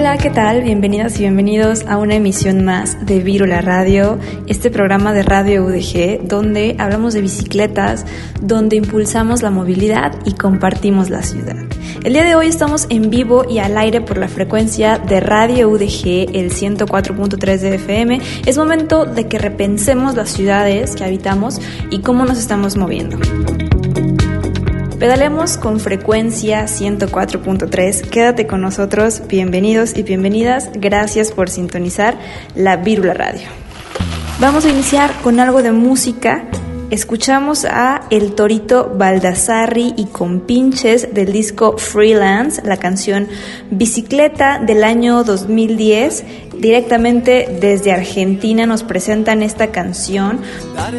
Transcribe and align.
Hola, 0.00 0.16
¿qué 0.16 0.30
tal? 0.30 0.62
Bienvenidas 0.62 1.16
y 1.16 1.24
bienvenidos 1.24 1.84
a 1.86 1.98
una 1.98 2.14
emisión 2.14 2.64
más 2.64 3.04
de 3.04 3.20
Vírula 3.20 3.60
Radio, 3.60 4.18
este 4.46 4.70
programa 4.70 5.12
de 5.12 5.22
Radio 5.22 5.62
UDG, 5.66 6.26
donde 6.26 6.74
hablamos 6.78 7.12
de 7.12 7.20
bicicletas, 7.20 8.06
donde 8.40 8.76
impulsamos 8.76 9.42
la 9.42 9.50
movilidad 9.50 10.14
y 10.24 10.32
compartimos 10.32 11.10
la 11.10 11.22
ciudad. 11.22 11.54
El 12.02 12.14
día 12.14 12.24
de 12.24 12.34
hoy 12.34 12.46
estamos 12.46 12.86
en 12.88 13.10
vivo 13.10 13.44
y 13.46 13.58
al 13.58 13.76
aire 13.76 14.00
por 14.00 14.16
la 14.16 14.28
frecuencia 14.28 14.96
de 14.96 15.20
Radio 15.20 15.68
UDG, 15.68 16.34
el 16.34 16.50
104.3 16.50 17.58
de 17.58 17.74
FM. 17.74 18.22
Es 18.46 18.56
momento 18.56 19.04
de 19.04 19.28
que 19.28 19.38
repensemos 19.38 20.14
las 20.14 20.30
ciudades 20.30 20.96
que 20.96 21.04
habitamos 21.04 21.60
y 21.90 22.00
cómo 22.00 22.24
nos 22.24 22.38
estamos 22.38 22.74
moviendo. 22.74 23.18
Pedalemos 25.00 25.56
con 25.56 25.80
frecuencia 25.80 26.64
104.3. 26.64 28.10
Quédate 28.10 28.46
con 28.46 28.60
nosotros. 28.60 29.22
Bienvenidos 29.26 29.96
y 29.96 30.02
bienvenidas. 30.02 30.68
Gracias 30.74 31.32
por 31.32 31.48
sintonizar 31.48 32.18
la 32.54 32.76
Vírula 32.76 33.14
Radio. 33.14 33.48
Vamos 34.40 34.66
a 34.66 34.68
iniciar 34.68 35.10
con 35.22 35.40
algo 35.40 35.62
de 35.62 35.72
música. 35.72 36.44
Escuchamos 36.90 37.64
a 37.64 38.02
El 38.10 38.34
Torito 38.34 38.92
Baldassarri 38.94 39.94
y 39.96 40.04
Compinches 40.04 41.14
del 41.14 41.32
disco 41.32 41.78
Freelance, 41.78 42.60
la 42.62 42.76
canción 42.76 43.26
Bicicleta 43.70 44.58
del 44.58 44.84
año 44.84 45.24
2010. 45.24 46.24
Directamente 46.58 47.58
desde 47.58 47.92
Argentina 47.92 48.66
nos 48.66 48.82
presentan 48.82 49.42
esta 49.42 49.68
canción. 49.68 50.40
Una 50.74 50.90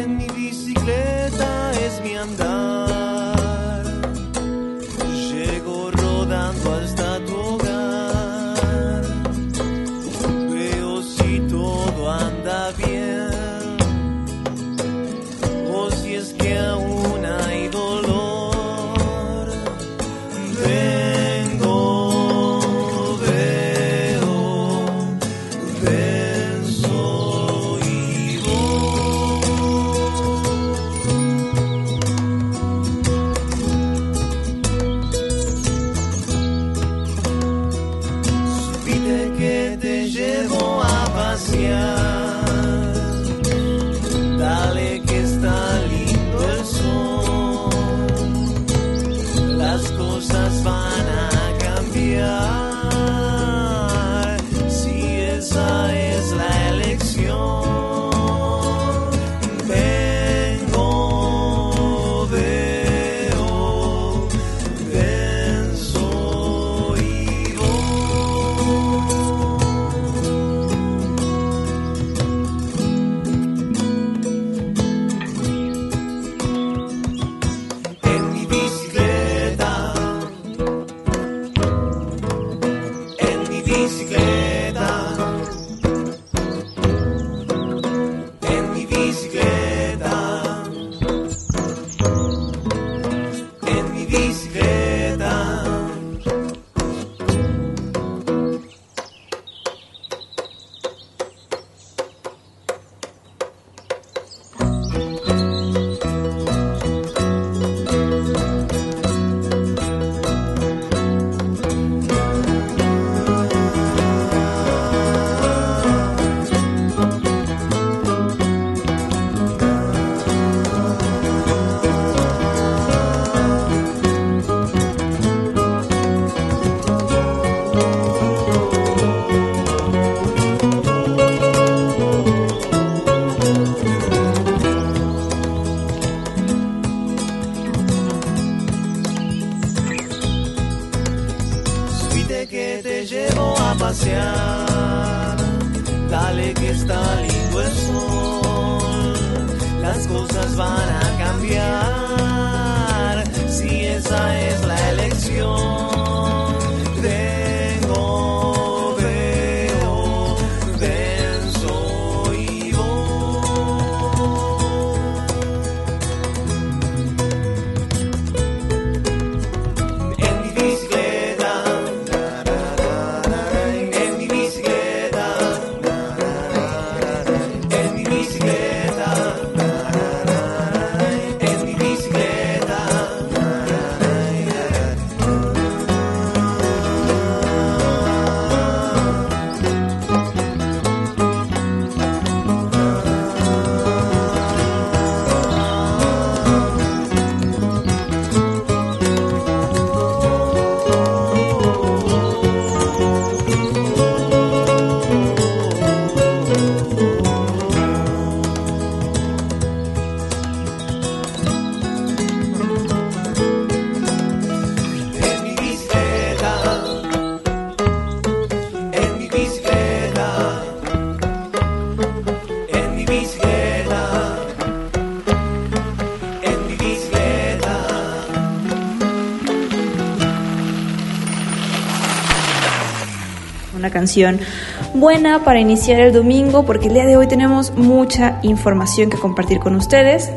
buena 234.94 235.44
para 235.44 235.60
iniciar 235.60 236.00
el 236.00 236.12
domingo 236.12 236.64
porque 236.64 236.88
el 236.88 236.94
día 236.94 237.06
de 237.06 237.16
hoy 237.16 237.26
tenemos 237.26 237.72
mucha 237.76 238.38
información 238.42 239.10
que 239.10 239.18
compartir 239.18 239.58
con 239.58 239.76
ustedes. 239.76 240.30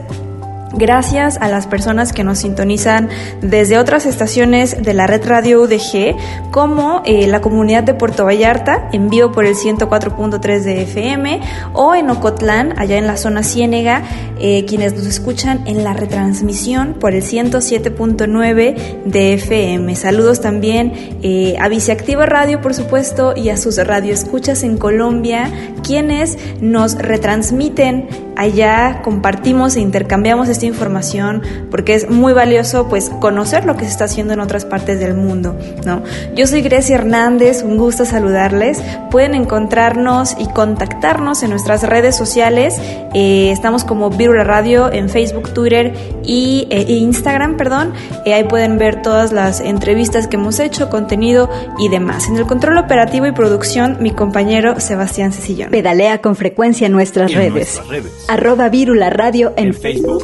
Gracias 0.78 1.38
a 1.40 1.48
las 1.48 1.68
personas 1.68 2.12
que 2.12 2.26
nos 2.26 2.40
sintonizan 2.40 3.08
desde 3.42 3.78
otras 3.78 4.06
estaciones 4.06 4.84
de 4.84 4.94
la 4.94 5.08
red 5.08 5.26
radio 5.26 5.62
UDG, 5.62 6.52
como 6.52 7.02
eh, 7.06 7.28
la 7.28 7.40
comunidad 7.40 7.84
de 7.84 7.94
Puerto 7.94 8.26
Vallarta, 8.26 8.90
en 8.92 9.10
vivo 9.10 9.32
por 9.32 9.46
el 9.46 9.56
104.3 9.56 10.64
de 10.64 10.82
FM, 10.82 11.40
o 11.72 11.96
en 11.96 12.10
Ocotlán, 12.10 12.78
allá 12.78 12.98
en 12.98 13.08
la 13.08 13.16
zona 13.16 13.44
Ciénega, 13.44 14.04
eh, 14.48 14.64
quienes 14.68 14.94
nos 14.94 15.08
escuchan 15.08 15.64
en 15.66 15.84
la 15.84 15.94
retransmisión 15.94 16.94
por 17.00 17.16
el 17.16 17.24
107.9 17.24 19.04
de 19.04 19.34
FM. 19.34 19.96
Saludos 19.96 20.40
también 20.40 20.94
eh, 21.24 21.56
a 21.60 21.68
Viceactiva 21.68 22.28
Radio, 22.28 22.62
por 22.62 22.76
supuesto, 22.76 23.34
y 23.36 23.50
a 23.50 23.58
sus 23.58 23.78
radioescuchas 23.78 24.62
en 24.62 24.78
Colombia, 24.78 25.50
quienes 25.82 26.38
nos 26.62 26.94
retransmiten 26.94 28.08
allá, 28.36 29.02
compartimos 29.04 29.76
e 29.76 29.80
intercambiamos 29.80 30.50
este 30.50 30.66
información 30.66 31.42
porque 31.72 31.96
es 31.96 32.10
muy 32.10 32.34
valioso 32.34 32.88
pues 32.88 33.10
conocer 33.10 33.66
lo 33.66 33.76
que 33.78 33.86
se 33.86 33.92
está 33.92 34.06
haciendo 34.06 34.34
en 34.34 34.42
otras 34.42 34.66
partes 34.66 35.00
del 35.00 35.16
mundo, 35.16 35.58
¿no? 35.86 36.04
Yo 36.36 36.46
soy 36.48 36.62
Grecia 36.62 36.96
Hernández, 36.96 37.64
un 37.64 37.78
gusto 37.78 38.06
saludarles. 38.06 38.82
Pueden 39.10 39.36
encontrarnos 39.36 40.36
y 40.38 40.48
contactarnos 40.48 41.44
en 41.44 41.50
nuestras 41.52 41.84
redes 41.84 42.16
sociales. 42.16 42.78
Eh, 43.14 43.52
estamos 43.52 43.84
como 43.84 44.10
Radio 44.44 44.92
en 44.92 45.10
Facebook, 45.10 45.54
Twitter 45.54 45.94
y 46.24 46.68
eh, 46.70 46.86
Instagram, 46.88 47.58
perdón. 47.58 47.94
Eh, 48.26 48.34
ahí 48.34 48.44
pueden 48.44 48.78
ver 48.78 49.02
todas 49.02 49.32
las 49.32 49.62
entrevistas 49.62 50.28
que 50.28 50.36
hemos 50.36 50.60
hecho, 50.60 50.90
contenido 50.90 51.50
y 51.80 51.90
demás. 51.90 52.28
En 52.28 52.38
el 52.38 52.46
control 52.46 52.78
operativo 52.78 53.26
y 53.26 53.32
producción, 53.32 53.98
mi 54.00 54.12
compañero 54.12 54.80
Sebastián 54.80 55.32
Cecillón. 55.32 55.70
Pedalea 55.72 56.22
con 56.22 56.36
frecuencia 56.36 56.88
en 56.88 56.94
nuestras, 56.94 57.34
redes. 57.34 57.82
Arroba 58.28 58.70
Virula 58.70 59.10
Radio 59.10 59.54
en, 59.58 59.74
Facebook 59.74 60.24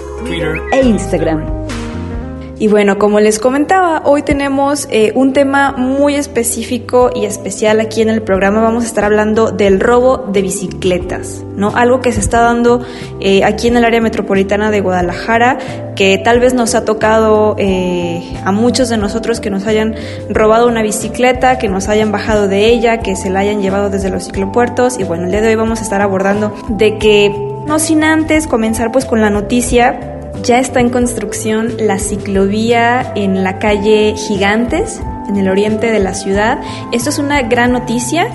e 0.72 0.82
Instagram. 0.82 1.61
Y 2.62 2.68
bueno, 2.68 3.00
como 3.00 3.20
les 3.20 3.40
comentaba, 3.40 4.04
hoy 4.06 4.22
tenemos 4.22 4.88
eh, 4.92 5.14
un 5.16 5.34
tema 5.34 5.72
muy 5.72 6.14
específico 6.14 7.10
y 7.12 7.26
especial 7.26 7.80
aquí 7.80 8.04
en 8.04 8.10
el 8.10 8.22
programa. 8.22 8.62
Vamos 8.62 8.84
a 8.84 8.86
estar 8.86 9.04
hablando 9.04 9.50
del 9.50 9.80
robo 9.80 10.20
de 10.32 10.44
bicicletas, 10.44 11.44
¿no? 11.56 11.76
Algo 11.76 12.02
que 12.02 12.12
se 12.12 12.20
está 12.20 12.42
dando 12.42 12.86
eh, 13.20 13.44
aquí 13.44 13.68
en 13.68 13.78
el 13.78 13.84
área 13.84 14.00
metropolitana 14.00 14.70
de 14.70 14.80
Guadalajara, 14.80 15.58
que 15.96 16.20
tal 16.20 16.40
vez 16.40 16.54
nos 16.54 16.76
ha 16.76 16.86
tocado 16.86 17.56
eh, 17.58 18.22
a 18.46 18.52
muchos 18.52 18.90
de 18.90 18.98
nosotros 18.98 19.40
que 19.40 19.50
nos 19.50 19.66
hayan 19.66 19.96
robado 20.30 20.68
una 20.68 20.84
bicicleta, 20.84 21.58
que 21.58 21.68
nos 21.68 21.90
hayan 21.90 22.12
bajado 22.12 22.48
de 22.48 22.68
ella, 22.68 23.00
que 23.00 23.16
se 23.16 23.32
la 23.32 23.40
hayan 23.40 23.64
llevado 23.64 23.90
desde 23.90 24.12
los 24.12 24.26
ciclopuertos. 24.26 25.00
Y 25.00 25.04
bueno, 25.04 25.24
el 25.24 25.32
día 25.32 25.42
de 25.42 25.48
hoy 25.48 25.56
vamos 25.56 25.80
a 25.80 25.82
estar 25.82 26.04
abordando 26.04 26.54
de 26.70 27.00
que, 27.00 27.36
no 27.66 27.80
sin 27.80 28.04
antes 28.04 28.46
comenzar 28.46 28.92
pues 28.92 29.06
con 29.06 29.20
la 29.20 29.32
noticia 29.32 30.11
ya 30.44 30.60
está 30.60 30.80
en 30.80 30.90
construcción 30.90 31.76
la 31.80 32.00
ciclovía 32.00 33.14
en 33.16 33.44
la 33.44 33.60
calle 33.60 34.16
Gigantes, 34.16 35.02
en 35.28 35.38
el 35.38 35.50
oriente 35.50 35.92
de 35.92 36.00
la 36.00 36.14
ciudad. 36.14 36.60
Esto 36.92 37.10
es 37.10 37.20
una 37.20 37.42
gran 37.44 37.72
noticia. 37.72 38.28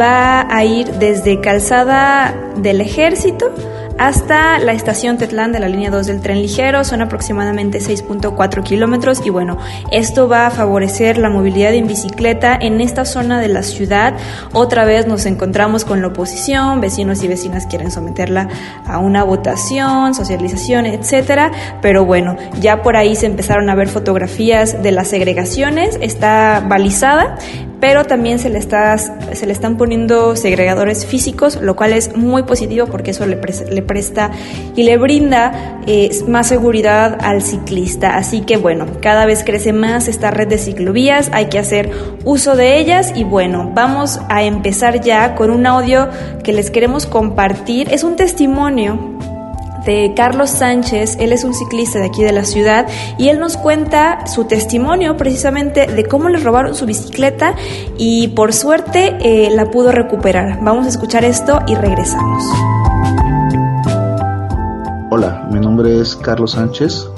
Va 0.00 0.46
a 0.54 0.64
ir 0.64 0.92
desde 0.94 1.40
Calzada 1.40 2.34
del 2.56 2.80
Ejército 2.80 3.52
hasta 3.98 4.58
la 4.58 4.72
estación 4.72 5.18
Tetlán 5.18 5.52
de 5.52 5.60
la 5.60 5.68
línea 5.68 5.90
2 5.90 6.06
del 6.06 6.20
tren 6.20 6.42
ligero. 6.42 6.84
Son 6.84 7.02
aproximadamente 7.02 7.78
6.4 7.78 8.62
kilómetros 8.62 9.20
y 9.24 9.30
bueno, 9.30 9.58
esto 9.92 10.28
va 10.28 10.46
a 10.46 10.50
favorecer 10.50 11.18
la 11.18 11.30
movilidad 11.30 11.72
en 11.74 11.86
bicicleta 11.86 12.56
en 12.60 12.80
esta 12.80 13.04
zona 13.04 13.40
de 13.40 13.48
la 13.48 13.62
ciudad. 13.62 14.14
Otra 14.52 14.84
vez 14.84 15.06
nos 15.06 15.26
encontramos 15.26 15.84
con 15.84 16.00
la 16.00 16.08
oposición, 16.08 16.80
vecinos 16.80 17.22
y 17.22 17.28
vecinas 17.28 17.66
quieren 17.66 17.90
someterla 17.90 18.48
a 18.86 18.98
una 18.98 19.24
votación, 19.24 20.14
socialización, 20.14 20.86
etcétera. 20.86 21.52
Pero 21.80 22.04
bueno, 22.04 22.36
ya 22.60 22.82
por 22.82 22.96
ahí 22.96 23.16
se 23.16 23.26
empezaron 23.26 23.70
a 23.70 23.74
ver 23.74 23.88
fotografías 23.88 24.82
de 24.82 24.92
las 24.92 25.08
segregaciones. 25.08 25.98
Está 26.00 26.64
balizada, 26.66 27.36
pero 27.80 28.04
también 28.04 28.38
se 28.38 28.48
le, 28.50 28.58
está, 28.58 28.96
se 28.96 29.46
le 29.46 29.52
están 29.52 29.76
poniendo 29.76 30.36
segregadores 30.36 31.04
físicos, 31.06 31.60
lo 31.60 31.76
cual 31.76 31.92
es 31.92 32.16
muy 32.16 32.42
positivo 32.44 32.86
porque 32.86 33.10
eso 33.10 33.26
le, 33.26 33.38
le 33.70 33.82
presta 33.86 34.30
y 34.76 34.82
le 34.82 34.96
brinda 34.96 35.80
eh, 35.86 36.10
más 36.26 36.48
seguridad 36.48 37.18
al 37.20 37.42
ciclista. 37.42 38.16
Así 38.16 38.40
que 38.40 38.56
bueno, 38.56 38.86
cada 39.00 39.26
vez 39.26 39.44
crece 39.44 39.72
más 39.72 40.08
esta 40.08 40.30
red 40.30 40.48
de 40.48 40.58
ciclovías, 40.58 41.30
hay 41.32 41.46
que 41.46 41.58
hacer 41.58 41.90
uso 42.24 42.56
de 42.56 42.78
ellas 42.78 43.12
y 43.14 43.24
bueno, 43.24 43.70
vamos 43.74 44.20
a 44.28 44.42
empezar 44.42 45.00
ya 45.00 45.34
con 45.34 45.50
un 45.50 45.66
audio 45.66 46.08
que 46.42 46.52
les 46.52 46.70
queremos 46.70 47.06
compartir. 47.06 47.88
Es 47.90 48.04
un 48.04 48.16
testimonio 48.16 49.14
de 49.84 50.12
Carlos 50.16 50.50
Sánchez, 50.50 51.16
él 51.20 51.32
es 51.32 51.44
un 51.44 51.54
ciclista 51.54 51.98
de 51.98 52.06
aquí 52.06 52.22
de 52.24 52.32
la 52.32 52.44
ciudad 52.44 52.86
y 53.18 53.28
él 53.28 53.38
nos 53.38 53.56
cuenta 53.56 54.26
su 54.26 54.44
testimonio 54.44 55.16
precisamente 55.16 55.86
de 55.86 56.04
cómo 56.04 56.28
le 56.28 56.38
robaron 56.38 56.74
su 56.74 56.86
bicicleta 56.86 57.54
y 57.98 58.28
por 58.28 58.52
suerte 58.52 59.16
eh, 59.20 59.50
la 59.50 59.70
pudo 59.70 59.92
recuperar. 59.92 60.58
Vamos 60.62 60.86
a 60.86 60.88
escuchar 60.88 61.24
esto 61.24 61.60
y 61.66 61.74
regresamos. 61.74 62.44
Nombre 65.74 66.00
es 66.00 66.14
Carlos 66.14 66.52
Sánchez. 66.52 67.08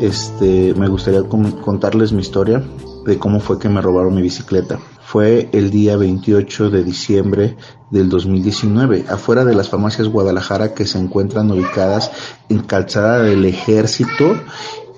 Este, 0.00 0.72
me 0.74 0.86
gustaría 0.86 1.24
contarles 1.24 2.12
mi 2.12 2.20
historia 2.20 2.62
de 3.04 3.18
cómo 3.18 3.40
fue 3.40 3.58
que 3.58 3.68
me 3.68 3.80
robaron 3.80 4.14
mi 4.14 4.22
bicicleta. 4.22 4.78
Fue 5.02 5.48
el 5.52 5.72
día 5.72 5.96
28 5.96 6.70
de 6.70 6.84
diciembre 6.84 7.56
del 7.90 8.08
2019, 8.08 9.06
afuera 9.08 9.44
de 9.44 9.56
las 9.56 9.68
farmacias 9.68 10.06
Guadalajara 10.06 10.74
que 10.74 10.86
se 10.86 11.00
encuentran 11.00 11.50
ubicadas 11.50 12.12
en 12.48 12.60
Calzada 12.60 13.18
del 13.18 13.44
Ejército 13.44 14.36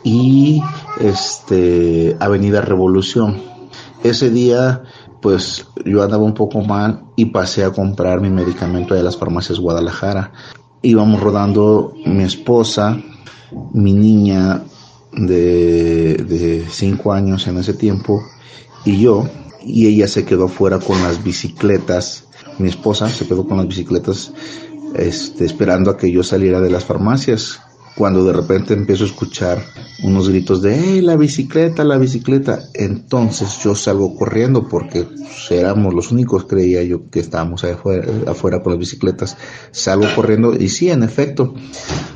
y 0.04 0.60
este 1.00 2.18
Avenida 2.20 2.60
Revolución. 2.60 3.40
Ese 4.04 4.28
día 4.28 4.82
pues 5.22 5.66
yo 5.86 6.02
andaba 6.02 6.22
un 6.22 6.34
poco 6.34 6.60
mal 6.60 7.04
y 7.16 7.26
pasé 7.26 7.64
a 7.64 7.72
comprar 7.72 8.20
mi 8.20 8.28
medicamento 8.28 8.94
de 8.94 9.02
las 9.02 9.16
farmacias 9.16 9.58
Guadalajara. 9.58 10.32
Íbamos 10.82 11.20
rodando 11.20 11.94
mi 12.06 12.24
esposa, 12.24 12.98
mi 13.72 13.92
niña 13.92 14.62
de 15.12 16.64
5 16.68 17.12
años 17.12 17.46
en 17.46 17.58
ese 17.58 17.74
tiempo 17.74 18.22
y 18.84 19.00
yo 19.00 19.28
y 19.62 19.86
ella 19.86 20.08
se 20.08 20.24
quedó 20.24 20.48
fuera 20.48 20.78
con 20.78 21.02
las 21.02 21.22
bicicletas. 21.22 22.24
Mi 22.58 22.68
esposa 22.68 23.08
se 23.08 23.26
quedó 23.26 23.46
con 23.46 23.58
las 23.58 23.68
bicicletas 23.68 24.32
este, 24.94 25.44
esperando 25.44 25.90
a 25.90 25.96
que 25.96 26.10
yo 26.10 26.22
saliera 26.22 26.60
de 26.60 26.70
las 26.70 26.84
farmacias. 26.84 27.60
Cuando 27.96 28.24
de 28.24 28.32
repente 28.32 28.74
empiezo 28.74 29.04
a 29.04 29.08
escuchar 29.08 29.62
unos 30.02 30.28
gritos 30.28 30.62
de 30.62 30.78
¡Hey, 30.78 31.00
la 31.00 31.16
bicicleta, 31.16 31.84
la 31.84 31.98
bicicleta! 31.98 32.60
Entonces 32.74 33.58
yo 33.62 33.74
salgo 33.74 34.16
corriendo 34.16 34.68
porque 34.68 35.02
pues, 35.04 35.50
éramos 35.50 35.92
los 35.92 36.10
únicos, 36.10 36.44
creía 36.44 36.82
yo, 36.82 37.10
que 37.10 37.20
estábamos 37.20 37.64
afuera, 37.64 38.06
afuera 38.26 38.62
con 38.62 38.72
las 38.72 38.80
bicicletas. 38.80 39.36
Salgo 39.70 40.06
corriendo 40.14 40.54
y 40.54 40.68
sí, 40.68 40.88
en 40.88 41.02
efecto, 41.02 41.54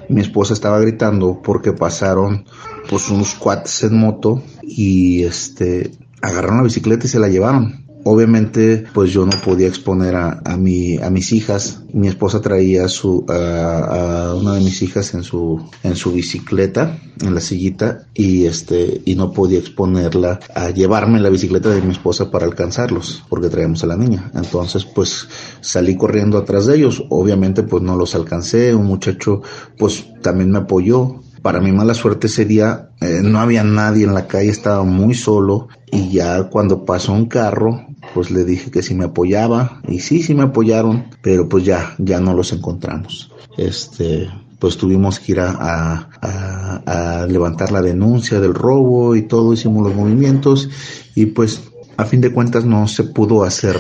mi 0.09 0.21
esposa 0.21 0.55
estaba 0.55 0.81
gritando 0.81 1.41
porque 1.43 1.73
pasaron 1.73 2.45
pues 2.89 3.11
unos 3.11 3.35
cuates 3.35 3.83
en 3.85 3.99
moto 3.99 4.43
y 4.63 5.25
este 5.25 5.91
agarraron 6.23 6.59
la 6.59 6.65
bicicleta 6.65 7.07
y 7.07 7.11
se 7.11 7.19
la 7.19 7.29
llevaron. 7.29 7.84
Obviamente, 8.05 8.85
pues 8.93 9.13
yo 9.13 9.25
no 9.25 9.33
podía 9.43 9.67
exponer 9.67 10.15
a, 10.15 10.43
a, 10.45 10.57
mi, 10.57 10.99
a 10.99 11.09
mis 11.09 11.33
hijas. 11.33 11.81
Mi 11.93 12.09
esposa 12.09 12.41
traía 12.41 12.87
su, 12.89 13.25
a, 13.29 14.35
una 14.39 14.55
de 14.55 14.61
mis 14.61 14.83
hijas 14.83 15.15
en 15.15 15.23
su, 15.23 15.61
en 15.83 15.97
su 15.97 16.13
bicicleta, 16.13 16.99
en 17.23 17.35
la 17.35 17.41
sillita, 17.41 18.07
y 18.13 18.45
este, 18.45 19.01
y 19.07 19.15
no 19.15 19.33
podía 19.33 19.59
exponerla 19.59 20.41
a 20.55 20.71
llevarme 20.71 21.19
la 21.19 21.31
bicicleta 21.31 21.71
de 21.71 21.81
mi 21.81 21.93
esposa 21.93 22.31
para 22.31 22.45
alcanzarlos, 22.45 23.25
porque 23.29 23.49
traíamos 23.49 23.83
a 23.85 23.87
la 23.87 23.97
niña. 23.97 24.31
Entonces, 24.35 24.85
pues 24.85 25.27
salí 25.63 25.97
corriendo 25.97 26.37
atrás 26.37 26.67
de 26.67 26.77
ellos. 26.77 27.05
Obviamente, 27.09 27.63
pues 27.63 27.83
no 27.83 27.97
los 27.97 28.15
alcancé. 28.15 28.75
Un 28.75 28.87
muchacho, 28.87 29.41
pues 29.79 30.05
también 30.21 30.51
me 30.51 30.59
apoyó 30.59 31.21
para 31.41 31.61
mi 31.61 31.73
mala 31.73 31.93
suerte 31.93 32.29
ese 32.29 32.47
día 32.47 32.89
eh, 33.05 33.21
no 33.23 33.39
había 33.39 33.63
nadie 33.65 34.05
en 34.05 34.15
la 34.15 34.27
calle, 34.27 34.49
estaba 34.49 34.83
muy 34.83 35.13
solo 35.13 35.69
y 35.93 36.11
ya 36.11 36.45
cuando 36.45 36.87
pasó 36.87 37.13
un 37.13 37.27
carro, 37.27 37.87
pues 38.15 38.31
le 38.31 38.45
dije 38.45 38.71
que 38.71 38.83
si 38.83 38.95
me 38.95 39.05
apoyaba 39.05 39.81
y 39.89 39.99
sí, 39.99 40.23
sí 40.23 40.35
me 40.35 40.45
apoyaron, 40.45 41.07
pero 41.21 41.49
pues 41.49 41.65
ya, 41.65 41.97
ya 41.99 42.21
no 42.21 42.33
los 42.33 42.53
encontramos. 42.53 43.33
Este, 43.59 44.31
pues 44.61 44.79
tuvimos 44.79 45.19
que 45.19 45.33
ir 45.33 45.41
a, 45.41 46.09
a, 46.23 47.27
levantar 47.29 47.73
la 47.73 47.83
denuncia 47.83 48.41
del 48.41 48.55
robo 48.55 49.17
y 49.17 49.23
todo, 49.23 49.53
hicimos 49.53 49.83
los 49.83 49.97
movimientos 49.97 50.69
y 51.15 51.27
pues 51.27 51.63
a 51.97 52.05
fin 52.05 52.21
de 52.21 52.33
cuentas 52.33 52.65
no 52.65 52.87
se 52.87 53.03
pudo 53.03 53.43
hacer, 53.43 53.77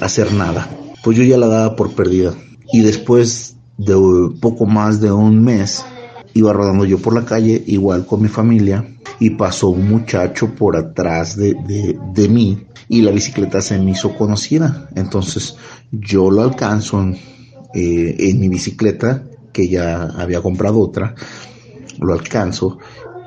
hacer 0.00 0.32
nada. 0.32 0.68
Pues 1.04 1.18
yo 1.18 1.22
ya 1.22 1.36
la 1.36 1.48
daba 1.48 1.76
por 1.76 1.92
perdida. 1.92 2.34
Y 2.72 2.80
después 2.80 3.56
de 3.76 3.94
poco 4.40 4.64
más 4.64 5.00
de 5.00 5.12
un 5.12 5.44
mes, 5.44 5.84
iba 6.32 6.52
rodando 6.52 6.86
yo 6.86 6.98
por 6.98 7.14
la 7.14 7.26
calle 7.26 7.62
igual 7.66 8.06
con 8.06 8.22
mi 8.22 8.28
familia 8.28 8.91
y 9.22 9.30
pasó 9.30 9.68
un 9.68 9.88
muchacho 9.88 10.52
por 10.52 10.76
atrás 10.76 11.36
de, 11.36 11.54
de, 12.12 12.28
mí 12.28 12.66
y 12.88 13.02
la 13.02 13.12
bicicleta 13.12 13.60
se 13.60 13.78
me 13.78 13.92
hizo 13.92 14.16
conocida. 14.16 14.88
Entonces 14.96 15.54
yo 15.92 16.28
lo 16.28 16.42
alcanzo 16.42 17.00
en, 17.00 17.14
eh, 17.72 18.16
en 18.18 18.40
mi 18.40 18.48
bicicleta, 18.48 19.22
que 19.52 19.68
ya 19.68 20.06
había 20.16 20.42
comprado 20.42 20.80
otra, 20.80 21.14
lo 22.00 22.14
alcanzo 22.14 22.78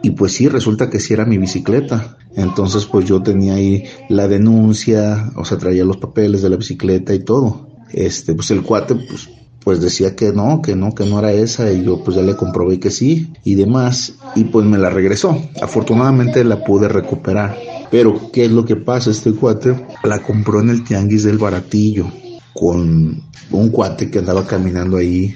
y 0.04 0.10
pues 0.10 0.34
sí, 0.34 0.50
resulta 0.50 0.90
que 0.90 1.00
sí 1.00 1.14
era 1.14 1.24
mi 1.24 1.38
bicicleta. 1.38 2.18
Entonces 2.36 2.86
pues 2.86 3.06
yo 3.06 3.24
tenía 3.24 3.54
ahí 3.54 3.86
la 4.10 4.28
denuncia, 4.28 5.32
o 5.38 5.46
sea, 5.46 5.58
traía 5.58 5.86
los 5.86 5.96
papeles 5.96 6.42
de 6.42 6.50
la 6.50 6.58
bicicleta 6.58 7.14
y 7.14 7.20
todo. 7.20 7.70
Este, 7.94 8.34
pues 8.34 8.52
el 8.52 8.64
cuate 8.64 8.96
pues 8.96 9.30
pues 9.66 9.82
decía 9.82 10.16
que 10.16 10.32
no, 10.32 10.62
que 10.62 10.76
no, 10.76 10.94
que 10.94 11.08
no 11.08 11.18
era 11.18 11.32
esa 11.32 11.72
y 11.72 11.84
yo 11.84 12.04
pues 12.04 12.16
ya 12.16 12.22
le 12.22 12.36
comprobé 12.36 12.80
que 12.80 12.92
sí 12.92 13.34
y 13.44 13.56
demás 13.56 14.14
y 14.36 14.44
pues 14.44 14.64
me 14.64 14.78
la 14.78 14.92
regresó. 14.92 15.36
Afortunadamente 15.60 16.44
la 16.44 16.64
pude 16.64 16.88
recuperar. 16.88 17.58
Pero 17.90 18.32
¿qué 18.32 18.46
es 18.46 18.52
lo 18.52 18.64
que 18.64 18.76
pasa? 18.76 19.10
Este 19.10 19.34
cuate 19.34 19.76
la 20.04 20.22
compró 20.22 20.62
en 20.62 20.70
el 20.70 20.84
tianguis 20.84 21.24
del 21.24 21.40
baratillo 21.40 22.06
con 22.54 23.24
un 23.50 23.70
cuate 23.70 24.12
que 24.12 24.20
andaba 24.20 24.46
caminando 24.46 24.98
ahí 24.98 25.36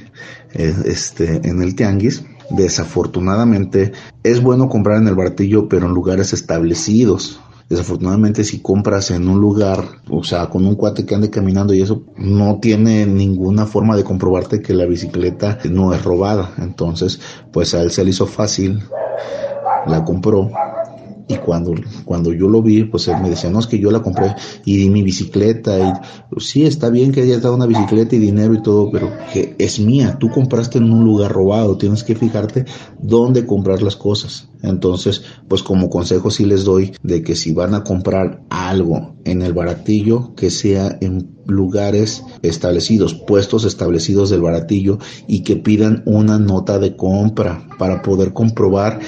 eh, 0.53 0.75
este, 0.86 1.41
en 1.50 1.63
el 1.63 1.74
tianguis. 1.74 2.24
Desafortunadamente 2.51 3.93
es 4.21 4.43
bueno 4.43 4.69
comprar 4.69 4.98
en 4.98 5.07
el 5.07 5.15
baratillo 5.15 5.67
pero 5.67 5.88
en 5.88 5.93
lugares 5.93 6.33
establecidos 6.33 7.39
Desafortunadamente 7.69 8.43
si 8.43 8.61
compras 8.61 9.11
en 9.11 9.27
un 9.27 9.39
lugar, 9.39 9.83
o 10.09 10.23
sea, 10.23 10.49
con 10.49 10.65
un 10.65 10.73
cuate 10.73 11.05
que 11.05 11.13
ande 11.13 11.29
caminando 11.29 11.73
y 11.73 11.81
eso, 11.83 12.03
no 12.17 12.59
tiene 12.59 13.05
ninguna 13.05 13.67
forma 13.67 13.95
de 13.95 14.03
comprobarte 14.03 14.61
que 14.61 14.73
la 14.73 14.85
bicicleta 14.85 15.59
no 15.69 15.93
es 15.93 16.03
robada. 16.03 16.51
Entonces, 16.57 17.19
pues 17.53 17.75
a 17.75 17.81
él 17.83 17.91
se 17.91 18.03
le 18.03 18.09
hizo 18.09 18.25
fácil, 18.25 18.81
la 19.85 20.03
compró 20.03 20.49
y 21.29 21.38
cuando, 21.38 21.75
cuando 22.05 22.33
yo 22.33 22.50
lo 22.50 22.63
vi, 22.63 22.86
pues 22.86 23.07
él 23.07 23.21
me 23.21 23.29
decía, 23.29 23.51
no, 23.51 23.59
es 23.59 23.67
que 23.67 23.77
yo 23.77 23.91
la 23.91 24.01
compré 24.01 24.36
y 24.65 24.77
di 24.77 24.89
mi 24.89 25.03
bicicleta. 25.03 25.77
Y 25.79 25.93
pues, 26.31 26.50
sí, 26.50 26.65
está 26.65 26.89
bien 26.89 27.12
que 27.12 27.21
haya 27.21 27.39
dado 27.39 27.53
una 27.53 27.67
bicicleta 27.67 28.15
y 28.15 28.19
dinero 28.19 28.55
y 28.55 28.63
todo, 28.63 28.89
pero 28.91 29.12
que 29.31 29.55
es 29.59 29.79
mía. 29.79 30.17
Tú 30.19 30.31
compraste 30.31 30.79
en 30.79 30.91
un 30.91 31.05
lugar 31.05 31.31
robado. 31.31 31.77
Tienes 31.77 32.03
que 32.03 32.15
fijarte 32.15 32.65
dónde 33.00 33.45
comprar 33.45 33.83
las 33.83 33.95
cosas. 33.95 34.50
Entonces, 34.63 35.21
pues 35.48 35.62
como 35.62 35.91
consejo 35.91 36.31
sí 36.31 36.45
les 36.45 36.63
doy 36.63 36.93
de 37.03 37.21
que 37.21 37.36
si 37.36 37.53
van 37.53 37.75
a 37.75 37.83
comprar 37.83 38.41
algo 38.50 39.15
en 39.24 39.43
el 39.43 39.53
baratillo, 39.53 40.33
que 40.33 40.50
sea 40.50 40.98
en 41.00 41.38
lugares 41.45 42.24
establecidos, 42.41 43.13
puestos 43.13 43.65
establecidos 43.65 44.31
del 44.31 44.41
baratillo 44.41 44.98
y 45.27 45.43
que 45.43 45.57
pidan 45.57 46.01
una 46.07 46.39
nota 46.39 46.79
de 46.79 46.95
compra 46.95 47.67
para 47.77 48.01
poder 48.01 48.33
comprobar 48.33 49.00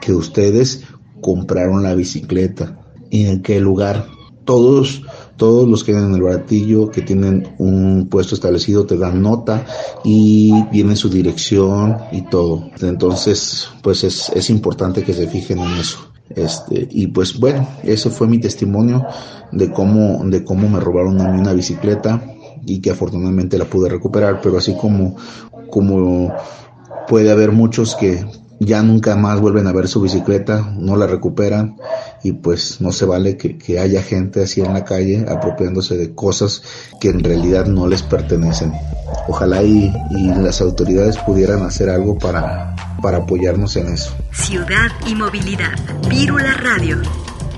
que 0.00 0.14
ustedes 0.14 0.82
compraron 1.20 1.82
la 1.82 1.94
bicicleta 1.94 2.78
y 3.10 3.26
en 3.26 3.42
qué 3.42 3.60
lugar. 3.60 4.06
Todos, 4.44 5.02
todos 5.36 5.68
los 5.68 5.84
que 5.84 5.92
en 5.92 6.14
el 6.14 6.22
baratillo 6.22 6.90
que 6.90 7.02
tienen 7.02 7.54
un 7.58 8.08
puesto 8.08 8.34
establecido 8.34 8.84
te 8.84 8.96
dan 8.96 9.22
nota 9.22 9.64
y 10.02 10.52
viene 10.72 10.96
su 10.96 11.08
dirección 11.08 11.98
y 12.10 12.22
todo. 12.22 12.70
Entonces, 12.80 13.68
pues 13.82 14.02
es, 14.02 14.30
es 14.34 14.50
importante 14.50 15.04
que 15.04 15.14
se 15.14 15.28
fijen 15.28 15.58
en 15.58 15.72
eso. 15.72 15.98
Este, 16.30 16.86
y 16.90 17.08
pues 17.08 17.38
bueno, 17.38 17.66
ese 17.82 18.08
fue 18.08 18.28
mi 18.28 18.38
testimonio 18.38 19.04
de 19.50 19.70
cómo, 19.72 20.24
de 20.24 20.44
cómo 20.44 20.68
me 20.68 20.78
robaron 20.78 21.20
a 21.20 21.28
mí 21.28 21.40
una 21.40 21.52
bicicleta 21.52 22.22
y 22.64 22.80
que 22.80 22.90
afortunadamente 22.90 23.58
la 23.58 23.64
pude 23.64 23.88
recuperar, 23.88 24.40
pero 24.40 24.58
así 24.58 24.74
como, 24.76 25.16
como 25.70 26.32
puede 27.08 27.30
haber 27.30 27.50
muchos 27.50 27.96
que 27.96 28.24
ya 28.60 28.82
nunca 28.82 29.16
más 29.16 29.40
vuelven 29.40 29.66
a 29.66 29.72
ver 29.72 29.88
su 29.88 30.02
bicicleta, 30.02 30.70
no 30.76 30.94
la 30.94 31.06
recuperan 31.06 31.78
y 32.22 32.32
pues 32.32 32.80
no 32.80 32.92
se 32.92 33.06
vale 33.06 33.36
que, 33.36 33.80
haya 33.80 34.02
gente 34.02 34.42
así 34.42 34.60
en 34.60 34.74
la 34.74 34.84
calle 34.84 35.24
apropiándose 35.28 35.96
de 35.96 36.14
cosas 36.14 36.62
que 37.00 37.08
en 37.08 37.24
realidad 37.24 37.66
no 37.66 37.88
les 37.88 38.02
pertenecen. 38.02 38.72
Ojalá 39.26 39.62
y, 39.62 39.90
y 40.10 40.26
las 40.26 40.60
autoridades 40.60 41.16
pudieran 41.18 41.62
hacer 41.62 41.88
algo 41.88 42.18
para, 42.18 42.76
para 43.00 43.18
apoyarnos 43.18 43.74
en 43.76 43.94
eso. 43.94 44.14
Ciudad 44.32 44.90
y 45.06 45.14
movilidad. 45.14 45.78
Vírula 46.08 46.52
Radio. 46.54 46.98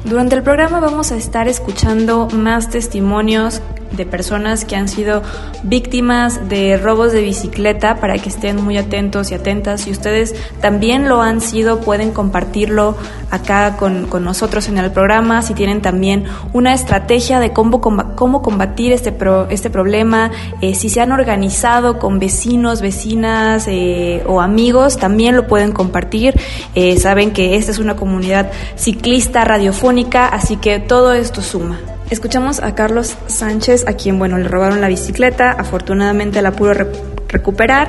Durante 0.04 0.36
el 0.36 0.42
programa 0.44 0.78
vamos 0.78 1.10
a 1.10 1.16
estar 1.16 1.48
escuchando 1.48 2.28
más 2.28 2.70
testimonios 2.70 3.60
de 3.96 4.06
personas 4.06 4.64
que 4.64 4.76
han 4.76 4.88
sido 4.88 5.22
víctimas 5.62 6.48
de 6.48 6.76
robos 6.76 7.12
de 7.12 7.22
bicicleta 7.22 7.96
para 7.96 8.18
que 8.18 8.28
estén 8.28 8.62
muy 8.62 8.76
atentos 8.76 9.30
y 9.30 9.34
atentas. 9.34 9.82
Si 9.82 9.90
ustedes 9.90 10.34
también 10.60 11.08
lo 11.08 11.22
han 11.22 11.40
sido, 11.40 11.80
pueden 11.80 12.12
compartirlo 12.12 12.96
acá 13.30 13.76
con, 13.76 14.08
nosotros 14.24 14.68
en 14.68 14.78
el 14.78 14.90
programa. 14.90 15.42
Si 15.42 15.54
tienen 15.54 15.82
también 15.82 16.24
una 16.52 16.74
estrategia 16.74 17.40
de 17.40 17.52
cómo, 17.52 17.80
cómo 17.80 18.42
combatir 18.42 18.92
este, 18.92 19.16
este 19.50 19.70
problema, 19.70 20.30
eh, 20.60 20.74
si 20.74 20.88
se 20.88 21.00
han 21.00 21.12
organizado 21.12 21.98
con 21.98 22.18
vecinos, 22.18 22.80
vecinas 22.80 23.66
eh, 23.68 24.22
o 24.26 24.40
amigos, 24.40 24.98
también 24.98 25.36
lo 25.36 25.46
pueden 25.46 25.72
compartir. 25.72 26.38
Eh, 26.74 26.98
saben 26.98 27.32
que 27.32 27.56
esta 27.56 27.70
es 27.70 27.78
una 27.78 27.96
comunidad 27.96 28.50
ciclista 28.76 29.44
radiofónica, 29.44 30.26
así 30.26 30.56
que 30.56 30.78
todo 30.78 31.12
esto 31.12 31.42
suma. 31.42 31.78
Escuchamos 32.12 32.60
a 32.60 32.74
Carlos 32.74 33.16
Sánchez, 33.26 33.86
a 33.88 33.94
quien, 33.94 34.18
bueno, 34.18 34.36
le 34.36 34.46
robaron 34.46 34.82
la 34.82 34.88
bicicleta, 34.88 35.50
afortunadamente 35.52 36.42
la 36.42 36.50
pudo 36.50 36.74
recuperar. 37.26 37.88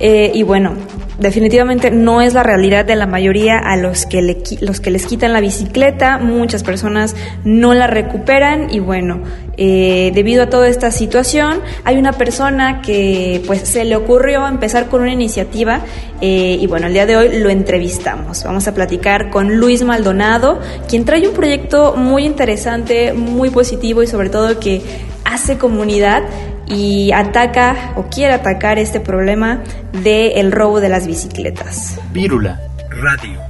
Eh, 0.00 0.32
y 0.34 0.42
bueno, 0.42 0.74
definitivamente 1.18 1.90
no 1.90 2.20
es 2.20 2.34
la 2.34 2.42
realidad 2.42 2.84
de 2.84 2.96
la 2.96 3.06
mayoría 3.06 3.58
a 3.58 3.76
los 3.76 4.06
que, 4.06 4.22
los 4.60 4.80
que 4.80 4.90
les 4.90 5.06
quitan 5.06 5.32
la 5.32 5.40
bicicleta, 5.40 6.18
muchas 6.18 6.62
personas 6.62 7.14
no 7.44 7.74
la 7.74 7.86
recuperan 7.86 8.68
y 8.70 8.80
bueno, 8.80 9.22
eh, 9.56 10.10
debido 10.14 10.44
a 10.44 10.50
toda 10.50 10.68
esta 10.68 10.90
situación 10.90 11.60
hay 11.84 11.96
una 11.96 12.12
persona 12.12 12.82
que 12.82 13.42
pues 13.46 13.60
se 13.60 13.84
le 13.84 13.94
ocurrió 13.94 14.46
empezar 14.48 14.88
con 14.88 15.02
una 15.02 15.12
iniciativa 15.12 15.80
eh, 16.20 16.58
y 16.60 16.66
bueno, 16.66 16.88
el 16.88 16.92
día 16.92 17.06
de 17.06 17.16
hoy 17.16 17.38
lo 17.38 17.50
entrevistamos. 17.50 18.42
Vamos 18.44 18.66
a 18.66 18.74
platicar 18.74 19.30
con 19.30 19.56
Luis 19.56 19.82
Maldonado, 19.82 20.60
quien 20.88 21.04
trae 21.04 21.26
un 21.26 21.34
proyecto 21.34 21.94
muy 21.96 22.24
interesante, 22.24 23.12
muy 23.12 23.50
positivo 23.50 24.02
y 24.02 24.06
sobre 24.06 24.30
todo 24.30 24.58
que 24.58 24.82
hace 25.24 25.58
comunidad 25.58 26.22
y 26.66 27.12
ataca 27.12 27.92
o 27.96 28.04
quiere 28.04 28.34
atacar 28.34 28.78
este 28.78 29.00
problema 29.00 29.62
del 29.92 30.52
robo 30.52 30.80
de 30.80 30.88
las 30.88 31.06
bicicletas. 31.06 31.98
Vírula 32.12 32.60
Radio. 32.90 33.40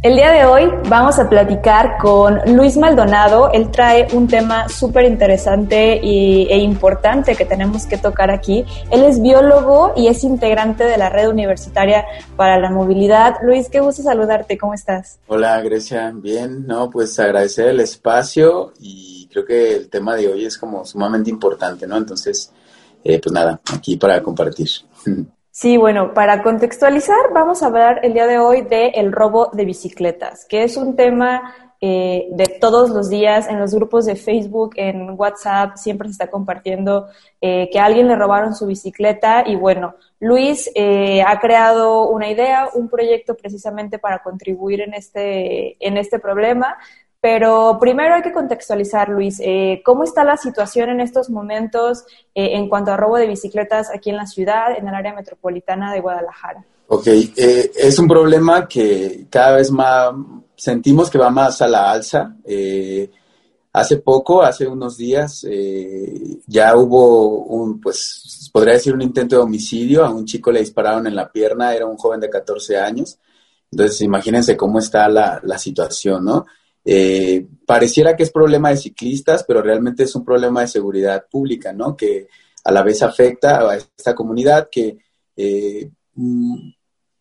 El 0.00 0.14
día 0.14 0.30
de 0.30 0.44
hoy 0.44 0.70
vamos 0.88 1.18
a 1.18 1.28
platicar 1.28 1.98
con 1.98 2.38
Luis 2.54 2.76
Maldonado. 2.76 3.50
Él 3.52 3.72
trae 3.72 4.06
un 4.12 4.28
tema 4.28 4.68
súper 4.68 5.04
interesante 5.06 5.94
e 5.94 6.56
importante 6.58 7.34
que 7.34 7.44
tenemos 7.44 7.84
que 7.84 7.98
tocar 7.98 8.30
aquí. 8.30 8.64
Él 8.92 9.02
es 9.02 9.20
biólogo 9.20 9.94
y 9.96 10.06
es 10.06 10.22
integrante 10.22 10.84
de 10.84 10.98
la 10.98 11.10
Red 11.10 11.28
Universitaria 11.28 12.04
para 12.36 12.60
la 12.60 12.70
Movilidad. 12.70 13.38
Luis, 13.42 13.68
qué 13.68 13.80
gusto 13.80 14.04
saludarte. 14.04 14.56
¿Cómo 14.56 14.72
estás? 14.72 15.18
Hola, 15.26 15.60
Grecia. 15.62 16.12
Bien, 16.14 16.64
no, 16.64 16.90
pues 16.90 17.18
agradecer 17.18 17.66
el 17.66 17.80
espacio 17.80 18.72
y 18.78 19.28
creo 19.32 19.44
que 19.44 19.74
el 19.74 19.88
tema 19.88 20.14
de 20.14 20.28
hoy 20.28 20.44
es 20.44 20.56
como 20.56 20.84
sumamente 20.84 21.28
importante, 21.28 21.88
¿no? 21.88 21.96
Entonces, 21.96 22.52
eh, 23.08 23.20
pues 23.22 23.32
nada, 23.32 23.58
aquí 23.74 23.96
para 23.96 24.22
compartir. 24.22 24.68
Sí, 25.50 25.78
bueno, 25.78 26.12
para 26.12 26.42
contextualizar, 26.42 27.32
vamos 27.32 27.62
a 27.62 27.66
hablar 27.66 28.00
el 28.02 28.12
día 28.12 28.26
de 28.26 28.38
hoy 28.38 28.60
de 28.60 28.88
el 28.88 29.12
robo 29.12 29.48
de 29.50 29.64
bicicletas, 29.64 30.44
que 30.46 30.62
es 30.62 30.76
un 30.76 30.94
tema 30.94 31.54
eh, 31.80 32.28
de 32.32 32.44
todos 32.60 32.90
los 32.90 33.08
días 33.08 33.48
en 33.48 33.58
los 33.58 33.74
grupos 33.74 34.04
de 34.04 34.14
Facebook, 34.14 34.74
en 34.76 35.18
WhatsApp, 35.18 35.76
siempre 35.76 36.08
se 36.08 36.12
está 36.12 36.26
compartiendo 36.26 37.06
eh, 37.40 37.70
que 37.72 37.78
a 37.80 37.86
alguien 37.86 38.08
le 38.08 38.16
robaron 38.16 38.54
su 38.54 38.66
bicicleta 38.66 39.42
y 39.46 39.56
bueno, 39.56 39.94
Luis 40.20 40.70
ha 41.26 41.40
creado 41.40 42.10
una 42.10 42.28
idea, 42.28 42.68
un 42.74 42.90
proyecto 42.90 43.34
precisamente 43.34 43.98
para 43.98 44.18
contribuir 44.18 44.82
en 44.82 44.92
este, 44.92 45.76
en 45.80 45.96
este 45.96 46.18
problema. 46.18 46.76
Pero 47.30 47.76
primero 47.78 48.14
hay 48.14 48.22
que 48.22 48.32
contextualizar, 48.32 49.10
Luis, 49.10 49.38
eh, 49.44 49.82
cómo 49.84 50.02
está 50.02 50.24
la 50.24 50.38
situación 50.38 50.88
en 50.88 51.00
estos 51.00 51.28
momentos 51.28 52.04
eh, 52.34 52.56
en 52.56 52.70
cuanto 52.70 52.90
a 52.90 52.96
robo 52.96 53.18
de 53.18 53.26
bicicletas 53.26 53.90
aquí 53.94 54.08
en 54.08 54.16
la 54.16 54.24
ciudad, 54.24 54.74
en 54.78 54.88
el 54.88 54.94
área 54.94 55.12
metropolitana 55.12 55.92
de 55.92 56.00
Guadalajara. 56.00 56.64
Ok, 56.86 57.06
eh, 57.06 57.70
es 57.76 57.98
un 57.98 58.08
problema 58.08 58.66
que 58.66 59.26
cada 59.28 59.56
vez 59.56 59.70
más 59.70 60.10
sentimos 60.56 61.10
que 61.10 61.18
va 61.18 61.28
más 61.28 61.60
a 61.60 61.68
la 61.68 61.90
alza. 61.90 62.34
hace 63.74 63.98
poco, 63.98 64.42
hace 64.42 64.66
unos 64.66 64.96
días, 64.96 65.46
ya 66.46 66.74
hubo 66.78 67.44
un, 67.44 67.78
pues, 67.78 68.48
podría 68.50 68.72
decir 68.72 68.94
un 68.94 69.02
intento 69.02 69.36
de 69.36 69.42
homicidio. 69.42 70.02
A 70.02 70.10
un 70.10 70.24
chico 70.24 70.50
le 70.50 70.60
dispararon 70.60 71.06
en 71.06 71.14
la 71.14 71.30
pierna, 71.30 71.74
era 71.74 71.84
un 71.84 71.98
joven 71.98 72.20
de 72.20 72.30
14 72.30 72.78
años. 72.78 73.18
Entonces, 73.70 74.00
imagínense 74.00 74.56
cómo 74.56 74.78
está 74.78 75.10
la 75.10 75.58
situación, 75.58 76.24
¿no? 76.24 76.46
Eh, 76.84 77.46
pareciera 77.66 78.16
que 78.16 78.22
es 78.22 78.30
problema 78.30 78.70
de 78.70 78.76
ciclistas, 78.76 79.44
pero 79.44 79.62
realmente 79.62 80.04
es 80.04 80.14
un 80.14 80.24
problema 80.24 80.62
de 80.62 80.68
seguridad 80.68 81.26
pública, 81.30 81.72
¿no? 81.72 81.96
Que 81.96 82.28
a 82.64 82.72
la 82.72 82.82
vez 82.82 83.02
afecta 83.02 83.60
a 83.60 83.76
esta 83.76 84.14
comunidad 84.14 84.68
que, 84.70 84.98
eh, 85.36 85.90
mm, 86.14 86.70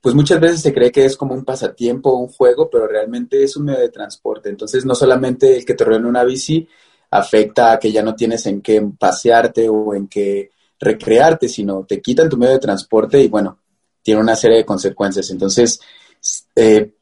pues 0.02 0.16
muchas 0.16 0.40
veces 0.40 0.62
se 0.62 0.74
cree 0.74 0.92
que 0.92 1.06
es 1.06 1.18
como 1.18 1.34
un 1.34 1.44
pasatiempo, 1.44 2.16
un 2.16 2.28
juego, 2.30 2.70
pero 2.70 2.88
realmente 2.88 3.44
es 3.44 3.58
un 3.58 3.66
medio 3.66 3.80
de 3.80 3.90
transporte. 3.90 4.50
Entonces, 4.50 4.86
no 4.86 4.96
solamente 4.96 5.58
el 5.58 5.66
que 5.66 5.74
te 5.74 5.84
en 5.84 6.06
una 6.06 6.24
bici 6.24 6.68
afecta 7.12 7.74
a 7.74 7.80
que 7.80 7.92
ya 7.92 8.04
no 8.04 8.16
tienes 8.16 8.46
en 8.46 8.62
qué 8.62 8.82
pasearte 8.98 9.70
o 9.70 9.94
en 9.94 10.08
qué 10.08 10.52
recrearte, 10.80 11.50
sino 11.50 11.86
te 11.86 12.02
quitan 12.02 12.30
tu 12.30 12.38
medio 12.38 12.54
de 12.54 12.60
transporte 12.60 13.20
y 13.22 13.28
bueno, 13.28 13.60
tiene 14.02 14.22
una 14.22 14.36
serie 14.36 14.58
de 14.58 14.66
consecuencias. 14.66 15.30
Entonces, 15.32 15.80
eh, 16.56 16.94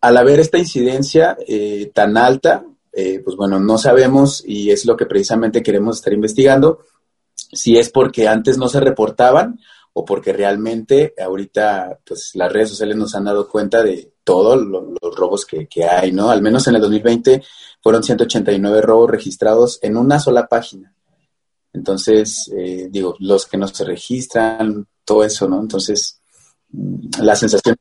al 0.00 0.16
haber 0.16 0.40
esta 0.40 0.58
incidencia 0.58 1.36
eh, 1.46 1.90
tan 1.94 2.16
alta, 2.16 2.64
eh, 2.92 3.20
pues 3.24 3.36
bueno, 3.36 3.60
no 3.60 3.78
sabemos 3.78 4.42
y 4.46 4.70
es 4.70 4.84
lo 4.86 4.96
que 4.96 5.06
precisamente 5.06 5.62
queremos 5.62 5.96
estar 5.96 6.12
investigando, 6.12 6.80
si 7.34 7.78
es 7.78 7.90
porque 7.90 8.28
antes 8.28 8.58
no 8.58 8.68
se 8.68 8.80
reportaban 8.80 9.58
o 9.92 10.04
porque 10.04 10.32
realmente 10.32 11.14
ahorita 11.18 11.98
pues 12.04 12.32
las 12.34 12.52
redes 12.52 12.70
sociales 12.70 12.96
nos 12.96 13.14
han 13.14 13.24
dado 13.24 13.48
cuenta 13.48 13.82
de 13.82 14.12
todos 14.22 14.64
los 14.64 15.16
robos 15.16 15.44
que, 15.46 15.66
que, 15.66 15.84
hay, 15.84 16.12
¿no? 16.12 16.30
Al 16.30 16.42
menos 16.42 16.66
en 16.68 16.76
el 16.76 16.80
2020 16.82 17.42
fueron 17.80 18.02
189 18.02 18.80
robos 18.80 19.10
registrados 19.10 19.78
en 19.82 19.96
una 19.96 20.20
sola 20.20 20.46
página. 20.46 20.94
Entonces, 21.72 22.50
eh, 22.56 22.88
digo, 22.90 23.16
los 23.20 23.46
que 23.46 23.56
no 23.56 23.68
se 23.68 23.84
registran, 23.84 24.86
todo 25.04 25.24
eso, 25.24 25.48
¿no? 25.48 25.60
Entonces, 25.60 26.17
la 26.70 27.34
sensación 27.34 27.76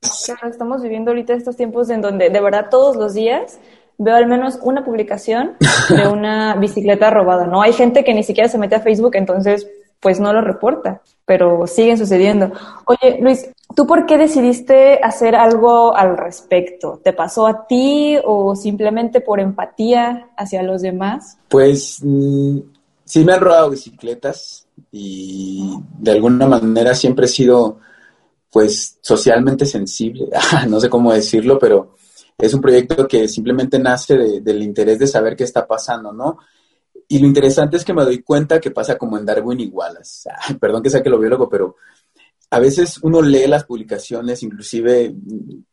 estamos 0.49 0.81
viviendo 0.81 1.11
ahorita 1.11 1.33
estos 1.33 1.57
tiempos 1.57 1.89
en 1.89 2.01
donde 2.01 2.29
de 2.29 2.39
verdad 2.39 2.67
todos 2.71 2.95
los 2.95 3.13
días 3.13 3.59
veo 3.97 4.15
al 4.15 4.27
menos 4.27 4.59
una 4.61 4.85
publicación 4.85 5.55
de 5.89 6.07
una 6.11 6.55
bicicleta 6.55 7.09
robada, 7.09 7.47
¿no? 7.47 7.61
Hay 7.61 7.73
gente 7.73 8.03
que 8.03 8.13
ni 8.13 8.23
siquiera 8.23 8.49
se 8.49 8.57
mete 8.57 8.75
a 8.75 8.79
Facebook, 8.79 9.15
entonces 9.15 9.67
pues 9.99 10.19
no 10.19 10.31
lo 10.31 10.41
reporta, 10.41 11.01
pero 11.25 11.65
siguen 11.65 11.97
sucediendo. 11.97 12.51
Oye, 12.85 13.19
Luis, 13.19 13.49
¿tú 13.75 13.87
por 13.87 14.05
qué 14.05 14.17
decidiste 14.17 14.99
hacer 15.01 15.35
algo 15.35 15.95
al 15.95 16.15
respecto? 16.17 17.01
¿Te 17.03 17.13
pasó 17.13 17.47
a 17.47 17.65
ti 17.65 18.17
o 18.23 18.55
simplemente 18.55 19.21
por 19.21 19.39
empatía 19.39 20.29
hacia 20.37 20.61
los 20.61 20.83
demás? 20.83 21.39
Pues 21.49 21.99
mm, 22.03 22.59
sí 23.05 23.25
me 23.25 23.33
han 23.33 23.41
robado 23.41 23.71
bicicletas 23.71 24.67
y 24.91 25.79
de 25.99 26.11
alguna 26.11 26.45
manera 26.45 26.93
siempre 26.93 27.25
he 27.25 27.29
sido 27.29 27.79
pues 28.57 28.97
socialmente 29.01 29.67
sensible, 29.67 30.29
no 30.67 30.79
sé 30.79 30.89
cómo 30.89 31.13
decirlo, 31.13 31.59
pero 31.59 31.95
es 32.35 32.55
un 32.55 32.59
proyecto 32.59 33.07
que 33.07 33.27
simplemente 33.27 33.77
nace 33.77 34.17
del 34.41 34.63
interés 34.63 34.97
de 34.97 35.05
saber 35.05 35.35
qué 35.35 35.43
está 35.43 35.67
pasando, 35.67 36.11
¿no? 36.11 36.39
Y 37.07 37.19
lo 37.19 37.27
interesante 37.27 37.77
es 37.77 37.85
que 37.85 37.93
me 37.93 38.03
doy 38.03 38.23
cuenta 38.23 38.59
que 38.59 38.71
pasa 38.71 38.97
como 38.97 39.15
en 39.15 39.27
Darwin 39.27 39.59
y 39.59 39.67
Wallace. 39.67 40.31
perdón 40.59 40.81
que 40.81 40.89
saque 40.89 41.07
lo 41.07 41.19
biólogo, 41.19 41.47
pero 41.47 41.75
a 42.49 42.59
veces 42.59 42.97
uno 43.03 43.21
lee 43.21 43.45
las 43.45 43.65
publicaciones, 43.65 44.41
inclusive 44.41 45.13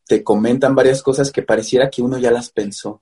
te 0.06 0.22
comentan 0.22 0.74
varias 0.74 1.02
cosas 1.02 1.32
que 1.32 1.40
pareciera 1.40 1.88
que 1.88 2.02
uno 2.02 2.18
ya 2.18 2.30
las 2.30 2.50
pensó. 2.50 3.00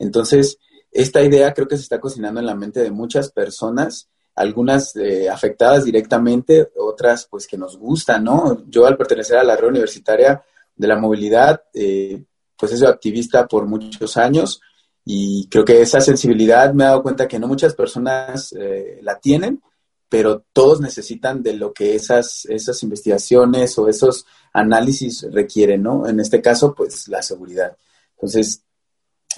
Entonces, 0.00 0.58
esta 0.90 1.22
idea 1.22 1.54
creo 1.54 1.68
que 1.68 1.76
se 1.76 1.84
está 1.84 2.00
cocinando 2.00 2.40
en 2.40 2.46
la 2.46 2.56
mente 2.56 2.80
de 2.80 2.90
muchas 2.90 3.30
personas, 3.30 4.08
algunas 4.34 4.96
eh, 4.96 5.28
afectadas 5.28 5.84
directamente, 5.84 6.70
otras 6.76 7.26
pues 7.30 7.46
que 7.46 7.58
nos 7.58 7.76
gustan, 7.76 8.24
¿no? 8.24 8.64
Yo 8.68 8.86
al 8.86 8.96
pertenecer 8.96 9.36
a 9.36 9.44
la 9.44 9.56
red 9.56 9.68
universitaria 9.68 10.42
de 10.74 10.88
la 10.88 10.98
movilidad, 10.98 11.62
eh, 11.74 12.22
pues 12.56 12.72
he 12.72 12.76
sido 12.76 12.88
activista 12.88 13.46
por 13.46 13.66
muchos 13.66 14.16
años 14.16 14.60
y 15.04 15.48
creo 15.48 15.64
que 15.64 15.82
esa 15.82 16.00
sensibilidad 16.00 16.72
me 16.72 16.84
he 16.84 16.86
dado 16.86 17.02
cuenta 17.02 17.28
que 17.28 17.38
no 17.38 17.48
muchas 17.48 17.74
personas 17.74 18.54
eh, 18.58 19.00
la 19.02 19.18
tienen, 19.18 19.60
pero 20.08 20.44
todos 20.52 20.80
necesitan 20.80 21.42
de 21.42 21.54
lo 21.54 21.72
que 21.72 21.94
esas, 21.94 22.44
esas 22.46 22.82
investigaciones 22.82 23.76
o 23.78 23.88
esos 23.88 24.26
análisis 24.52 25.26
requieren, 25.32 25.82
¿no? 25.82 26.06
En 26.06 26.20
este 26.20 26.40
caso, 26.40 26.74
pues 26.74 27.08
la 27.08 27.22
seguridad. 27.22 27.76
Entonces, 28.16 28.62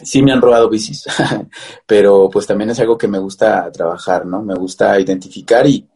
sí 0.02 0.22
me 0.22 0.32
han 0.32 0.40
robado 0.40 0.68
bicis, 0.68 1.04
pero 1.86 2.28
pues 2.30 2.46
también 2.46 2.70
es 2.70 2.80
algo 2.80 2.98
que 2.98 3.08
me 3.08 3.18
gusta 3.18 3.70
trabajar, 3.70 4.26
¿no? 4.26 4.42
Me 4.42 4.54
gusta 4.54 4.98
identificar 4.98 5.66
y, 5.66 5.88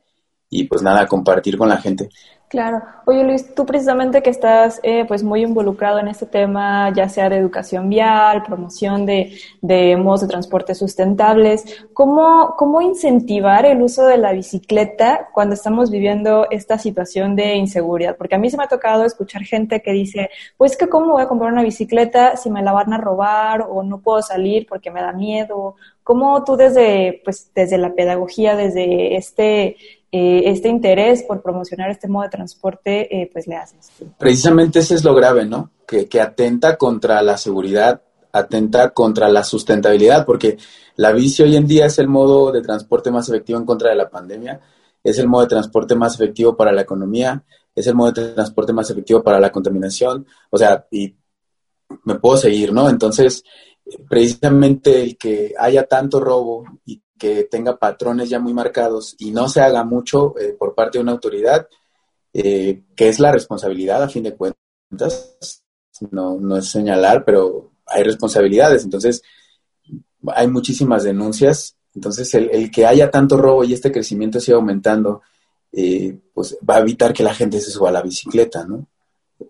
y 0.50 0.64
pues 0.64 0.82
nada, 0.82 1.06
compartir 1.06 1.58
con 1.58 1.68
la 1.68 1.78
gente. 1.78 2.08
Claro. 2.48 2.80
Oye 3.04 3.24
Luis, 3.24 3.54
tú 3.54 3.66
precisamente 3.66 4.22
que 4.22 4.30
estás 4.30 4.80
eh, 4.82 5.04
pues 5.06 5.22
muy 5.22 5.42
involucrado 5.42 5.98
en 5.98 6.08
este 6.08 6.24
tema, 6.24 6.90
ya 6.96 7.06
sea 7.10 7.28
de 7.28 7.36
educación 7.36 7.90
vial, 7.90 8.42
promoción 8.42 9.04
de, 9.04 9.38
de 9.60 9.98
modos 9.98 10.22
de 10.22 10.28
transporte 10.28 10.74
sustentables, 10.74 11.84
¿cómo, 11.92 12.54
¿cómo 12.56 12.80
incentivar 12.80 13.66
el 13.66 13.82
uso 13.82 14.06
de 14.06 14.16
la 14.16 14.32
bicicleta 14.32 15.28
cuando 15.34 15.52
estamos 15.54 15.90
viviendo 15.90 16.46
esta 16.50 16.78
situación 16.78 17.36
de 17.36 17.56
inseguridad? 17.56 18.16
Porque 18.16 18.36
a 18.36 18.38
mí 18.38 18.48
se 18.48 18.56
me 18.56 18.64
ha 18.64 18.68
tocado 18.68 19.04
escuchar 19.04 19.42
gente 19.42 19.82
que 19.82 19.92
dice, 19.92 20.30
pues 20.56 20.78
que 20.78 20.88
cómo 20.88 21.12
voy 21.12 21.22
a 21.22 21.28
comprar 21.28 21.52
una 21.52 21.62
bicicleta 21.62 22.38
si 22.38 22.48
me 22.48 22.62
la 22.62 22.72
van 22.72 22.94
a 22.94 22.98
robar 22.98 23.66
o 23.68 23.82
no 23.82 24.00
puedo 24.00 24.22
salir 24.22 24.66
porque 24.66 24.90
me 24.90 25.02
da 25.02 25.12
miedo. 25.12 25.76
¿Cómo 26.02 26.42
tú 26.44 26.56
desde, 26.56 27.20
pues, 27.22 27.50
desde 27.54 27.76
la 27.76 27.92
pedagogía, 27.92 28.56
desde 28.56 29.16
este 29.16 29.76
eh, 30.10 30.42
este 30.46 30.68
interés 30.68 31.22
por 31.22 31.42
promocionar 31.42 31.90
este 31.90 32.08
modo 32.08 32.24
de 32.24 32.30
transporte, 32.30 33.22
eh, 33.22 33.30
pues 33.32 33.46
le 33.46 33.56
haces. 33.56 33.90
Precisamente 34.18 34.78
ese 34.78 34.94
es 34.94 35.04
lo 35.04 35.14
grave, 35.14 35.44
¿no? 35.44 35.70
Que, 35.86 36.08
que 36.08 36.20
atenta 36.20 36.76
contra 36.76 37.20
la 37.22 37.36
seguridad, 37.36 38.02
atenta 38.32 38.90
contra 38.90 39.28
la 39.28 39.44
sustentabilidad, 39.44 40.24
porque 40.24 40.56
la 40.96 41.12
bici 41.12 41.42
hoy 41.42 41.56
en 41.56 41.66
día 41.66 41.86
es 41.86 41.98
el 41.98 42.08
modo 42.08 42.52
de 42.52 42.62
transporte 42.62 43.10
más 43.10 43.28
efectivo 43.28 43.58
en 43.58 43.66
contra 43.66 43.90
de 43.90 43.96
la 43.96 44.08
pandemia, 44.08 44.60
es 45.02 45.18
el 45.18 45.28
modo 45.28 45.42
de 45.42 45.48
transporte 45.48 45.94
más 45.94 46.14
efectivo 46.14 46.56
para 46.56 46.72
la 46.72 46.82
economía, 46.82 47.42
es 47.74 47.86
el 47.86 47.94
modo 47.94 48.12
de 48.12 48.32
transporte 48.32 48.72
más 48.72 48.90
efectivo 48.90 49.22
para 49.22 49.38
la 49.38 49.52
contaminación, 49.52 50.26
o 50.50 50.58
sea, 50.58 50.86
y 50.90 51.14
me 52.04 52.16
puedo 52.16 52.36
seguir, 52.36 52.72
¿no? 52.72 52.88
Entonces, 52.88 53.44
precisamente 54.08 55.02
el 55.02 55.16
que 55.16 55.54
haya 55.58 55.84
tanto 55.84 56.20
robo 56.20 56.64
y 56.84 57.00
que 57.18 57.44
tenga 57.44 57.76
patrones 57.76 58.30
ya 58.30 58.38
muy 58.38 58.54
marcados 58.54 59.14
y 59.18 59.30
no 59.30 59.48
se 59.48 59.60
haga 59.60 59.84
mucho 59.84 60.38
eh, 60.38 60.54
por 60.58 60.74
parte 60.74 60.98
de 60.98 61.02
una 61.02 61.12
autoridad, 61.12 61.68
eh, 62.32 62.82
que 62.94 63.08
es 63.08 63.18
la 63.18 63.32
responsabilidad 63.32 64.02
a 64.02 64.08
fin 64.08 64.22
de 64.22 64.36
cuentas, 64.36 65.62
no, 66.10 66.38
no 66.38 66.56
es 66.56 66.70
señalar, 66.70 67.24
pero 67.24 67.72
hay 67.86 68.02
responsabilidades, 68.02 68.84
entonces 68.84 69.22
hay 70.26 70.48
muchísimas 70.48 71.04
denuncias, 71.04 71.76
entonces 71.94 72.32
el, 72.34 72.70
que 72.70 72.86
haya 72.86 73.10
tanto 73.10 73.36
robo 73.36 73.64
y 73.64 73.72
este 73.72 73.90
crecimiento 73.90 74.40
siga 74.40 74.56
aumentando, 74.56 75.22
eh, 75.72 76.16
pues 76.32 76.56
va 76.68 76.76
a 76.76 76.80
evitar 76.80 77.12
que 77.12 77.22
la 77.22 77.34
gente 77.34 77.60
se 77.60 77.70
suba 77.70 77.88
a 77.88 77.92
la 77.92 78.02
bicicleta, 78.02 78.64
¿no? 78.64 78.86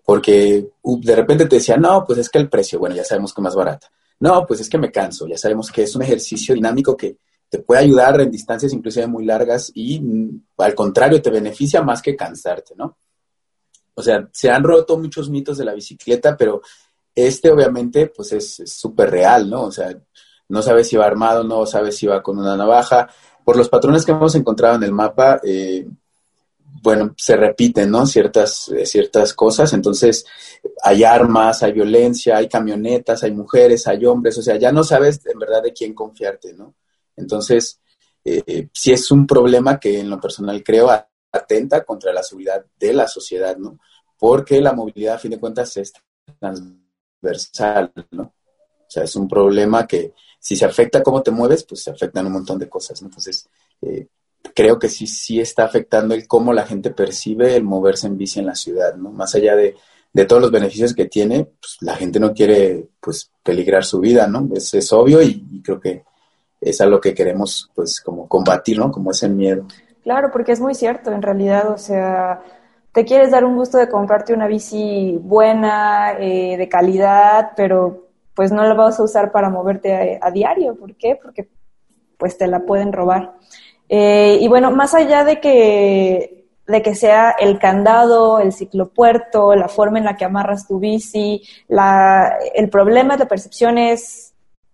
Porque 0.04 0.70
uh, 0.82 1.00
de 1.00 1.16
repente 1.16 1.46
te 1.46 1.56
decía, 1.56 1.76
no, 1.76 2.04
pues 2.04 2.18
es 2.18 2.28
que 2.28 2.38
el 2.38 2.48
precio, 2.48 2.78
bueno, 2.78 2.94
ya 2.94 3.04
sabemos 3.04 3.32
que 3.32 3.40
es 3.40 3.44
más 3.44 3.54
barata. 3.54 3.90
No, 4.20 4.44
pues 4.46 4.60
es 4.60 4.68
que 4.68 4.78
me 4.78 4.90
canso, 4.90 5.26
ya 5.26 5.38
sabemos 5.38 5.70
que 5.70 5.82
es 5.82 5.94
un 5.94 6.02
ejercicio 6.02 6.54
dinámico 6.54 6.96
que 6.96 7.16
te 7.48 7.58
puede 7.58 7.80
ayudar 7.80 8.20
en 8.20 8.30
distancias 8.30 8.72
inclusive 8.72 9.06
muy 9.06 9.24
largas 9.24 9.70
y 9.74 10.00
mm, 10.00 10.42
al 10.58 10.74
contrario 10.74 11.22
te 11.22 11.30
beneficia 11.30 11.82
más 11.82 12.02
que 12.02 12.16
cansarte, 12.16 12.74
¿no? 12.76 12.96
O 13.94 14.02
sea, 14.02 14.28
se 14.32 14.50
han 14.50 14.62
roto 14.62 14.98
muchos 14.98 15.28
mitos 15.28 15.58
de 15.58 15.64
la 15.64 15.74
bicicleta, 15.74 16.36
pero 16.36 16.62
este 17.14 17.50
obviamente 17.50 18.06
pues 18.14 18.32
es 18.32 18.62
súper 18.66 19.10
real, 19.10 19.50
¿no? 19.50 19.64
O 19.64 19.72
sea, 19.72 19.92
no 20.48 20.62
sabes 20.62 20.88
si 20.88 20.96
va 20.96 21.06
armado, 21.06 21.44
no 21.44 21.66
sabes 21.66 21.96
si 21.96 22.06
va 22.06 22.22
con 22.22 22.38
una 22.38 22.56
navaja. 22.56 23.08
Por 23.44 23.56
los 23.56 23.68
patrones 23.68 24.04
que 24.04 24.12
hemos 24.12 24.34
encontrado 24.34 24.76
en 24.76 24.84
el 24.84 24.92
mapa, 24.92 25.40
eh, 25.42 25.86
bueno, 26.82 27.14
se 27.16 27.36
repiten, 27.36 27.90
¿no? 27.90 28.06
Ciertas, 28.06 28.68
eh, 28.68 28.86
ciertas 28.86 29.34
cosas. 29.34 29.72
Entonces, 29.72 30.24
hay 30.82 31.04
armas, 31.04 31.62
hay 31.62 31.72
violencia, 31.72 32.36
hay 32.36 32.48
camionetas, 32.48 33.22
hay 33.24 33.32
mujeres, 33.32 33.86
hay 33.86 34.06
hombres. 34.06 34.38
O 34.38 34.42
sea, 34.42 34.56
ya 34.56 34.72
no 34.72 34.84
sabes 34.84 35.20
en 35.26 35.38
verdad 35.38 35.62
de 35.62 35.72
quién 35.72 35.94
confiarte, 35.94 36.54
¿no? 36.54 36.74
Entonces, 37.18 37.80
eh, 38.24 38.68
sí 38.72 38.92
es 38.92 39.10
un 39.10 39.26
problema 39.26 39.78
que 39.78 40.00
en 40.00 40.10
lo 40.10 40.20
personal 40.20 40.62
creo 40.62 40.90
atenta 41.32 41.84
contra 41.84 42.12
la 42.12 42.22
seguridad 42.22 42.64
de 42.78 42.92
la 42.92 43.08
sociedad, 43.08 43.56
¿no? 43.56 43.78
Porque 44.18 44.60
la 44.60 44.72
movilidad, 44.72 45.16
a 45.16 45.18
fin 45.18 45.32
de 45.32 45.40
cuentas, 45.40 45.76
es 45.76 45.92
transversal, 46.38 47.92
¿no? 48.10 48.22
O 48.22 48.90
sea, 48.90 49.04
es 49.04 49.14
un 49.16 49.28
problema 49.28 49.86
que 49.86 50.14
si 50.40 50.56
se 50.56 50.64
afecta 50.64 51.02
cómo 51.02 51.22
te 51.22 51.30
mueves, 51.30 51.64
pues 51.64 51.82
se 51.82 51.90
afectan 51.90 52.26
un 52.26 52.32
montón 52.32 52.58
de 52.58 52.68
cosas, 52.68 53.00
¿no? 53.02 53.08
Entonces, 53.08 53.48
eh, 53.82 54.06
creo 54.54 54.78
que 54.78 54.88
sí, 54.88 55.06
sí 55.06 55.40
está 55.40 55.64
afectando 55.64 56.14
el 56.14 56.26
cómo 56.26 56.52
la 56.52 56.66
gente 56.66 56.90
percibe 56.90 57.54
el 57.56 57.64
moverse 57.64 58.06
en 58.06 58.16
bici 58.16 58.40
en 58.40 58.46
la 58.46 58.54
ciudad, 58.54 58.94
¿no? 58.96 59.10
Más 59.10 59.34
allá 59.34 59.56
de, 59.56 59.76
de 60.12 60.24
todos 60.24 60.42
los 60.42 60.50
beneficios 60.50 60.94
que 60.94 61.06
tiene, 61.06 61.44
pues 61.44 61.76
la 61.80 61.96
gente 61.96 62.18
no 62.18 62.32
quiere, 62.32 62.88
pues, 63.00 63.30
peligrar 63.42 63.84
su 63.84 64.00
vida, 64.00 64.26
¿no? 64.26 64.48
Es, 64.54 64.72
es 64.74 64.92
obvio 64.92 65.20
y 65.22 65.62
creo 65.62 65.80
que 65.80 66.04
es 66.60 66.80
a 66.80 66.86
lo 66.86 67.00
que 67.00 67.14
queremos 67.14 67.70
pues 67.74 68.00
como 68.00 68.28
combatir, 68.28 68.78
¿no? 68.78 68.90
Como 68.90 69.10
ese 69.10 69.28
miedo. 69.28 69.66
Claro, 70.02 70.30
porque 70.32 70.52
es 70.52 70.60
muy 70.60 70.74
cierto, 70.74 71.12
en 71.12 71.22
realidad, 71.22 71.70
o 71.70 71.78
sea, 71.78 72.40
te 72.92 73.04
quieres 73.04 73.30
dar 73.30 73.44
un 73.44 73.56
gusto 73.56 73.78
de 73.78 73.88
comprarte 73.88 74.32
una 74.32 74.46
bici 74.46 75.18
buena, 75.20 76.12
eh, 76.18 76.56
de 76.56 76.68
calidad, 76.68 77.52
pero 77.56 78.08
pues 78.34 78.52
no 78.52 78.64
la 78.64 78.74
vas 78.74 78.98
a 78.98 79.02
usar 79.02 79.32
para 79.32 79.50
moverte 79.50 80.18
a, 80.22 80.30
diario. 80.30 80.76
¿Por 80.76 80.94
qué? 80.94 81.18
Porque 81.20 81.48
pues 82.16 82.38
te 82.38 82.46
la 82.46 82.60
pueden 82.60 82.92
robar. 82.92 83.34
Eh, 83.88 84.38
y 84.40 84.48
bueno, 84.48 84.70
más 84.70 84.94
allá 84.94 85.24
de 85.24 85.40
que 85.40 86.38
de 86.68 86.82
que 86.82 86.94
sea 86.94 87.34
el 87.38 87.58
candado, 87.58 88.40
el 88.40 88.52
ciclopuerto, 88.52 89.54
la 89.54 89.68
forma 89.68 89.98
en 89.98 90.04
la 90.04 90.16
que 90.16 90.26
amarras 90.26 90.68
tu 90.68 90.78
bici, 90.78 91.42
la, 91.66 92.38
el 92.54 92.68
problema 92.68 93.16
de 93.16 93.24
percepción 93.24 93.78
es 93.78 94.27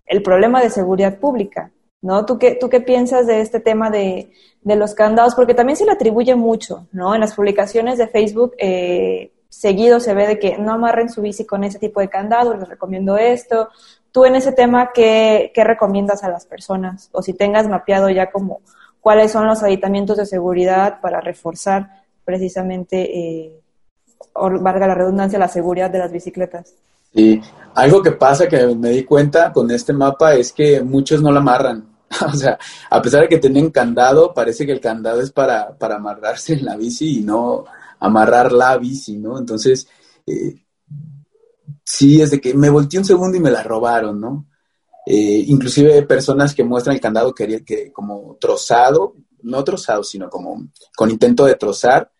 el 0.06 0.22
problema 0.22 0.60
de 0.62 0.70
seguridad 0.70 1.18
pública, 1.18 1.70
¿no? 2.02 2.26
¿Tú 2.26 2.38
qué, 2.38 2.54
tú 2.54 2.68
qué 2.68 2.80
piensas 2.80 3.26
de 3.26 3.40
este 3.40 3.60
tema 3.60 3.90
de, 3.90 4.30
de 4.62 4.76
los 4.76 4.94
candados? 4.94 5.34
Porque 5.34 5.54
también 5.54 5.76
se 5.76 5.84
le 5.84 5.92
atribuye 5.92 6.34
mucho, 6.34 6.86
¿no? 6.92 7.14
En 7.14 7.20
las 7.20 7.34
publicaciones 7.34 7.98
de 7.98 8.08
Facebook, 8.08 8.54
eh, 8.58 9.32
seguido 9.48 10.00
se 10.00 10.14
ve 10.14 10.26
de 10.26 10.38
que 10.38 10.58
no 10.58 10.72
amarren 10.72 11.08
su 11.08 11.22
bici 11.22 11.46
con 11.46 11.64
ese 11.64 11.78
tipo 11.78 12.00
de 12.00 12.08
candado, 12.08 12.54
les 12.54 12.68
recomiendo 12.68 13.16
esto. 13.16 13.68
Tú 14.10 14.24
en 14.24 14.34
ese 14.34 14.52
tema, 14.52 14.90
¿qué, 14.92 15.52
qué 15.54 15.64
recomiendas 15.64 16.24
a 16.24 16.28
las 16.28 16.44
personas? 16.44 17.08
O 17.12 17.22
si 17.22 17.34
tengas 17.34 17.68
mapeado 17.68 18.10
ya 18.10 18.30
como 18.30 18.60
cuáles 19.00 19.32
son 19.32 19.46
los 19.46 19.62
aditamientos 19.62 20.16
de 20.16 20.26
seguridad 20.26 21.00
para 21.00 21.20
reforzar 21.20 22.04
precisamente, 22.24 23.18
eh, 23.18 23.60
valga 24.34 24.86
la 24.86 24.94
redundancia, 24.94 25.38
la 25.38 25.48
seguridad 25.48 25.90
de 25.90 25.98
las 25.98 26.10
bicicletas. 26.10 26.74
Sí, 27.14 27.40
algo 27.74 28.02
que 28.02 28.12
pasa 28.12 28.48
que 28.48 28.66
me 28.74 28.90
di 28.90 29.04
cuenta 29.04 29.52
con 29.52 29.70
este 29.70 29.92
mapa 29.92 30.34
es 30.34 30.52
que 30.52 30.82
muchos 30.82 31.22
no 31.22 31.30
la 31.30 31.40
amarran. 31.40 31.94
o 32.32 32.36
sea, 32.36 32.58
a 32.90 33.02
pesar 33.02 33.22
de 33.22 33.28
que 33.28 33.38
tienen 33.38 33.70
candado, 33.70 34.32
parece 34.34 34.66
que 34.66 34.72
el 34.72 34.80
candado 34.80 35.20
es 35.20 35.30
para, 35.30 35.76
para 35.76 35.96
amarrarse 35.96 36.54
en 36.54 36.64
la 36.64 36.76
bici 36.76 37.18
y 37.18 37.22
no 37.22 37.64
amarrar 38.00 38.52
la 38.52 38.76
bici, 38.76 39.16
¿no? 39.18 39.38
Entonces, 39.38 39.86
eh, 40.26 40.64
sí, 41.84 42.20
es 42.20 42.30
de 42.30 42.40
que 42.40 42.54
me 42.54 42.70
volteé 42.70 42.98
un 42.98 43.04
segundo 43.04 43.36
y 43.36 43.40
me 43.40 43.50
la 43.50 43.62
robaron, 43.62 44.20
¿no? 44.20 44.46
Eh, 45.06 45.44
inclusive 45.48 46.02
personas 46.04 46.54
que 46.54 46.64
muestran 46.64 46.94
el 46.94 47.00
candado 47.00 47.34
que, 47.34 47.64
que 47.64 47.92
como 47.92 48.36
trozado, 48.40 49.14
no 49.42 49.62
trozado, 49.62 50.02
sino 50.02 50.30
como 50.30 50.68
con 50.96 51.10
intento 51.10 51.44
de 51.44 51.56
trozar, 51.56 52.10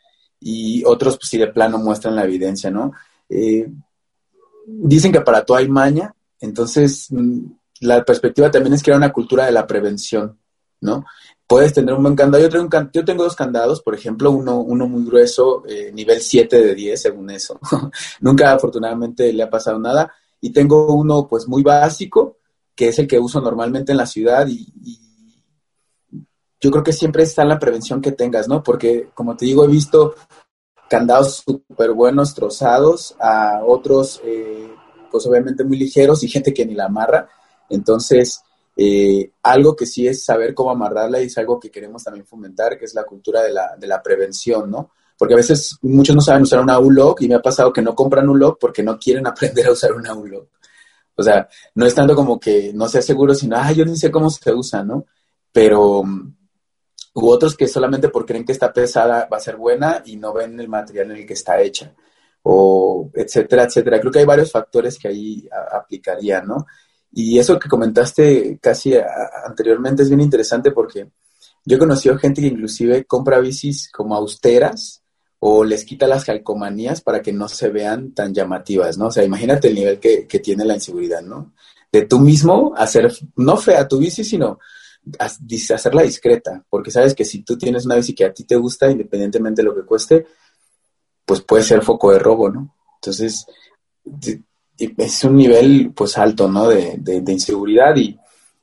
y 0.41 0.85
otros 0.85 1.17
pues 1.17 1.31
sí 1.31 1.39
de 1.39 1.47
plano 1.49 1.79
muestran 1.79 2.17
la 2.17 2.25
evidencia, 2.25 2.71
¿no? 2.71 2.93
Eh, 3.29 3.67
dicen 4.67 5.13
que 5.13 5.21
para 5.21 5.45
todo 5.45 5.57
hay 5.59 5.69
maña, 5.69 6.15
entonces 6.41 7.09
mm, 7.11 7.47
la 7.81 8.05
perspectiva 8.05 8.51
también 8.51 8.75
es 8.75 8.87
era 8.87 8.97
una 8.97 9.13
cultura 9.13 9.47
de 9.47 9.53
la 9.53 9.67
prevención, 9.67 10.39
¿no? 10.81 11.05
Puedes 11.47 11.75
tener 11.75 11.95
un 11.95 12.03
buen 12.03 12.17
candado. 12.17 12.43
Yo 12.43 12.49
tengo, 12.49 12.91
yo 12.93 13.05
tengo 13.05 13.25
dos 13.25 13.37
candados, 13.37 13.83
por 13.83 13.95
ejemplo, 13.95 14.31
uno, 14.31 14.61
uno 14.61 14.89
muy 14.89 15.05
grueso, 15.05 15.63
eh, 15.69 15.91
nivel 15.93 16.21
7 16.21 16.65
de 16.65 16.75
10, 16.75 17.03
según 17.03 17.31
eso. 17.31 17.61
Nunca 18.21 18.53
afortunadamente 18.53 19.31
le 19.33 19.43
ha 19.43 19.51
pasado 19.51 19.79
nada. 19.79 20.13
Y 20.41 20.51
tengo 20.51 20.95
uno 20.95 21.29
pues 21.29 21.47
muy 21.47 21.63
básico, 21.63 22.39
que 22.75 22.89
es 22.89 22.99
el 22.99 23.07
que 23.07 23.19
uso 23.19 23.41
normalmente 23.41 23.93
en 23.93 23.99
la 23.99 24.07
ciudad 24.07 24.47
y, 24.49 24.73
yo 26.61 26.71
creo 26.71 26.83
que 26.83 26.95
siempre 26.95 27.25
está 27.25 27.43
en 27.43 27.51
la 27.51 27.59
prevención 27.59 28.01
que 28.01 28.13
tengas, 28.13 28.49
¿no? 28.49 28.63
Porque, 28.63 29.11
como 29.13 29.37
te 29.37 29.45
digo, 29.45 29.67
he 29.67 29.69
visto 29.69 30.15
candados 30.89 31.43
súper 31.45 31.93
buenos, 31.93 32.35
trozados, 32.35 33.15
a 33.19 33.63
otros, 33.65 34.21
eh, 34.25 34.69
pues 35.11 35.27
obviamente 35.27 35.65
muy 35.65 35.79
ligeros 35.79 36.23
y 36.23 36.29
gente 36.29 36.53
que 36.53 36.67
ni 36.67 36.75
la 36.75 36.87
amarra. 36.87 37.29
Entonces, 37.69 38.43
eh, 38.77 39.31
algo 39.43 39.77
que 39.77 39.87
sí 39.87 40.07
es 40.07 40.25
saber 40.25 40.55
cómo 40.55 40.71
amarrarla 40.71 41.23
y 41.23 41.27
es 41.27 41.39
algo 41.39 41.61
que 41.61 41.71
queremos 41.71 42.03
también 42.03 42.27
fomentar, 42.27 42.79
que 42.79 42.85
es 42.85 42.95
la 42.95 43.05
cultura 43.05 43.43
de 43.43 43.53
la, 43.53 43.77
de 43.77 43.87
la 43.87 44.03
prevención, 44.03 44.71
¿no? 44.71 44.91
Porque 45.17 45.35
a 45.35 45.37
veces 45.37 45.79
muchos 45.83 46.17
no 46.17 46.21
saben 46.21 46.43
usar 46.43 46.61
una 46.61 46.79
U-Lock 46.79 47.23
y 47.23 47.29
me 47.29 47.37
ha 47.37 47.43
pasado 47.43 47.73
que 47.73 47.83
no 47.83 47.95
compran 47.95 48.29
un 48.29 48.39
lock 48.39 48.59
porque 48.61 48.83
no 48.83 48.99
quieren 48.99 49.27
aprender 49.29 49.67
a 49.67 49.73
usar 49.73 49.93
una 49.93 50.15
U-Lock. 50.15 50.49
O 51.17 51.23
sea, 51.23 51.49
no 51.77 51.87
es 51.87 51.95
tanto 51.95 52.17
como 52.17 52.41
que 52.41 52.73
no 52.75 52.89
sea 52.89 53.01
seguro, 53.01 53.35
sino, 53.35 53.57
ah, 53.57 53.71
yo 53.71 53.85
ni 53.85 53.97
sé 53.97 54.11
cómo 54.11 54.29
se 54.31 54.53
usa, 54.53 54.83
¿no? 54.83 55.07
Pero 55.53 56.03
hubo 57.15 57.31
otros 57.31 57.57
que 57.57 57.69
solamente 57.69 58.09
por 58.09 58.27
creen 58.27 58.45
que 58.45 58.53
está 58.53 58.73
pesada 58.73 59.29
va 59.33 59.37
a 59.37 59.41
ser 59.41 59.57
buena 59.57 60.03
y 60.05 60.17
no 60.17 60.33
ven 60.33 60.59
el 60.61 60.69
material 60.69 61.13
en 61.13 61.19
el 61.19 61.27
que 61.27 61.35
está 61.35 61.61
hecha, 61.61 61.95
o 62.43 63.11
etcétera, 63.15 63.65
etcétera. 63.65 64.01
Creo 64.01 64.13
que 64.13 64.19
hay 64.21 64.25
varios 64.25 64.53
factores 64.53 64.99
que 64.99 65.09
ahí 65.09 65.49
aplicarían, 65.73 66.47
¿no? 66.47 66.67
Y 67.13 67.39
eso 67.39 67.59
que 67.59 67.69
comentaste 67.69 68.59
casi 68.61 68.95
anteriormente 69.47 70.03
es 70.03 70.09
bien 70.09 70.21
interesante 70.21 70.73
porque 70.73 71.09
yo 71.65 71.77
he 71.77 71.79
conocido 71.79 72.19
gente 72.19 72.41
que 72.41 72.49
inclusive 72.49 73.05
compra 73.05 73.39
bicis 73.39 73.91
como 73.91 74.15
austeras 74.17 75.03
o 75.39 75.63
les 75.63 75.85
quita 75.85 76.07
las 76.07 76.25
calcomanías 76.25 77.01
para 77.01 77.23
que 77.23 77.33
no 77.33 77.49
se 77.49 77.69
vean 77.69 78.13
tan 78.13 78.35
llamativas, 78.35 78.99
¿no? 78.99 79.07
O 79.07 79.11
sea, 79.11 79.25
imagínate 79.25 79.69
el 79.69 79.75
nivel 79.75 80.01
que, 80.01 80.27
tiene 80.43 80.65
la 80.65 80.75
inseguridad, 80.75 81.23
¿no? 81.23 81.53
De 81.93 82.07
tú 82.07 82.19
mismo 82.19 82.73
hacer, 82.77 83.13
no 83.37 83.57
fea 83.57 83.87
tu 83.87 83.99
bici, 83.99 84.25
sino 84.25 84.59
hacerla 85.19 86.03
discreta, 86.03 86.65
porque 86.69 86.91
sabes 86.91 87.15
que 87.15 87.25
si 87.25 87.43
tú 87.43 87.57
tienes 87.57 87.87
una 87.87 87.97
bici 87.97 88.15
que 88.15 88.25
a 88.25 88.33
ti 88.33 88.45
te 88.45 88.57
gusta, 88.57 88.91
independientemente 88.91 89.63
de 89.63 89.69
lo 89.69 89.75
que 89.75 89.83
cueste, 89.83 90.27
pues 91.25 91.41
puede 91.41 91.63
ser 91.63 91.83
foco 91.83 92.13
de 92.13 92.19
robo, 92.19 92.51
¿no? 92.51 92.75
Entonces, 92.97 93.47
es 94.77 95.25
un 95.25 95.37
nivel 95.37 95.93
pues 95.95 96.17
alto, 96.19 96.49
¿no? 96.49 96.69
De, 96.69 96.97
de 96.99 97.33
inseguridad 97.33 97.95
y 97.97 98.19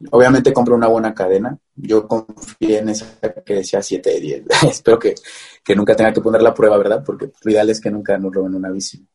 obviamente 0.09 0.53
compro 0.53 0.75
una 0.75 0.87
buena 0.87 1.13
cadena, 1.13 1.57
yo 1.75 2.07
confié 2.07 2.79
en 2.79 2.89
esa 2.89 3.19
que 3.45 3.55
decía 3.55 3.81
7 3.81 4.09
de 4.09 4.19
10. 4.19 4.43
Espero 4.69 4.97
que, 4.97 5.13
que, 5.63 5.75
nunca 5.75 5.95
tenga 5.95 6.13
que 6.13 6.21
poner 6.21 6.41
la 6.41 6.53
prueba, 6.53 6.77
¿verdad? 6.77 7.03
Porque 7.05 7.31
lo 7.43 7.51
ideal 7.51 7.69
es 7.69 7.79
que 7.79 7.91
nunca 7.91 8.17
nos 8.17 8.33
roben 8.33 8.55
una 8.55 8.71
bici. 8.71 9.05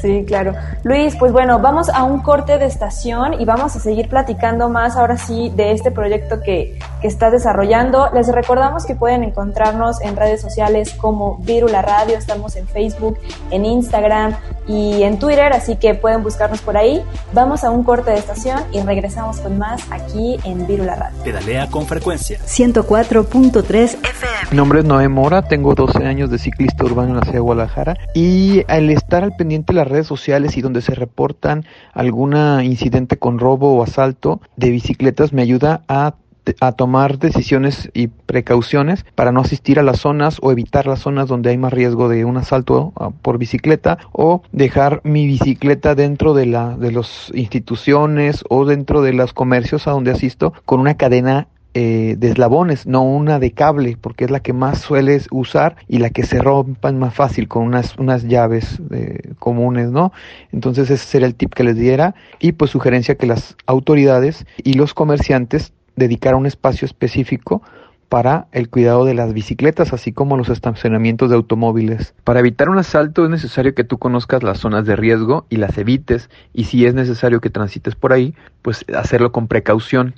Sí, 0.00 0.24
claro. 0.26 0.54
Luis, 0.82 1.16
pues 1.16 1.32
bueno, 1.32 1.58
vamos 1.58 1.88
a 1.88 2.04
un 2.04 2.20
corte 2.20 2.58
de 2.58 2.66
estación 2.66 3.40
y 3.40 3.44
vamos 3.44 3.76
a 3.76 3.80
seguir 3.80 4.08
platicando 4.08 4.68
más 4.68 4.96
ahora 4.96 5.16
sí 5.16 5.50
de 5.54 5.72
este 5.72 5.90
proyecto 5.90 6.40
que, 6.40 6.78
que 7.00 7.08
estás 7.08 7.32
desarrollando. 7.32 8.10
Les 8.12 8.28
recordamos 8.28 8.84
que 8.84 8.94
pueden 8.94 9.22
encontrarnos 9.24 10.00
en 10.02 10.16
redes 10.16 10.40
sociales 10.40 10.94
como 10.94 11.38
Virula 11.38 11.82
Radio, 11.82 12.16
estamos 12.18 12.56
en 12.56 12.66
Facebook, 12.68 13.18
en 13.50 13.64
Instagram 13.64 14.34
y 14.68 15.02
en 15.02 15.18
Twitter, 15.18 15.52
así 15.52 15.76
que 15.76 15.94
pueden 15.94 16.22
buscarnos 16.22 16.60
por 16.60 16.76
ahí. 16.76 17.02
Vamos 17.32 17.64
a 17.64 17.70
un 17.70 17.84
corte 17.84 18.10
de 18.10 18.18
estación 18.18 18.60
y 18.72 18.80
regresamos 18.80 19.38
con 19.38 19.58
más 19.58 19.82
aquí 19.90 20.38
en 20.44 20.66
Virula 20.66 20.96
Radio. 20.96 21.18
Pedalea 21.22 21.68
con 21.68 21.86
frecuencia. 21.86 22.38
104.3 22.40 23.64
FM. 23.72 24.06
Mi 24.50 24.56
nombre 24.56 24.80
es 24.80 24.84
Noé 24.84 25.08
Mora, 25.08 25.42
tengo 25.42 25.74
12 25.74 26.04
años 26.04 26.30
de 26.30 26.38
ciclista 26.38 26.84
urbano 26.84 27.10
en 27.10 27.16
la 27.16 27.22
ciudad 27.22 27.34
de 27.34 27.40
Guadalajara 27.40 27.96
y 28.14 28.64
al 28.68 28.90
estar 28.90 29.22
al 29.22 29.34
pendiente 29.36 29.72
las 29.76 29.88
redes 29.88 30.06
sociales 30.06 30.56
y 30.56 30.62
donde 30.62 30.82
se 30.82 30.94
reportan 30.94 31.64
algún 31.92 32.34
incidente 32.62 33.18
con 33.18 33.38
robo 33.38 33.76
o 33.76 33.82
asalto 33.82 34.40
de 34.56 34.70
bicicletas 34.70 35.32
me 35.32 35.42
ayuda 35.42 35.82
a 35.88 36.14
a 36.60 36.72
tomar 36.72 37.18
decisiones 37.18 37.90
y 37.92 38.08
precauciones 38.08 39.04
para 39.14 39.32
no 39.32 39.40
asistir 39.40 39.78
a 39.78 39.82
las 39.82 40.00
zonas 40.00 40.38
o 40.42 40.52
evitar 40.52 40.86
las 40.86 41.00
zonas 41.00 41.28
donde 41.28 41.50
hay 41.50 41.58
más 41.58 41.72
riesgo 41.72 42.08
de 42.08 42.24
un 42.24 42.36
asalto 42.36 42.92
ah, 42.96 43.10
por 43.22 43.38
bicicleta 43.38 43.98
o 44.12 44.42
dejar 44.52 45.00
mi 45.04 45.26
bicicleta 45.26 45.94
dentro 45.94 46.34
de 46.34 46.46
la 46.46 46.76
de 46.76 46.92
las 46.92 47.32
instituciones 47.34 48.44
o 48.48 48.64
dentro 48.64 49.02
de 49.02 49.12
los 49.12 49.32
comercios 49.32 49.86
a 49.86 49.92
donde 49.92 50.12
asisto 50.12 50.52
con 50.64 50.80
una 50.80 50.96
cadena 50.96 51.48
eh, 51.78 52.16
de 52.16 52.28
eslabones, 52.28 52.86
no 52.86 53.02
una 53.02 53.38
de 53.38 53.50
cable, 53.50 53.98
porque 54.00 54.24
es 54.24 54.30
la 54.30 54.40
que 54.40 54.54
más 54.54 54.78
sueles 54.78 55.28
usar 55.30 55.76
y 55.86 55.98
la 55.98 56.08
que 56.08 56.22
se 56.22 56.38
rompan 56.38 56.98
más 56.98 57.12
fácil 57.12 57.48
con 57.48 57.64
unas, 57.64 57.98
unas 57.98 58.24
llaves 58.24 58.80
eh, 58.92 59.34
comunes, 59.38 59.90
¿no? 59.90 60.10
Entonces 60.52 60.88
ese 60.88 61.04
sería 61.04 61.26
el 61.26 61.34
tip 61.34 61.52
que 61.52 61.64
les 61.64 61.76
diera 61.76 62.14
y 62.38 62.52
pues 62.52 62.70
sugerencia 62.70 63.16
que 63.16 63.26
las 63.26 63.56
autoridades 63.66 64.46
y 64.56 64.72
los 64.72 64.94
comerciantes 64.94 65.74
dedicaran 65.96 66.40
un 66.40 66.46
espacio 66.46 66.86
específico 66.86 67.60
para 68.08 68.46
el 68.52 68.70
cuidado 68.70 69.04
de 69.04 69.12
las 69.12 69.34
bicicletas, 69.34 69.92
así 69.92 70.12
como 70.12 70.38
los 70.38 70.48
estacionamientos 70.48 71.28
de 71.28 71.36
automóviles. 71.36 72.14
Para 72.24 72.40
evitar 72.40 72.70
un 72.70 72.78
asalto 72.78 73.24
es 73.24 73.30
necesario 73.30 73.74
que 73.74 73.84
tú 73.84 73.98
conozcas 73.98 74.42
las 74.42 74.60
zonas 74.60 74.86
de 74.86 74.96
riesgo 74.96 75.44
y 75.50 75.56
las 75.56 75.76
evites, 75.76 76.30
y 76.54 76.64
si 76.64 76.86
es 76.86 76.94
necesario 76.94 77.42
que 77.42 77.50
transites 77.50 77.96
por 77.96 78.14
ahí, 78.14 78.34
pues 78.62 78.86
hacerlo 78.96 79.30
con 79.30 79.46
precaución 79.46 80.14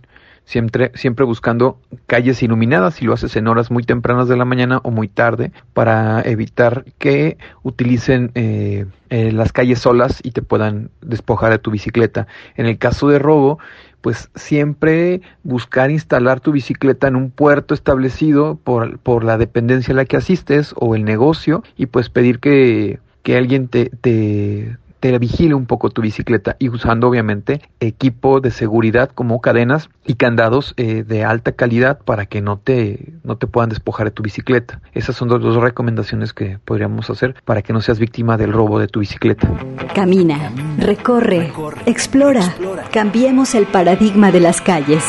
siempre, 0.49 0.93
siempre 0.95 1.27
buscando 1.27 1.79
calles 2.07 2.43
iluminadas 2.43 3.03
y 3.03 3.05
lo 3.05 3.13
haces 3.13 3.37
en 3.37 3.49
horas 3.49 3.71
muy 3.71 3.83
tempranas 3.83 4.29
de 4.29 4.37
la 4.37 4.47
mañana 4.47 4.81
o 4.83 4.91
muy 4.91 5.07
tarde 5.07 5.53
para 5.75 6.23
evitar 6.23 6.87
que 6.97 7.37
utilicen 7.63 8.31
eh, 8.35 8.87
eh, 9.11 9.31
las 9.33 9.53
calles 9.53 9.81
solas 9.81 10.21
y 10.23 10.31
te 10.31 10.41
puedan 10.41 10.89
despojar 11.03 11.51
de 11.51 11.59
tu 11.59 11.71
bicicleta. 11.71 12.29
En 12.57 12.65
el 12.65 12.79
caso 12.79 13.09
de 13.09 13.19
robo, 13.19 13.59
pues 14.01 14.31
siempre 14.37 15.21
buscar 15.43 15.91
instalar 15.91 16.41
tu 16.41 16.53
bicicleta 16.53 17.09
en 17.09 17.17
un 17.17 17.31
puerto 17.31 17.75
establecido 17.75 18.57
por, 18.57 18.99
por 19.01 19.25
la 19.25 19.37
dependencia 19.37 19.93
a 19.93 19.97
la 19.97 20.07
que 20.07 20.17
asistes 20.17 20.75
o 20.77 20.95
el 20.95 21.05
negocio 21.05 21.63
y 21.77 21.87
pues 21.87 22.09
pedir 22.09 22.39
que, 22.39 23.01
que 23.23 23.37
alguien 23.37 23.69
te, 23.69 23.91
te 24.01 24.79
te 25.01 25.17
vigile 25.19 25.55
un 25.55 25.67
poco 25.67 25.91
tu 25.91 26.03
bicicleta 26.03 26.57
y 26.59 26.69
usando 26.69 27.09
obviamente 27.09 27.61
equipo 27.81 28.41
de 28.41 28.51
seguridad 28.51 29.11
como 29.15 29.41
cadenas 29.41 29.91
y 30.07 30.15
candados 30.15 30.75
eh, 30.77 31.05
de 31.07 31.25
alta 31.25 31.53
calidad 31.53 31.99
para 32.05 32.27
que 32.27 32.41
no 32.41 32.59
te, 32.59 33.13
no 33.25 33.37
te 33.37 33.47
puedan 33.47 33.71
despojar 33.71 34.07
de 34.07 34.11
tu 34.11 34.23
bicicleta. 34.23 34.81
Esas 34.95 35.17
son 35.17 35.29
dos, 35.29 35.41
dos 35.41 35.57
recomendaciones 35.57 36.33
que 36.33 36.59
podríamos 36.65 37.11
hacer 37.11 37.35
para 37.45 37.63
que 37.63 37.73
no 37.73 37.81
seas 37.81 37.99
víctima 37.99 38.37
del 38.37 38.53
robo 38.53 38.79
de 38.79 38.89
tu 38.89 39.01
bicicleta. 39.01 39.49
Camina, 39.95 40.53
recorre, 40.79 41.53
explora. 41.87 42.55
Cambiemos 42.93 43.55
el 43.55 43.67
paradigma 43.67 44.33
de 44.33 44.41
las 44.41 44.61
calles. 44.61 45.05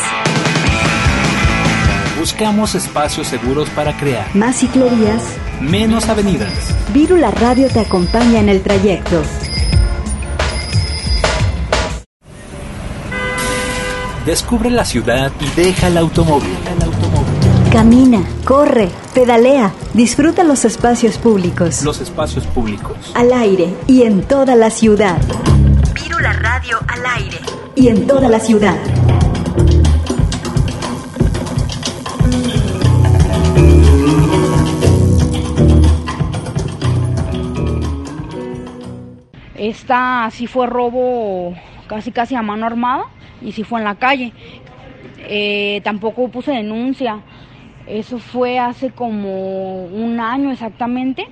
Buscamos 2.18 2.74
espacios 2.74 3.28
seguros 3.28 3.70
para 3.70 3.96
crear 3.96 4.26
más 4.36 4.56
ciclerías 4.56 5.38
menos 5.60 6.08
avenidas. 6.08 6.52
Vírula 6.92 7.30
Radio 7.30 7.68
te 7.68 7.80
acompaña 7.80 8.40
en 8.40 8.48
el 8.50 8.60
trayecto. 8.60 9.22
Descubre 14.26 14.68
la 14.68 14.84
ciudad 14.84 15.32
y 15.40 15.46
deja 15.58 15.86
el 15.86 15.96
automóvil. 15.96 16.52
Camina, 17.72 18.22
corre, 18.44 18.90
pedalea, 19.14 19.72
disfruta 19.94 20.44
los 20.44 20.66
espacios 20.66 21.16
públicos. 21.16 21.82
Los 21.82 22.02
espacios 22.02 22.46
públicos. 22.46 23.12
Al 23.14 23.32
aire 23.32 23.74
y 23.86 24.02
en 24.02 24.22
toda 24.22 24.56
la 24.56 24.68
ciudad. 24.68 25.18
Vírula 25.94 26.34
Radio 26.34 26.78
al 26.86 27.06
aire 27.16 27.38
y 27.74 27.88
en 27.88 28.06
toda 28.06 28.28
la 28.28 28.40
ciudad. 28.40 28.76
Esta 39.54 40.28
sí 40.30 40.46
fue 40.46 40.66
robo 40.66 41.54
casi 41.88 42.12
casi 42.12 42.34
a 42.34 42.42
mano 42.42 42.66
armada 42.66 43.04
y 43.42 43.52
sí 43.52 43.64
fue 43.64 43.80
en 43.80 43.84
la 43.84 43.94
calle. 43.96 44.32
Eh, 45.18 45.80
tampoco 45.84 46.28
puse 46.28 46.52
denuncia. 46.52 47.20
Eso 47.86 48.18
fue 48.18 48.58
hace 48.58 48.90
como 48.90 49.84
un 49.84 50.20
año 50.20 50.50
exactamente. 50.50 51.26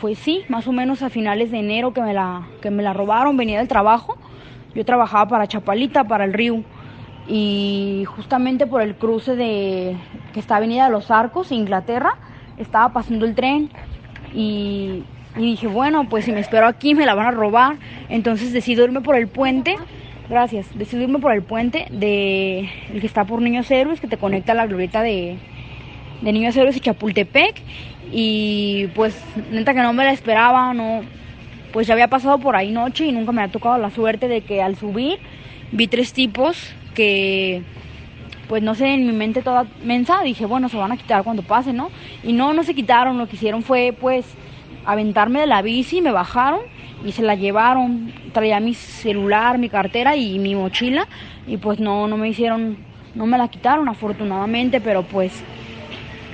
Fue 0.00 0.14
sí, 0.14 0.42
más 0.48 0.66
o 0.66 0.72
menos 0.72 1.02
a 1.02 1.10
finales 1.10 1.50
de 1.50 1.58
enero 1.58 1.92
que 1.92 2.02
me 2.02 2.14
la, 2.14 2.46
que 2.60 2.70
me 2.70 2.82
la 2.82 2.92
robaron. 2.92 3.36
Venía 3.36 3.58
del 3.58 3.68
trabajo. 3.68 4.16
Yo 4.74 4.84
trabajaba 4.84 5.28
para 5.28 5.46
Chapalita, 5.46 6.04
para 6.04 6.24
el 6.24 6.32
río. 6.32 6.62
Y 7.26 8.04
justamente 8.06 8.66
por 8.66 8.82
el 8.82 8.96
cruce 8.96 9.34
de 9.36 9.96
que 10.32 10.40
está 10.40 10.56
Avenida 10.56 10.84
de 10.84 10.90
los 10.90 11.10
Arcos, 11.10 11.52
Inglaterra, 11.52 12.16
estaba 12.58 12.92
pasando 12.92 13.24
el 13.24 13.34
tren. 13.34 13.70
Y, 14.34 15.04
y 15.36 15.40
dije, 15.40 15.66
bueno, 15.68 16.08
pues 16.08 16.26
si 16.26 16.32
me 16.32 16.40
espero 16.40 16.66
aquí 16.66 16.94
me 16.94 17.06
la 17.06 17.14
van 17.14 17.26
a 17.26 17.30
robar. 17.30 17.76
Entonces 18.08 18.52
decidí 18.52 18.82
irme 18.82 19.00
por 19.00 19.16
el 19.16 19.28
puente 19.28 19.76
Gracias. 20.28 20.66
Decidí 20.76 21.02
irme 21.02 21.18
por 21.18 21.32
el 21.32 21.42
puente 21.42 21.86
de 21.90 22.70
el 22.92 23.00
que 23.00 23.06
está 23.06 23.24
por 23.24 23.42
Niños 23.42 23.70
Héroes, 23.70 24.00
que 24.00 24.08
te 24.08 24.16
conecta 24.16 24.52
a 24.52 24.54
la 24.54 24.66
glorieta 24.66 25.02
de, 25.02 25.36
de 26.22 26.32
Niños 26.32 26.56
Héroes 26.56 26.76
y 26.76 26.80
Chapultepec. 26.80 27.60
Y 28.10 28.86
pues, 28.94 29.20
neta 29.50 29.74
que 29.74 29.82
no 29.82 29.92
me 29.92 30.04
la 30.04 30.12
esperaba, 30.12 30.72
no. 30.72 31.02
Pues 31.72 31.86
ya 31.86 31.94
había 31.94 32.08
pasado 32.08 32.38
por 32.38 32.56
ahí 32.56 32.70
noche 32.70 33.04
y 33.04 33.12
nunca 33.12 33.32
me 33.32 33.42
ha 33.42 33.48
tocado 33.48 33.76
la 33.78 33.90
suerte 33.90 34.28
de 34.28 34.40
que 34.40 34.62
al 34.62 34.76
subir 34.76 35.18
vi 35.72 35.88
tres 35.88 36.12
tipos 36.12 36.72
que, 36.94 37.62
pues 38.48 38.62
no 38.62 38.74
sé, 38.74 38.94
en 38.94 39.06
mi 39.06 39.12
mente 39.12 39.42
toda 39.42 39.66
mensa, 39.82 40.22
dije, 40.22 40.46
bueno, 40.46 40.68
se 40.68 40.76
van 40.76 40.92
a 40.92 40.96
quitar 40.96 41.24
cuando 41.24 41.42
pase, 41.42 41.72
¿no? 41.72 41.90
Y 42.22 42.32
no, 42.32 42.54
no 42.54 42.62
se 42.62 42.74
quitaron, 42.74 43.18
lo 43.18 43.26
que 43.26 43.34
hicieron 43.34 43.62
fue, 43.62 43.92
pues, 43.92 44.24
aventarme 44.86 45.40
de 45.40 45.48
la 45.48 45.62
bici, 45.62 46.00
me 46.00 46.12
bajaron 46.12 46.60
y 47.04 47.12
se 47.12 47.22
la 47.22 47.34
llevaron. 47.34 48.12
Traía 48.32 48.60
mi 48.60 48.74
celular, 48.74 49.58
mi 49.58 49.68
cartera 49.68 50.16
y 50.16 50.38
mi 50.38 50.54
mochila 50.54 51.06
y 51.46 51.58
pues 51.58 51.78
no, 51.78 52.08
no 52.08 52.16
me 52.16 52.28
hicieron, 52.28 52.76
no 53.14 53.26
me 53.26 53.38
la 53.38 53.48
quitaron 53.48 53.88
afortunadamente, 53.88 54.80
pero 54.80 55.02
pues 55.02 55.32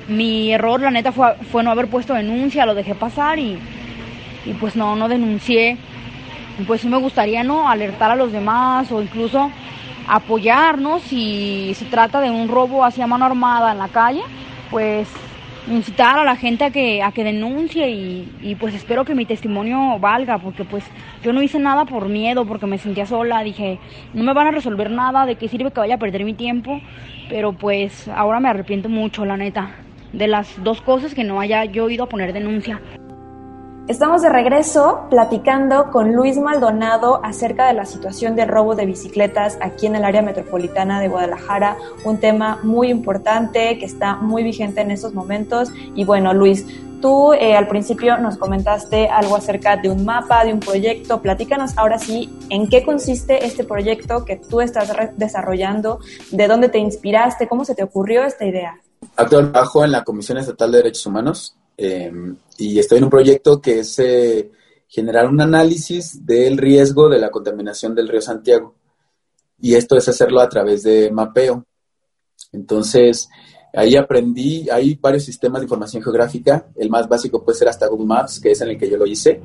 mi 0.09 0.53
error 0.53 0.81
la 0.81 0.91
neta 0.91 1.13
fue, 1.13 1.35
fue 1.51 1.63
no 1.63 1.71
haber 1.71 1.89
puesto 1.89 2.15
denuncia, 2.15 2.67
lo 2.67 2.75
dejé 2.75 2.95
pasar 2.95 3.39
y, 3.39 3.59
y 4.45 4.53
pues 4.55 4.77
no, 4.77 4.97
no 4.97 5.09
denuncié. 5.09 5.77
Pues 6.67 6.83
sí 6.83 6.89
me 6.89 6.99
gustaría, 6.99 7.43
¿no? 7.43 7.71
Alertar 7.71 8.11
a 8.11 8.17
los 8.17 8.33
demás 8.33 8.91
o 8.93 9.01
incluso 9.01 9.51
apoyarnos 10.07 11.03
si 11.03 11.73
se 11.75 11.85
trata 11.87 12.21
de 12.21 12.31
un 12.31 12.49
robo 12.49 12.85
hacia 12.85 13.07
mano 13.07 13.25
armada 13.25 13.73
en 13.73 13.79
la 13.79 13.89
calle, 13.89 14.23
pues 14.71 15.09
incitar 15.69 16.19
a 16.19 16.25
la 16.25 16.37
gente 16.37 16.65
a 16.65 16.71
que, 16.71 17.03
a 17.03 17.13
que 17.13 17.25
denuncie 17.25 17.91
y, 17.91 18.33
y, 18.41 18.55
pues 18.55 18.75
espero 18.75 19.05
que 19.05 19.15
mi 19.15 19.27
testimonio 19.27 19.99
valga, 19.99 20.39
porque 20.39 20.65
pues 20.65 20.85
yo 21.23 21.33
no 21.33 21.43
hice 21.43 21.59
nada 21.59 21.85
por 21.85 22.09
miedo, 22.09 22.47
porque 22.47 22.67
me 22.67 22.79
sentía 22.79 23.07
sola, 23.07 23.43
dije, 23.43 23.79
no 24.15 24.23
me 24.23 24.33
van 24.33 24.49
a 24.49 24.51
resolver 24.51 24.91
nada, 24.91 25.27
de 25.27 25.37
qué 25.37 25.49
sirve 25.49 25.71
que 25.71 25.81
vaya 25.81 25.97
a 25.97 25.99
perder 25.99 26.25
mi 26.25 26.35
tiempo, 26.35 26.81
pero 27.29 27.53
pues 27.53 28.09
ahora 28.09 28.41
me 28.41 28.49
arrepiento 28.49 28.89
mucho, 28.89 29.25
la 29.25 29.37
neta, 29.37 29.71
de 30.13 30.29
las 30.29 30.63
dos 30.63 30.81
cosas 30.81 31.15
que 31.15 31.25
no 31.25 31.41
haya 31.41 31.65
yo 31.65 31.89
ido 31.91 32.05
a 32.05 32.09
poner 32.09 32.33
denuncia. 32.33 32.81
Estamos 33.89 34.23
de 34.23 34.29
regreso 34.29 35.07
platicando 35.11 35.91
con 35.91 36.13
Luis 36.15 36.39
Maldonado 36.39 37.21
acerca 37.25 37.67
de 37.67 37.75
la 37.75 37.85
situación 37.85 38.37
del 38.37 38.49
robo 38.49 38.77
de 38.77 38.87
bicicletas 38.87 39.59
aquí 39.61 39.87
en 39.87 39.97
el 39.97 40.05
área 40.05 40.23
metropolitana 40.23 41.01
de 41.01 41.09
Guadalajara, 41.09 41.77
un 42.05 42.19
tema 42.19 42.61
muy 42.63 42.89
importante 42.89 43.79
que 43.79 43.85
está 43.85 44.15
muy 44.17 44.45
vigente 44.45 44.81
en 44.81 44.93
estos 44.93 45.13
momentos. 45.13 45.73
Y 45.97 46.05
bueno, 46.05 46.33
Luis, 46.35 46.67
tú 47.01 47.33
eh, 47.33 47.57
al 47.57 47.67
principio 47.67 48.17
nos 48.19 48.37
comentaste 48.37 49.09
algo 49.09 49.35
acerca 49.35 49.77
de 49.77 49.91
un 49.91 50.05
mapa, 50.05 50.45
de 50.45 50.53
un 50.53 50.61
proyecto. 50.61 51.21
Platícanos 51.21 51.77
ahora 51.77 51.99
sí 51.99 52.33
en 52.49 52.69
qué 52.69 52.85
consiste 52.85 53.45
este 53.45 53.65
proyecto 53.65 54.25
que 54.25 54.37
tú 54.37 54.61
estás 54.61 54.89
desarrollando, 55.17 55.99
de 56.31 56.47
dónde 56.47 56.69
te 56.69 56.79
inspiraste, 56.79 57.49
cómo 57.49 57.65
se 57.65 57.75
te 57.75 57.83
ocurrió 57.83 58.23
esta 58.23 58.45
idea. 58.45 58.81
Actualmente 59.17 59.53
trabajo 59.53 59.85
en 59.85 59.91
la 59.91 60.05
Comisión 60.05 60.39
Estatal 60.39 60.71
de 60.71 60.79
Derechos 60.79 61.07
Humanos 61.07 61.57
eh, 61.83 62.13
y 62.59 62.79
estoy 62.79 62.99
en 62.99 63.05
un 63.05 63.11
proyecto 63.11 63.59
que 63.59 63.79
es 63.79 63.99
eh, 63.99 64.51
generar 64.87 65.27
un 65.27 65.41
análisis 65.41 66.27
del 66.27 66.59
riesgo 66.59 67.09
de 67.09 67.19
la 67.19 67.31
contaminación 67.31 67.95
del 67.95 68.09
río 68.09 68.21
Santiago. 68.21 68.75
Y 69.59 69.75
esto 69.75 69.97
es 69.97 70.07
hacerlo 70.07 70.41
a 70.41 70.49
través 70.49 70.83
de 70.83 71.11
mapeo. 71.11 71.65
Entonces, 72.53 73.31
ahí 73.73 73.97
aprendí, 73.97 74.69
hay 74.69 74.95
varios 74.97 75.25
sistemas 75.25 75.61
de 75.61 75.65
información 75.65 76.03
geográfica. 76.03 76.67
El 76.77 76.91
más 76.91 77.09
básico 77.09 77.43
puede 77.43 77.59
ser 77.59 77.69
hasta 77.69 77.87
Google 77.87 78.07
Maps, 78.07 78.41
que 78.41 78.51
es 78.51 78.61
en 78.61 78.69
el 78.69 78.79
que 78.79 78.91
yo 78.91 78.99
lo 78.99 79.07
hice. 79.07 79.41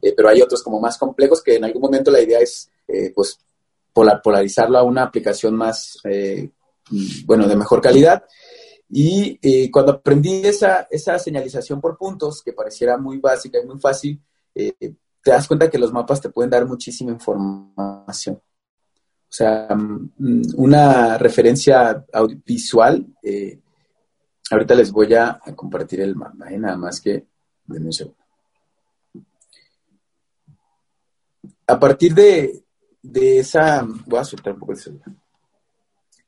Eh, 0.00 0.14
pero 0.16 0.30
hay 0.30 0.40
otros 0.40 0.62
como 0.62 0.80
más 0.80 0.96
complejos 0.96 1.42
que 1.42 1.56
en 1.56 1.64
algún 1.64 1.82
momento 1.82 2.10
la 2.10 2.22
idea 2.22 2.38
es, 2.38 2.70
eh, 2.88 3.12
pues, 3.14 3.38
polarizarlo 3.92 4.78
a 4.78 4.82
una 4.82 5.02
aplicación 5.02 5.54
más, 5.54 5.98
eh, 6.04 6.50
bueno, 7.26 7.46
de 7.46 7.56
mejor 7.56 7.82
calidad. 7.82 8.24
Y 8.96 9.40
eh, 9.42 9.72
cuando 9.72 9.90
aprendí 9.90 10.46
esa, 10.46 10.86
esa 10.88 11.18
señalización 11.18 11.80
por 11.80 11.98
puntos, 11.98 12.40
que 12.44 12.52
pareciera 12.52 12.96
muy 12.96 13.18
básica 13.18 13.58
y 13.58 13.66
muy 13.66 13.80
fácil, 13.80 14.22
eh, 14.54 14.72
te 15.20 15.30
das 15.32 15.48
cuenta 15.48 15.68
que 15.68 15.80
los 15.80 15.92
mapas 15.92 16.20
te 16.20 16.28
pueden 16.28 16.50
dar 16.50 16.64
muchísima 16.64 17.10
información. 17.10 18.36
O 18.36 18.40
sea, 19.28 19.66
mm, 19.74 20.52
una 20.58 21.18
referencia 21.18 22.06
visual, 22.46 23.04
eh, 23.20 23.58
ahorita 24.48 24.76
les 24.76 24.92
voy 24.92 25.12
a, 25.14 25.40
compartir 25.56 26.00
el 26.00 26.14
mapa, 26.14 26.48
nada 26.50 26.76
más 26.76 27.00
que 27.00 27.26
denme 27.66 27.86
un 27.86 27.92
segundo. 27.92 28.24
A 31.66 31.80
partir 31.80 32.14
de, 32.14 32.64
de 33.02 33.40
esa, 33.40 33.84
voy 34.06 34.20
a 34.20 34.24
soltar 34.24 34.52
un 34.52 34.60
poco 34.60 34.70
el 34.70 34.78
celular, 34.78 35.08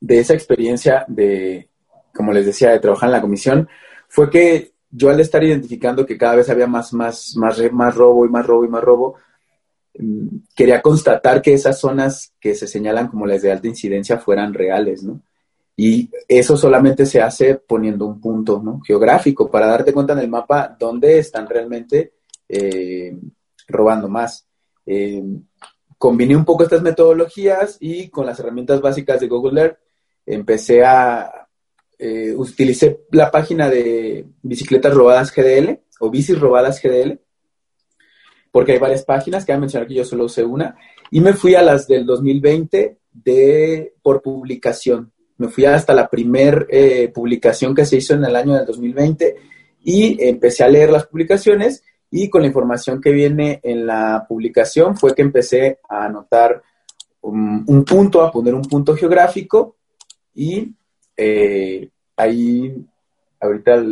de 0.00 0.18
esa 0.18 0.34
experiencia 0.34 1.04
de, 1.06 1.70
como 2.16 2.32
les 2.32 2.46
decía, 2.46 2.70
de 2.70 2.80
trabajar 2.80 3.08
en 3.08 3.12
la 3.12 3.20
comisión, 3.20 3.68
fue 4.08 4.30
que 4.30 4.72
yo 4.90 5.10
al 5.10 5.20
estar 5.20 5.42
identificando 5.44 6.06
que 6.06 6.16
cada 6.16 6.36
vez 6.36 6.48
había 6.48 6.66
más, 6.66 6.92
más, 6.92 7.36
más, 7.36 7.60
más 7.72 7.94
robo 7.94 8.24
y 8.26 8.28
más 8.28 8.46
robo 8.46 8.64
y 8.64 8.68
más 8.68 8.82
robo, 8.82 9.16
mm, 9.98 10.26
quería 10.54 10.80
constatar 10.82 11.42
que 11.42 11.54
esas 11.54 11.78
zonas 11.78 12.32
que 12.40 12.54
se 12.54 12.66
señalan 12.66 13.08
como 13.08 13.26
las 13.26 13.42
de 13.42 13.52
alta 13.52 13.68
incidencia 13.68 14.18
fueran 14.18 14.54
reales, 14.54 15.02
¿no? 15.02 15.20
Y 15.76 16.10
eso 16.26 16.56
solamente 16.56 17.04
se 17.04 17.20
hace 17.20 17.56
poniendo 17.56 18.06
un 18.06 18.18
punto 18.18 18.62
¿no? 18.62 18.80
geográfico 18.80 19.50
para 19.50 19.66
darte 19.66 19.92
cuenta 19.92 20.14
en 20.14 20.20
el 20.20 20.28
mapa 20.28 20.74
dónde 20.78 21.18
están 21.18 21.46
realmente 21.46 22.14
eh, 22.48 23.14
robando 23.68 24.08
más. 24.08 24.46
Eh, 24.86 25.22
combiné 25.98 26.34
un 26.34 26.46
poco 26.46 26.62
estas 26.62 26.80
metodologías 26.80 27.76
y 27.78 28.08
con 28.08 28.24
las 28.24 28.40
herramientas 28.40 28.80
básicas 28.80 29.20
de 29.20 29.28
Google 29.28 29.60
Earth 29.60 29.78
empecé 30.24 30.82
a, 30.82 31.45
eh, 31.98 32.34
utilicé 32.36 33.04
la 33.10 33.30
página 33.30 33.70
de 33.70 34.26
bicicletas 34.42 34.92
robadas 34.92 35.34
GDL 35.34 35.80
o 36.00 36.10
bicis 36.10 36.38
robadas 36.38 36.80
GDL, 36.82 37.18
porque 38.50 38.72
hay 38.72 38.78
varias 38.78 39.04
páginas, 39.04 39.44
que 39.44 39.52
voy 39.52 39.56
a 39.56 39.60
mencionar 39.60 39.88
que 39.88 39.94
yo 39.94 40.04
solo 40.04 40.24
usé 40.24 40.44
una, 40.44 40.76
y 41.10 41.20
me 41.20 41.32
fui 41.32 41.54
a 41.54 41.62
las 41.62 41.86
del 41.86 42.04
2020 42.04 42.98
de, 43.12 43.94
por 44.02 44.20
publicación. 44.22 45.12
Me 45.38 45.48
fui 45.48 45.64
hasta 45.64 45.94
la 45.94 46.08
primer 46.08 46.66
eh, 46.70 47.08
publicación 47.08 47.74
que 47.74 47.84
se 47.84 47.96
hizo 47.96 48.14
en 48.14 48.24
el 48.24 48.36
año 48.36 48.54
del 48.54 48.66
2020 48.66 49.36
y 49.84 50.22
empecé 50.22 50.64
a 50.64 50.68
leer 50.68 50.90
las 50.90 51.06
publicaciones 51.06 51.82
y 52.10 52.28
con 52.28 52.42
la 52.42 52.48
información 52.48 53.00
que 53.00 53.12
viene 53.12 53.60
en 53.62 53.86
la 53.86 54.24
publicación 54.26 54.96
fue 54.96 55.14
que 55.14 55.22
empecé 55.22 55.80
a 55.88 56.06
anotar 56.06 56.62
un, 57.20 57.64
un 57.66 57.84
punto, 57.84 58.22
a 58.22 58.30
poner 58.30 58.54
un 58.54 58.62
punto 58.62 58.96
geográfico 58.96 59.76
y 60.34 60.74
eh, 61.16 61.88
ahí, 62.16 62.74
ahorita, 63.40 63.84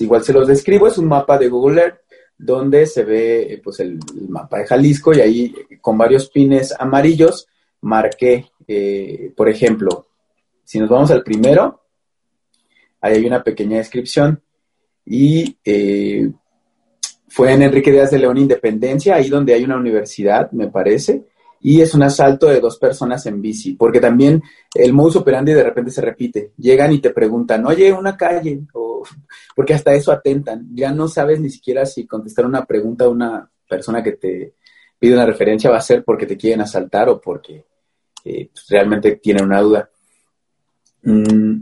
igual 0.00 0.22
se 0.22 0.32
los 0.32 0.48
describo, 0.48 0.86
es 0.86 0.98
un 0.98 1.06
mapa 1.06 1.38
de 1.38 1.48
Google 1.48 1.80
Earth 1.82 1.98
donde 2.36 2.86
se 2.86 3.04
ve 3.04 3.54
eh, 3.54 3.60
pues 3.62 3.80
el, 3.80 3.98
mapa 4.28 4.58
de 4.58 4.66
Jalisco 4.66 5.14
y 5.14 5.20
ahí 5.20 5.54
con 5.80 5.96
varios 5.96 6.28
pines 6.30 6.74
amarillos 6.78 7.46
marqué, 7.80 8.50
eh, 8.66 9.32
por 9.36 9.48
ejemplo, 9.48 10.06
si 10.64 10.78
nos 10.78 10.88
vamos 10.88 11.10
al 11.10 11.22
primero, 11.22 11.82
ahí 13.00 13.14
hay 13.14 13.26
una 13.26 13.42
pequeña 13.42 13.78
descripción. 13.78 14.42
y 15.06 15.58
eh, 15.64 16.30
fue 17.28 17.52
en 17.52 17.62
Enrique 17.62 17.90
Díaz 17.90 18.12
de 18.12 18.20
León 18.20 18.38
Independencia, 18.38 19.16
ahí 19.16 19.28
donde 19.28 19.54
hay 19.54 19.64
una 19.64 19.76
universidad, 19.76 20.52
me 20.52 20.68
parece, 20.68 21.24
y 21.66 21.80
es 21.80 21.94
un 21.94 22.02
asalto 22.02 22.48
de 22.48 22.60
dos 22.60 22.76
personas 22.76 23.24
en 23.24 23.40
bici, 23.40 23.72
porque 23.72 23.98
también 23.98 24.42
el 24.74 24.92
modus 24.92 25.16
operandi 25.16 25.54
de 25.54 25.62
repente 25.62 25.90
se 25.90 26.02
repite. 26.02 26.52
Llegan 26.58 26.92
y 26.92 26.98
te 26.98 27.08
preguntan, 27.08 27.64
oye, 27.64 27.90
una 27.90 28.18
calle, 28.18 28.66
o, 28.74 29.02
porque 29.56 29.72
hasta 29.72 29.94
eso 29.94 30.12
atentan. 30.12 30.68
Ya 30.74 30.92
no 30.92 31.08
sabes 31.08 31.40
ni 31.40 31.48
siquiera 31.48 31.86
si 31.86 32.06
contestar 32.06 32.44
una 32.44 32.66
pregunta 32.66 33.06
a 33.06 33.08
una 33.08 33.50
persona 33.66 34.02
que 34.02 34.12
te 34.12 34.56
pide 34.98 35.14
una 35.14 35.24
referencia 35.24 35.70
va 35.70 35.78
a 35.78 35.80
ser 35.80 36.04
porque 36.04 36.26
te 36.26 36.36
quieren 36.36 36.60
asaltar 36.60 37.08
o 37.08 37.18
porque 37.18 37.64
eh, 38.26 38.50
pues, 38.52 38.66
realmente 38.68 39.16
tienen 39.16 39.46
una 39.46 39.62
duda. 39.62 39.88
Mm, 41.02 41.60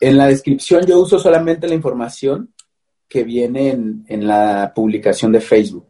en 0.00 0.16
la 0.18 0.26
descripción 0.26 0.84
yo 0.84 1.00
uso 1.00 1.18
solamente 1.18 1.66
la 1.66 1.74
información 1.74 2.52
que 3.08 3.24
viene 3.24 3.70
en, 3.70 4.04
en 4.06 4.26
la 4.26 4.70
publicación 4.74 5.32
de 5.32 5.40
Facebook 5.40 5.87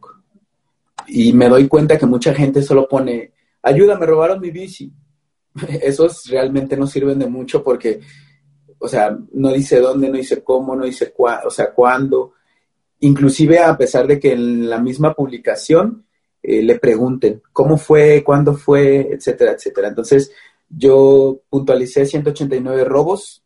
y 1.09 1.33
me 1.33 1.49
doy 1.49 1.67
cuenta 1.67 1.97
que 1.97 2.05
mucha 2.05 2.33
gente 2.33 2.61
solo 2.61 2.87
pone, 2.87 3.33
ayuda, 3.61 3.97
me 3.97 4.05
robaron 4.05 4.39
mi 4.39 4.51
bici. 4.51 4.91
Esos 5.81 6.25
realmente 6.29 6.77
no 6.77 6.87
sirven 6.87 7.19
de 7.19 7.27
mucho 7.27 7.63
porque, 7.63 7.99
o 8.77 8.87
sea, 8.87 9.17
no 9.33 9.51
dice 9.51 9.79
dónde, 9.79 10.09
no 10.09 10.17
dice 10.17 10.43
cómo, 10.43 10.75
no 10.75 10.85
dice 10.85 11.11
cuándo, 11.11 11.47
o 11.47 11.51
sea, 11.51 11.73
cuándo. 11.73 12.33
Inclusive 12.99 13.59
a 13.59 13.77
pesar 13.77 14.07
de 14.07 14.19
que 14.19 14.33
en 14.33 14.69
la 14.69 14.79
misma 14.79 15.13
publicación 15.13 16.05
eh, 16.41 16.61
le 16.61 16.79
pregunten 16.79 17.41
cómo 17.51 17.77
fue, 17.77 18.23
cuándo 18.23 18.53
fue, 18.55 19.09
etcétera, 19.11 19.53
etcétera. 19.53 19.89
Entonces, 19.89 20.31
yo 20.69 21.41
puntualicé 21.49 22.05
189 22.05 22.83
robos. 22.83 23.43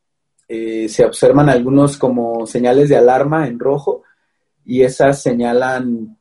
Eh, 0.47 0.89
se 0.89 1.05
observan 1.05 1.49
algunos 1.49 1.97
como 1.97 2.45
señales 2.45 2.89
de 2.89 2.97
alarma 2.97 3.47
en 3.47 3.59
rojo 3.59 4.03
y 4.65 4.81
esas 4.83 5.21
señalan 5.21 6.17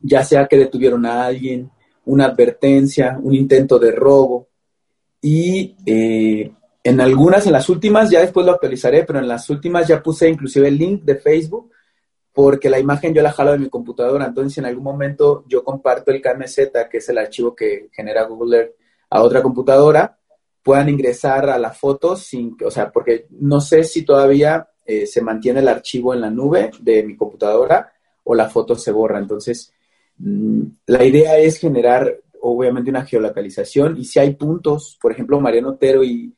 ya 0.00 0.24
sea 0.24 0.46
que 0.46 0.58
detuvieron 0.58 1.06
a 1.06 1.26
alguien, 1.26 1.70
una 2.04 2.26
advertencia, 2.26 3.18
un 3.20 3.34
intento 3.34 3.78
de 3.78 3.92
robo. 3.92 4.48
Y 5.20 5.76
eh, 5.84 6.52
en 6.84 7.00
algunas, 7.00 7.46
en 7.46 7.52
las 7.52 7.68
últimas, 7.68 8.10
ya 8.10 8.20
después 8.20 8.46
lo 8.46 8.52
actualizaré, 8.52 9.04
pero 9.04 9.18
en 9.18 9.28
las 9.28 9.50
últimas 9.50 9.88
ya 9.88 10.02
puse 10.02 10.28
inclusive 10.28 10.68
el 10.68 10.78
link 10.78 11.02
de 11.02 11.16
Facebook 11.16 11.70
porque 12.36 12.68
la 12.68 12.78
imagen 12.78 13.14
yo 13.14 13.22
la 13.22 13.32
jalo 13.32 13.52
de 13.52 13.58
mi 13.58 13.70
computadora. 13.70 14.26
Entonces, 14.26 14.58
en 14.58 14.66
algún 14.66 14.84
momento 14.84 15.44
yo 15.48 15.64
comparto 15.64 16.10
el 16.10 16.20
KMZ, 16.20 16.70
que 16.90 16.98
es 16.98 17.08
el 17.08 17.16
archivo 17.16 17.56
que 17.56 17.88
genera 17.90 18.24
Google 18.24 18.58
Earth, 18.58 18.72
a 19.08 19.22
otra 19.22 19.42
computadora, 19.42 20.18
puedan 20.62 20.90
ingresar 20.90 21.48
a 21.48 21.58
la 21.58 21.72
foto 21.72 22.14
sin, 22.14 22.54
o 22.62 22.70
sea, 22.70 22.92
porque 22.92 23.26
no 23.30 23.62
sé 23.62 23.84
si 23.84 24.04
todavía 24.04 24.68
eh, 24.84 25.06
se 25.06 25.22
mantiene 25.22 25.60
el 25.60 25.68
archivo 25.68 26.12
en 26.12 26.20
la 26.20 26.28
nube 26.28 26.72
de 26.78 27.02
mi 27.04 27.16
computadora 27.16 27.90
o 28.24 28.34
la 28.34 28.50
foto 28.50 28.76
se 28.76 28.92
borra. 28.92 29.18
Entonces, 29.18 29.72
la 30.18 31.04
idea 31.04 31.38
es 31.38 31.58
generar, 31.58 32.20
obviamente, 32.40 32.90
una 32.90 33.04
geolocalización 33.04 33.98
y 33.98 34.04
si 34.04 34.18
hay 34.18 34.34
puntos, 34.34 34.98
por 35.00 35.12
ejemplo, 35.12 35.40
Mariano 35.40 35.70
Otero 35.70 36.02
y, 36.04 36.32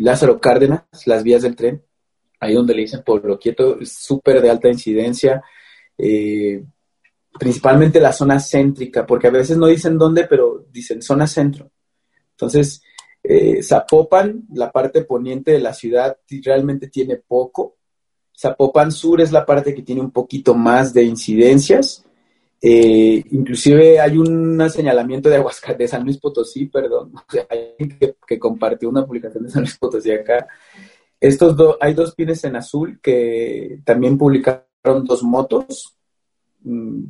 Lázaro 0.00 0.40
Cárdenas, 0.40 0.84
las 1.06 1.22
vías 1.22 1.42
del 1.42 1.54
tren, 1.54 1.82
ahí 2.40 2.54
donde 2.54 2.74
le 2.74 2.82
dicen 2.82 3.04
Pueblo 3.04 3.38
Quieto, 3.38 3.78
súper 3.84 4.42
de 4.42 4.50
alta 4.50 4.68
incidencia, 4.68 5.42
eh, 5.96 6.64
principalmente 7.38 8.00
la 8.00 8.12
zona 8.12 8.40
céntrica, 8.40 9.06
porque 9.06 9.28
a 9.28 9.30
veces 9.30 9.56
no 9.56 9.66
dicen 9.66 9.96
dónde, 9.96 10.24
pero 10.24 10.66
dicen 10.72 11.00
zona 11.02 11.26
centro. 11.26 11.70
Entonces, 12.32 12.82
eh, 13.22 13.62
Zapopan, 13.62 14.44
la 14.52 14.72
parte 14.72 15.04
poniente 15.04 15.52
de 15.52 15.60
la 15.60 15.72
ciudad, 15.72 16.18
realmente 16.44 16.88
tiene 16.88 17.16
poco, 17.16 17.76
Zapopan 18.36 18.90
Sur 18.90 19.20
es 19.20 19.32
la 19.32 19.44
parte 19.46 19.74
que 19.74 19.82
tiene 19.82 20.00
un 20.00 20.10
poquito 20.10 20.54
más 20.54 20.92
de 20.92 21.04
incidencias. 21.04 22.04
Eh, 22.60 23.24
inclusive 23.32 23.98
hay 23.98 24.16
un 24.16 24.70
señalamiento 24.70 25.28
de 25.28 25.36
Aguascalientes, 25.36 25.90
de 25.90 25.96
San 25.96 26.04
Luis 26.04 26.18
Potosí, 26.18 26.66
perdón, 26.66 27.12
hay 27.50 27.88
que, 27.88 28.16
que 28.26 28.38
compartió 28.38 28.88
una 28.88 29.04
publicación 29.04 29.44
de 29.44 29.50
San 29.50 29.62
Luis 29.62 29.76
Potosí 29.76 30.12
acá. 30.12 30.46
Estos 31.20 31.56
dos, 31.56 31.76
hay 31.80 31.94
dos 31.94 32.14
pines 32.14 32.42
en 32.44 32.56
azul 32.56 33.00
que 33.00 33.80
también 33.84 34.18
publicaron 34.18 35.04
dos 35.04 35.22
motos. 35.22 35.96
Mm, 36.62 37.04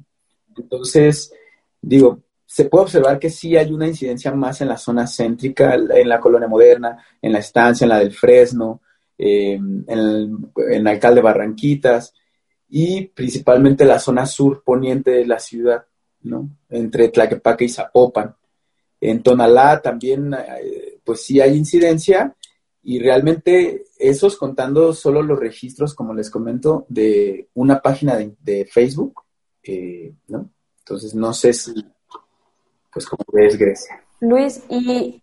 entonces, 0.56 1.32
digo, 1.80 2.20
se 2.44 2.66
puede 2.66 2.84
observar 2.84 3.18
que 3.18 3.30
sí 3.30 3.56
hay 3.56 3.72
una 3.72 3.86
incidencia 3.86 4.30
más 4.32 4.60
en 4.60 4.68
la 4.68 4.76
zona 4.76 5.06
céntrica, 5.06 5.74
en 5.74 6.08
la 6.08 6.20
colonia 6.20 6.46
moderna, 6.46 6.98
en 7.22 7.32
la 7.32 7.38
estancia, 7.38 7.86
en 7.86 7.88
la 7.88 7.98
del 7.98 8.12
Fresno, 8.12 8.82
eh, 9.18 9.54
en, 9.54 9.84
el, 9.88 10.86
Alcalde 10.86 11.20
Barranquitas 11.20 12.14
y 12.68 13.06
principalmente 13.06 13.84
la 13.84 13.98
zona 13.98 14.26
sur 14.26 14.62
poniente 14.64 15.10
de 15.10 15.26
la 15.26 15.38
ciudad, 15.38 15.84
¿no? 16.22 16.48
Entre 16.70 17.08
Tlaquepaque 17.08 17.66
y 17.66 17.68
Zapopan. 17.68 18.34
En 19.00 19.22
Tonalá 19.22 19.80
también, 19.82 20.32
eh, 20.34 20.98
pues 21.04 21.24
sí 21.24 21.40
hay 21.40 21.56
incidencia 21.56 22.34
y 22.82 22.98
realmente 22.98 23.84
esos 23.98 24.36
contando 24.36 24.92
solo 24.92 25.22
los 25.22 25.38
registros, 25.38 25.94
como 25.94 26.14
les 26.14 26.30
comento, 26.30 26.86
de 26.88 27.48
una 27.54 27.80
página 27.80 28.16
de, 28.16 28.64
Facebook, 28.64 29.22
eh, 29.62 30.12
¿no? 30.28 30.50
Entonces 30.78 31.14
no 31.14 31.32
sé 31.32 31.52
si, 31.52 31.72
pues 32.92 33.06
como 33.06 33.24
ves, 33.32 33.56
Grecia. 33.56 34.02
Luis, 34.20 34.62
y 34.68 35.22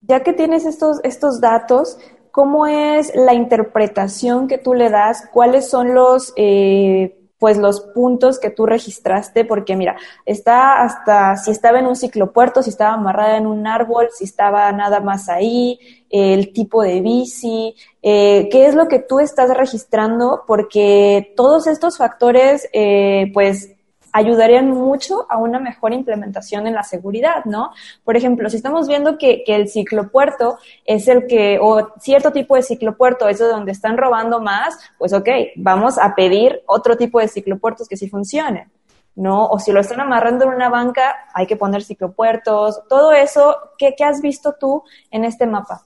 ya 0.00 0.22
que 0.22 0.32
tienes 0.32 0.64
estos, 0.64 0.98
estos 1.02 1.40
datos, 1.40 1.98
¿cómo 2.32 2.66
es 2.66 3.14
la 3.14 3.34
interpretación 3.34 4.48
que 4.48 4.58
tú 4.58 4.74
le 4.74 4.90
das? 4.90 5.28
¿Cuáles 5.32 5.68
son 5.68 5.94
los, 5.94 6.32
eh, 6.36 7.18
pues 7.38 7.58
los 7.58 7.80
puntos 7.94 8.40
que 8.40 8.50
tú 8.50 8.66
registraste? 8.66 9.44
Porque 9.44 9.76
mira, 9.76 9.96
está 10.24 10.82
hasta 10.82 11.36
si 11.36 11.50
estaba 11.50 11.78
en 11.78 11.86
un 11.86 11.94
ciclopuerto, 11.94 12.62
si 12.62 12.70
estaba 12.70 12.94
amarrada 12.94 13.36
en 13.36 13.46
un 13.46 13.66
árbol, 13.66 14.08
si 14.10 14.24
estaba 14.24 14.72
nada 14.72 15.00
más 15.00 15.28
ahí, 15.28 15.78
el 16.08 16.52
tipo 16.52 16.82
de 16.82 17.02
bici, 17.02 17.76
eh, 18.02 18.48
qué 18.50 18.66
es 18.66 18.74
lo 18.74 18.88
que 18.88 18.98
tú 18.98 19.20
estás 19.20 19.54
registrando, 19.54 20.44
porque 20.46 21.34
todos 21.36 21.66
estos 21.66 21.98
factores, 21.98 22.68
eh, 22.72 23.30
pues 23.34 23.70
ayudarían 24.12 24.68
mucho 24.68 25.26
a 25.28 25.38
una 25.38 25.58
mejor 25.58 25.92
implementación 25.92 26.66
en 26.66 26.74
la 26.74 26.82
seguridad, 26.82 27.44
¿no? 27.44 27.72
Por 28.04 28.16
ejemplo, 28.16 28.48
si 28.50 28.56
estamos 28.56 28.86
viendo 28.86 29.18
que, 29.18 29.42
que 29.44 29.54
el 29.54 29.68
ciclopuerto 29.68 30.58
es 30.84 31.08
el 31.08 31.26
que, 31.26 31.58
o 31.60 31.92
cierto 32.00 32.30
tipo 32.30 32.54
de 32.54 32.62
ciclopuerto 32.62 33.28
es 33.28 33.38
donde 33.38 33.72
están 33.72 33.96
robando 33.96 34.40
más, 34.40 34.78
pues 34.98 35.12
ok, 35.12 35.28
vamos 35.56 35.98
a 35.98 36.14
pedir 36.14 36.62
otro 36.66 36.96
tipo 36.96 37.18
de 37.18 37.28
ciclopuertos 37.28 37.88
que 37.88 37.96
sí 37.96 38.08
funcionen. 38.08 38.70
¿no? 39.14 39.46
O 39.46 39.58
si 39.58 39.72
lo 39.72 39.80
están 39.80 40.00
amarrando 40.00 40.44
en 40.44 40.54
una 40.54 40.70
banca, 40.70 41.26
hay 41.34 41.46
que 41.46 41.56
poner 41.56 41.82
ciclopuertos, 41.82 42.80
todo 42.88 43.12
eso, 43.12 43.56
¿qué, 43.76 43.94
¿qué, 43.96 44.04
has 44.04 44.22
visto 44.22 44.54
tú 44.58 44.82
en 45.10 45.24
este 45.24 45.46
mapa? 45.46 45.84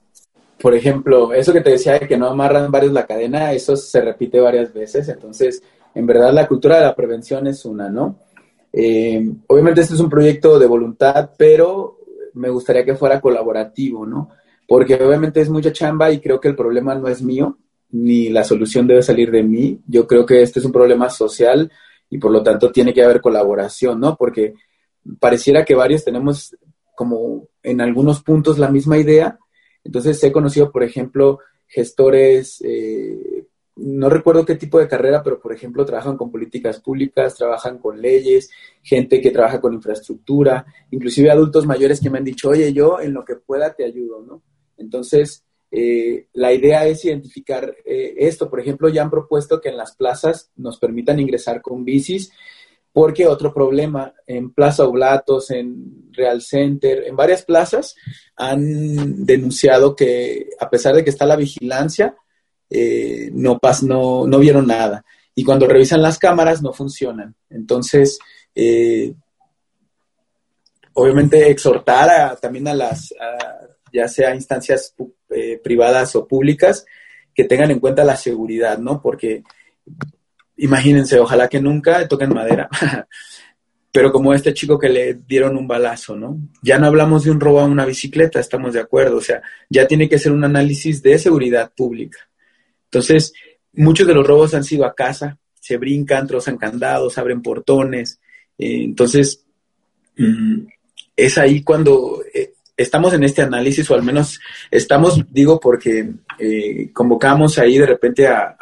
Por 0.61 0.75
ejemplo, 0.75 1.33
eso 1.33 1.53
que 1.53 1.61
te 1.61 1.71
decía 1.71 1.99
de 1.99 2.09
que 2.09 2.17
no 2.17 2.29
amarran 2.29 2.71
varios 2.71 2.93
la 2.93 3.05
cadena, 3.05 3.53
eso 3.53 3.77
se 3.77 4.01
repite 4.01 4.41
varias 4.41 4.73
veces, 4.73 5.09
entonces 5.09 5.62
en 5.97 6.07
verdad 6.07 6.31
la 6.31 6.47
cultura 6.47 6.77
de 6.77 6.83
la 6.83 6.95
prevención 6.95 7.47
es 7.47 7.65
una, 7.65 7.89
¿no? 7.89 8.19
Eh, 8.71 9.33
obviamente 9.47 9.81
este 9.81 9.95
es 9.95 10.01
un 10.01 10.11
proyecto 10.11 10.59
de 10.59 10.67
voluntad, 10.67 11.31
pero 11.38 12.01
me 12.35 12.51
gustaría 12.51 12.85
que 12.85 12.97
fuera 12.97 13.19
colaborativo, 13.19 14.05
¿no? 14.05 14.29
Porque 14.69 14.94
obviamente 14.97 15.40
es 15.40 15.49
mucha 15.49 15.73
chamba 15.73 16.13
y 16.13 16.21
creo 16.21 16.38
que 16.38 16.49
el 16.49 16.55
problema 16.55 16.94
no 16.94 17.09
es 17.09 17.23
mío, 17.23 17.57
ni 17.92 18.29
la 18.29 18.44
solución 18.44 18.87
debe 18.87 19.03
salir 19.03 19.31
de 19.31 19.42
mí. 19.42 19.81
Yo 19.87 20.07
creo 20.07 20.27
que 20.27 20.42
este 20.42 20.59
es 20.59 20.67
un 20.67 20.73
problema 20.73 21.09
social 21.09 21.73
y 22.11 22.19
por 22.19 22.31
lo 22.31 22.42
tanto 22.42 22.71
tiene 22.71 22.92
que 22.92 23.03
haber 23.03 23.23
colaboración, 23.23 23.99
¿no? 23.99 24.17
Porque 24.17 24.53
pareciera 25.19 25.65
que 25.65 25.75
varios 25.75 26.05
tenemos 26.05 26.55
como 26.94 27.49
en 27.63 27.81
algunos 27.81 28.23
puntos 28.23 28.59
la 28.59 28.69
misma 28.71 28.99
idea. 28.99 29.38
Entonces 29.83 30.23
he 30.23 30.31
conocido, 30.31 30.71
por 30.71 30.83
ejemplo, 30.83 31.38
gestores 31.67 32.61
eh, 32.63 33.47
no 33.77 34.08
recuerdo 34.08 34.44
qué 34.44 34.54
tipo 34.54 34.79
de 34.79 34.88
carrera, 34.88 35.22
pero 35.22 35.38
por 35.38 35.52
ejemplo 35.52 35.85
trabajan 35.85 36.16
con 36.16 36.31
políticas 36.31 36.81
públicas, 36.81 37.35
trabajan 37.35 37.79
con 37.79 38.00
leyes, 38.00 38.50
gente 38.83 39.20
que 39.20 39.31
trabaja 39.31 39.60
con 39.60 39.74
infraestructura, 39.74 40.64
inclusive 40.90 41.31
adultos 41.31 41.66
mayores 41.66 42.00
que 42.00 42.10
me 42.10 42.18
han 42.18 42.24
dicho, 42.24 42.48
oye, 42.48 42.72
yo 42.72 43.00
en 43.00 43.12
lo 43.12 43.24
que 43.24 43.37
pueda 43.37 43.74
te 43.74 43.85
ayudo, 43.85 44.22
¿no? 44.22 44.42
Entonces, 44.79 45.44
eh, 45.70 46.29
la 46.33 46.52
idea 46.52 46.87
es 46.87 47.04
identificar 47.04 47.77
eh, 47.85 48.14
esto. 48.18 48.48
Por 48.48 48.60
ejemplo, 48.60 48.88
ya 48.88 49.02
han 49.02 49.10
propuesto 49.10 49.60
que 49.60 49.68
en 49.68 49.77
las 49.77 49.94
plazas 49.94 50.50
nos 50.56 50.79
permitan 50.79 51.20
ingresar 51.20 51.60
con 51.60 51.85
bicis, 51.85 52.33
porque 52.92 53.27
otro 53.27 53.52
problema, 53.52 54.14
en 54.27 54.54
Plaza 54.54 54.85
Oblatos, 54.85 55.50
en 55.50 56.10
Real 56.12 56.40
Center, 56.40 57.04
en 57.06 57.14
varias 57.14 57.44
plazas, 57.44 57.94
han 58.37 59.27
denunciado 59.27 59.94
que 59.94 60.48
a 60.58 60.70
pesar 60.70 60.94
de 60.94 61.04
que 61.04 61.10
está 61.10 61.27
la 61.27 61.37
vigilancia, 61.37 62.16
eh, 62.71 63.31
no, 63.33 63.58
pas, 63.58 63.83
no, 63.83 64.27
no 64.27 64.38
vieron 64.38 64.67
nada. 64.67 65.04
Y 65.35 65.44
cuando 65.44 65.67
revisan 65.67 66.02
las 66.02 66.19
cámaras 66.19 66.62
no 66.62 66.73
funcionan. 66.73 67.35
Entonces, 67.50 68.19
eh, 68.54 69.14
obviamente 70.94 71.50
exhortar 71.50 72.38
también 72.40 72.69
a 72.69 72.75
las, 72.75 73.12
ya 73.92 74.08
sea 74.08 74.35
instancias 74.35 74.94
eh, 75.31 75.60
privadas 75.62 76.17
o 76.17 76.27
públicas, 76.27 76.85
que 77.35 77.44
tengan 77.44 77.71
en 77.71 77.81
cuenta 77.81 78.04
la 78.04 78.17
seguridad, 78.17 78.79
¿no? 78.79 79.00
Porque 79.02 79.42
imagínense, 80.56 81.21
ojalá 81.21 81.48
que 81.48 81.60
nunca 81.60 82.08
toquen 82.08 82.33
madera, 82.33 82.69
pero 83.92 84.10
como 84.10 84.33
este 84.33 84.54
chico 84.54 84.79
que 84.79 84.88
le 84.88 85.14
dieron 85.14 85.56
un 85.56 85.69
balazo, 85.69 86.17
¿no? 86.17 86.38
Ya 86.62 86.79
no 86.79 86.87
hablamos 86.87 87.25
de 87.25 87.31
un 87.31 87.40
robo 87.40 87.60
a 87.60 87.64
una 87.64 87.85
bicicleta, 87.85 88.40
estamos 88.40 88.73
de 88.73 88.81
acuerdo, 88.81 89.19
o 89.19 89.21
sea, 89.21 89.42
ya 89.69 89.87
tiene 89.87 90.08
que 90.08 90.19
ser 90.19 90.33
un 90.33 90.44
análisis 90.44 91.02
de 91.02 91.19
seguridad 91.19 91.73
pública. 91.77 92.19
Entonces, 92.87 93.33
muchos 93.73 94.07
de 94.07 94.15
los 94.15 94.27
robos 94.27 94.55
han 94.55 94.65
sido 94.65 94.85
a 94.87 94.95
casa, 94.95 95.39
se 95.61 95.77
brincan, 95.77 96.27
trozan 96.27 96.57
candados, 96.57 97.19
abren 97.19 97.43
portones, 97.43 98.21
eh, 98.59 98.85
entonces, 98.85 99.45
mm, 100.17 100.67
es 101.17 101.39
ahí 101.39 101.63
cuando 101.63 102.23
eh, 102.33 102.55
estamos 102.77 103.13
en 103.15 103.25
este 103.25 103.43
análisis, 103.43 103.91
o 103.91 103.95
al 103.95 104.03
menos 104.03 104.41
estamos, 104.71 105.21
digo, 105.33 105.59
porque 105.59 106.11
eh, 106.39 106.91
convocamos 106.93 107.59
ahí 107.59 107.79
de 107.79 107.87
repente 107.87 108.27
a, 108.27 108.57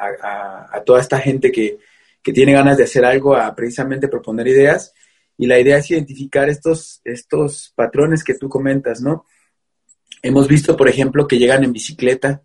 toda 0.86 1.00
esta 1.00 1.18
gente 1.18 1.50
que, 1.50 1.78
tiene 2.22 2.54
ganas 2.54 2.78
de 2.78 2.84
hacer 2.84 3.04
algo, 3.04 3.36
a 3.36 3.54
precisamente 3.54 4.08
proponer 4.08 4.48
ideas. 4.48 4.94
Y 5.36 5.46
la 5.46 5.58
idea 5.60 5.76
es 5.76 5.90
identificar 5.90 6.48
estos, 6.48 7.02
estos 7.04 7.74
patrones 7.76 8.24
que 8.24 8.32
tú 8.32 8.48
comentas, 8.48 9.02
¿no? 9.02 9.26
Hemos 10.22 10.48
visto, 10.48 10.74
por 10.74 10.88
ejemplo, 10.88 11.28
que 11.28 11.38
llegan 11.38 11.64
en 11.64 11.74
bicicleta 11.74 12.42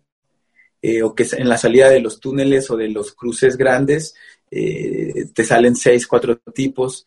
eh, 0.82 1.02
o 1.02 1.14
que 1.14 1.26
en 1.32 1.48
la 1.48 1.58
salida 1.58 1.88
de 1.90 2.00
los 2.00 2.20
túneles 2.20 2.70
o 2.70 2.76
de 2.76 2.88
los 2.88 3.12
cruces 3.12 3.56
grandes 3.56 4.14
eh, 4.50 5.26
te 5.34 5.44
salen 5.44 5.76
seis, 5.76 6.06
cuatro 6.06 6.38
tipos. 6.54 7.06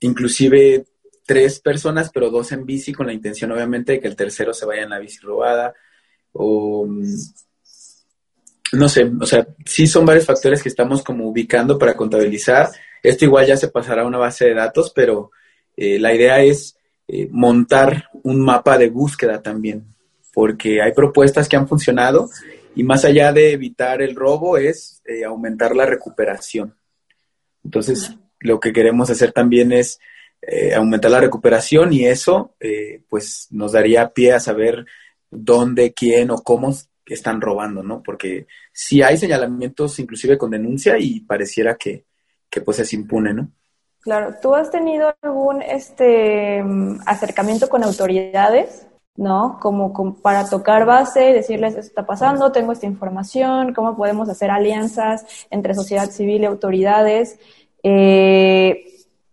inclusive 0.00 0.84
tres 1.26 1.60
personas, 1.60 2.10
pero 2.14 2.30
dos 2.30 2.52
en 2.52 2.64
bici, 2.64 2.92
con 2.92 3.06
la 3.08 3.12
intención 3.12 3.50
obviamente 3.52 3.92
de 3.92 4.00
que 4.00 4.08
el 4.08 4.16
tercero 4.16 4.54
se 4.54 4.64
vaya 4.64 4.82
en 4.82 4.90
la 4.90 5.00
bici 5.00 5.18
robada. 5.20 5.74
O 6.32 6.86
mm, 6.86 7.04
no 8.72 8.88
sé, 8.88 9.10
o 9.20 9.26
sea, 9.26 9.46
sí 9.64 9.86
son 9.86 10.06
varios 10.06 10.26
factores 10.26 10.62
que 10.62 10.68
estamos 10.68 11.02
como 11.02 11.28
ubicando 11.28 11.78
para 11.78 11.96
contabilizar. 11.96 12.70
Esto 13.02 13.24
igual 13.24 13.46
ya 13.46 13.56
se 13.56 13.68
pasará 13.68 14.02
a 14.02 14.06
una 14.06 14.18
base 14.18 14.46
de 14.46 14.54
datos, 14.54 14.92
pero 14.94 15.30
eh, 15.76 15.98
la 15.98 16.14
idea 16.14 16.42
es 16.42 16.76
eh, 17.08 17.28
montar 17.30 18.08
un 18.22 18.40
mapa 18.40 18.78
de 18.78 18.88
búsqueda 18.88 19.42
también, 19.42 19.84
porque 20.32 20.82
hay 20.82 20.92
propuestas 20.92 21.48
que 21.48 21.56
han 21.56 21.68
funcionado 21.68 22.30
y 22.76 22.84
más 22.84 23.06
allá 23.06 23.32
de 23.32 23.52
evitar 23.52 24.02
el 24.02 24.14
robo 24.14 24.58
es 24.58 25.02
eh, 25.06 25.24
aumentar 25.24 25.74
la 25.74 25.86
recuperación. 25.86 26.76
Entonces, 27.64 28.14
lo 28.38 28.60
que 28.60 28.72
queremos 28.72 29.08
hacer 29.08 29.32
también 29.32 29.72
es 29.72 29.98
eh, 30.42 30.74
aumentar 30.74 31.10
la 31.10 31.20
recuperación 31.20 31.94
y 31.94 32.04
eso 32.04 32.54
eh, 32.60 33.00
pues 33.08 33.48
nos 33.50 33.72
daría 33.72 34.10
pie 34.10 34.34
a 34.34 34.40
saber 34.40 34.84
dónde, 35.30 35.94
quién 35.94 36.30
o 36.30 36.42
cómo 36.42 36.74
están 37.06 37.40
robando, 37.40 37.82
¿no? 37.82 38.02
Porque 38.02 38.46
si 38.72 39.00
hay 39.00 39.16
señalamientos 39.16 39.98
inclusive 39.98 40.36
con 40.36 40.50
denuncia 40.50 40.98
y 40.98 41.20
pareciera 41.20 41.76
que, 41.76 42.04
que 42.50 42.60
pues 42.60 42.78
es 42.80 42.92
impune, 42.92 43.32
¿no? 43.32 43.50
Claro, 44.00 44.34
¿tú 44.42 44.54
has 44.54 44.70
tenido 44.70 45.16
algún 45.22 45.62
este 45.62 46.62
acercamiento 47.06 47.70
con 47.70 47.82
autoridades, 47.82 48.86
¿no? 49.16 49.58
Como, 49.60 50.16
para 50.16 50.48
tocar 50.48 50.84
base, 50.84 51.32
decirles 51.32 51.74
esto 51.74 51.86
está 51.86 52.06
pasando, 52.06 52.52
tengo 52.52 52.72
esta 52.72 52.86
información, 52.86 53.72
cómo 53.74 53.96
podemos 53.96 54.28
hacer 54.28 54.50
alianzas 54.50 55.24
entre 55.50 55.74
sociedad 55.74 56.10
civil 56.10 56.42
y 56.42 56.46
autoridades. 56.46 57.38
Eh, 57.82 58.84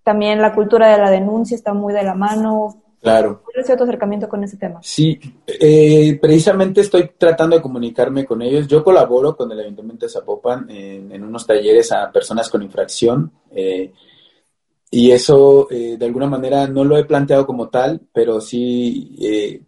también 0.04 0.42
la 0.42 0.54
cultura 0.54 0.92
de 0.92 0.98
la 0.98 1.10
denuncia 1.10 1.56
está 1.56 1.74
muy 1.74 1.94
de 1.94 2.04
la 2.04 2.14
mano. 2.14 2.84
Claro. 3.02 3.42
¿Cuál 3.44 3.66
es 3.66 3.78
tu 3.78 3.84
acercamiento 3.84 4.30
con 4.30 4.44
ese 4.46 4.56
tema? 4.56 4.80
Sí, 4.82 5.20
eh, 5.46 6.18
precisamente 6.22 6.82
estoy 6.82 7.12
tratando 7.18 7.58
de 7.58 7.62
comunicarme 7.62 8.26
con 8.26 8.42
ellos. 8.42 8.66
Yo 8.66 8.82
colaboro 8.82 9.36
con 9.36 9.52
el 9.52 9.60
Ayuntamiento 9.60 10.06
de 10.06 10.12
Zapopan 10.12 10.70
en, 10.70 11.24
unos 11.24 11.46
talleres 11.46 11.92
a 11.92 12.10
personas 12.12 12.50
con 12.50 12.62
infracción. 12.62 13.30
Eh, 13.52 13.92
y 14.90 15.12
eso, 15.12 15.68
eh, 15.70 15.98
de 15.98 16.06
alguna 16.06 16.28
manera, 16.28 16.68
no 16.68 16.86
lo 16.86 16.96
he 16.96 17.04
planteado 17.04 17.46
como 17.46 17.68
tal, 17.68 18.00
pero 18.14 18.40
sí, 18.40 19.66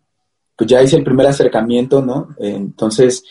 pues 0.55 0.69
ya 0.69 0.81
hice 0.81 0.97
el 0.97 1.03
primer 1.03 1.27
acercamiento, 1.27 2.01
¿no? 2.01 2.29
entonces, 2.39 3.23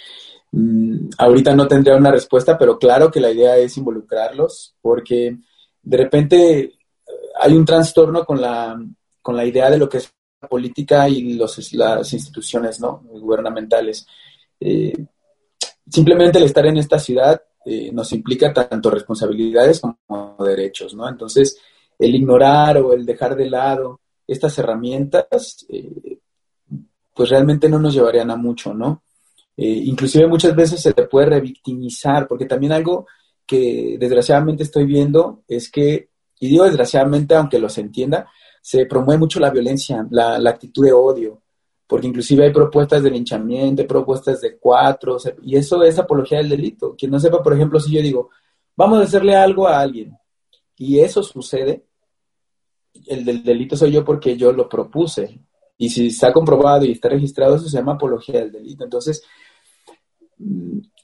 mm, 0.53 1.11
ahorita 1.19 1.55
no 1.55 1.67
tendría 1.67 1.97
una 1.97 2.11
respuesta, 2.11 2.59
pero 2.59 2.79
claro 2.79 3.11
que 3.11 3.21
la 3.21 3.31
idea 3.31 3.57
es 3.57 3.77
involucrarlos, 3.77 4.75
porque 4.81 5.37
de 5.83 5.97
repente 5.97 6.79
hay 7.41 7.55
un 7.55 7.65
trastorno 7.65 8.25
con 8.25 8.41
la, 8.41 8.79
con 9.21 9.37
la 9.37 9.45
idea 9.45 9.71
de 9.71 9.79
lo 9.79 9.89
que 9.89 9.99
es 9.99 10.13
la 10.41 10.49
política 10.49 11.09
y 11.09 11.35
los, 11.35 11.73
las 11.73 12.13
instituciones 12.13 12.81
¿no? 12.81 13.03
gubernamentales. 13.05 14.07
Eh, 14.61 14.93
simplemente 15.89 16.39
el 16.39 16.45
estar 16.45 16.67
en 16.67 16.79
esta 16.79 16.99
ciudad 16.99 17.41
eh, 17.65 17.91
nos 17.93 18.13
implica 18.13 18.53
tanto 18.53 18.91
responsabilidades 18.91 19.81
como 19.81 20.37
derechos, 20.45 20.95
¿no? 20.95 21.09
Entonces, 21.09 21.59
el 21.99 22.15
ignorar 22.15 22.79
o 22.79 22.93
el 22.93 23.07
dejar 23.07 23.37
de 23.37 23.49
lado 23.49 24.01
estas 24.27 24.59
herramientas, 24.59 25.65
eh, 25.71 26.14
pues 27.15 27.31
realmente 27.31 27.69
no 27.69 27.79
nos 27.79 27.95
llevarían 27.95 28.31
a 28.31 28.37
mucho, 28.37 28.75
¿no? 28.75 29.03
inclusive 29.57 30.27
muchas 30.27 30.57
veces 30.57 30.83
se 30.83 30.93
te 30.93 31.07
puede 31.07 31.27
revictimizar, 31.27 32.27
porque 32.27 32.45
también 32.45 32.73
algo 32.73 33.07
que 33.47 33.97
desgraciadamente 34.01 34.65
estoy 34.65 34.85
viendo 34.85 35.45
es 35.47 35.71
que 35.71 36.09
y 36.45 36.49
digo 36.49 36.65
desgraciadamente, 36.65 37.35
aunque 37.35 37.59
los 37.59 37.79
entienda, 37.79 38.29
se 38.61 38.87
promueve 38.87 39.19
mucho 39.19 39.41
la 39.41 39.51
violencia, 39.51 40.07
la, 40.11 40.37
actitud 40.51 40.85
de 40.85 40.93
odio, 40.93 41.43
porque 41.87 42.07
inclusive 42.07 42.45
hay 42.45 42.53
propuestas 42.53 43.03
de 43.03 43.11
linchamiento, 43.11 43.83
hay 43.83 43.89
propuestas 43.89 44.41
de 44.41 44.59
cuatro, 44.59 45.17
y 45.43 45.57
eso 45.57 45.83
es 45.83 45.99
apología 45.99 46.39
del 46.39 46.51
delito. 46.51 46.95
Quien 46.97 47.11
no 47.11 47.21
sepa, 47.21 47.43
por 47.43 47.55
ejemplo, 47.55 47.79
si 47.81 47.93
yo 47.93 48.03
digo, 48.03 48.31
vamos 48.77 49.01
a 49.01 49.05
hacerle 49.05 49.35
algo 49.35 49.67
a 49.67 49.81
alguien, 49.81 50.17
y 50.77 51.01
eso 51.01 51.23
sucede, 51.23 51.87
el 53.07 53.25
del 53.25 53.43
delito 53.43 53.77
soy 53.77 53.93
yo 53.93 54.05
porque 54.05 54.37
yo 54.37 54.53
lo 54.53 54.69
propuse. 54.69 55.41
Y 55.77 55.89
si 55.91 56.09
está 56.09 56.33
comprobado 56.33 56.85
y 56.85 56.93
está 56.93 57.09
registrado, 57.09 57.57
eso 57.57 57.69
se 57.69 57.77
llama 57.77 57.95
apología 57.95 58.41
del 58.41 58.53
delito. 58.53 58.85
Entonces, 58.85 59.23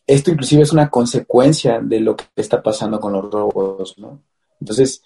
esto 0.06 0.30
inclusive 0.30 0.62
es 0.62 0.72
una 0.72 0.90
consecuencia 0.90 1.80
de 1.80 2.00
lo 2.00 2.16
que 2.16 2.24
está 2.36 2.62
pasando 2.62 2.98
con 3.00 3.12
los 3.12 3.30
robos, 3.30 3.98
¿no? 3.98 4.22
Entonces, 4.60 5.02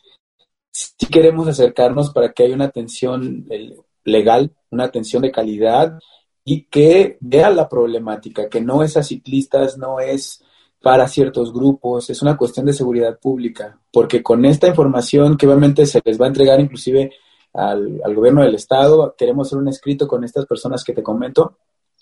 si 0.70 1.06
queremos 1.06 1.46
acercarnos 1.46 2.10
para 2.10 2.32
que 2.32 2.44
haya 2.44 2.54
una 2.54 2.64
atención 2.64 3.46
eh, 3.50 3.76
legal, 4.04 4.50
una 4.70 4.84
atención 4.84 5.22
de 5.22 5.30
calidad 5.30 5.98
y 6.44 6.64
que 6.64 7.16
vea 7.20 7.50
la 7.50 7.68
problemática, 7.68 8.48
que 8.48 8.60
no 8.60 8.82
es 8.82 8.96
a 8.96 9.02
ciclistas, 9.02 9.78
no 9.78 10.00
es 10.00 10.42
para 10.82 11.08
ciertos 11.08 11.52
grupos, 11.52 12.10
es 12.10 12.20
una 12.20 12.36
cuestión 12.36 12.66
de 12.66 12.74
seguridad 12.74 13.18
pública, 13.18 13.80
porque 13.90 14.22
con 14.22 14.44
esta 14.44 14.68
información 14.68 15.36
que 15.36 15.46
obviamente 15.46 15.86
se 15.86 16.02
les 16.04 16.20
va 16.20 16.26
a 16.26 16.28
entregar 16.28 16.60
inclusive 16.60 17.12
al, 17.54 18.14
gobierno 18.14 18.42
del 18.42 18.56
estado, 18.56 19.14
queremos 19.16 19.46
hacer 19.46 19.58
un 19.58 19.68
escrito 19.68 20.08
con 20.08 20.24
estas 20.24 20.44
personas 20.46 20.82
que 20.82 20.92
te 20.92 21.02
comento, 21.02 21.58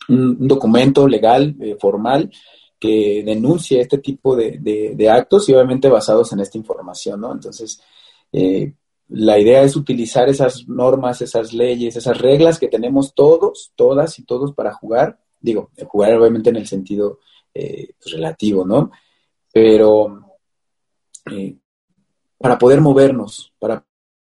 un, 0.09 0.48
documento 0.48 1.07
legal, 1.07 1.55
eh, 1.61 1.76
formal, 1.78 2.30
que 2.78 3.22
denuncie 3.24 3.80
este 3.80 3.98
tipo 3.98 4.34
de, 4.34 4.59
de, 4.59 5.11
actos 5.11 5.48
y 5.48 5.53
obviamente 5.53 5.88
basados 5.88 6.32
en 6.32 6.40
esta 6.40 6.59
información, 6.59 7.20
¿no? 7.20 7.32
Entonces, 7.32 7.80
eh, 8.32 8.72
la 9.09 9.38
idea 9.38 9.62
es 9.62 9.76
utilizar 9.76 10.28
esas 10.28 10.66
normas, 10.66 11.22
esas 11.22 11.53
leyes, 11.53 11.94
esas 11.94 12.18
reglas 12.18 12.59
que 12.59 12.66
tenemos 12.66 13.14
todos, 13.14 13.72
todas 13.76 14.18
y 14.18 14.24
todos 14.24 14.53
para 14.53 14.72
jugar. 14.72 15.20
Digo, 15.38 15.70
jugar 15.86 16.14
obviamente 16.14 16.50
en 16.50 16.57
el 16.57 16.66
sentido 16.66 17.20
eh, 17.55 17.90
pues, 18.03 18.14
relativo, 18.14 18.64
¿no? 18.64 18.90
Pero 19.53 20.18
para 22.38 22.59
poder 22.59 22.80
movernos, 22.80 23.53
para 23.61 23.84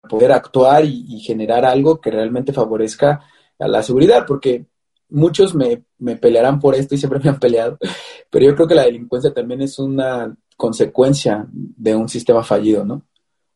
poder 0.08 0.32
actuar 0.32 0.84
y, 0.84 1.20
generar 1.20 1.64
algo 1.64 2.00
que 2.00 2.10
realmente 2.10 2.52
favorezca 2.52 3.20
a 3.58 3.68
la 3.68 3.82
seguridad, 3.82 4.24
porque 4.26 4.66
muchos 5.08 5.54
me, 5.54 5.84
me 5.98 6.16
pelearán 6.16 6.60
por 6.60 6.74
esto 6.74 6.94
y 6.94 6.98
siempre 6.98 7.20
me 7.22 7.30
han 7.30 7.38
peleado, 7.38 7.78
pero 8.30 8.46
yo 8.46 8.54
creo 8.54 8.68
que 8.68 8.74
la 8.74 8.84
delincuencia 8.84 9.32
también 9.32 9.62
es 9.62 9.78
una 9.78 10.34
consecuencia 10.56 11.46
de 11.50 11.94
un 11.94 12.08
sistema 12.08 12.42
fallido, 12.42 12.84
¿no? 12.84 13.02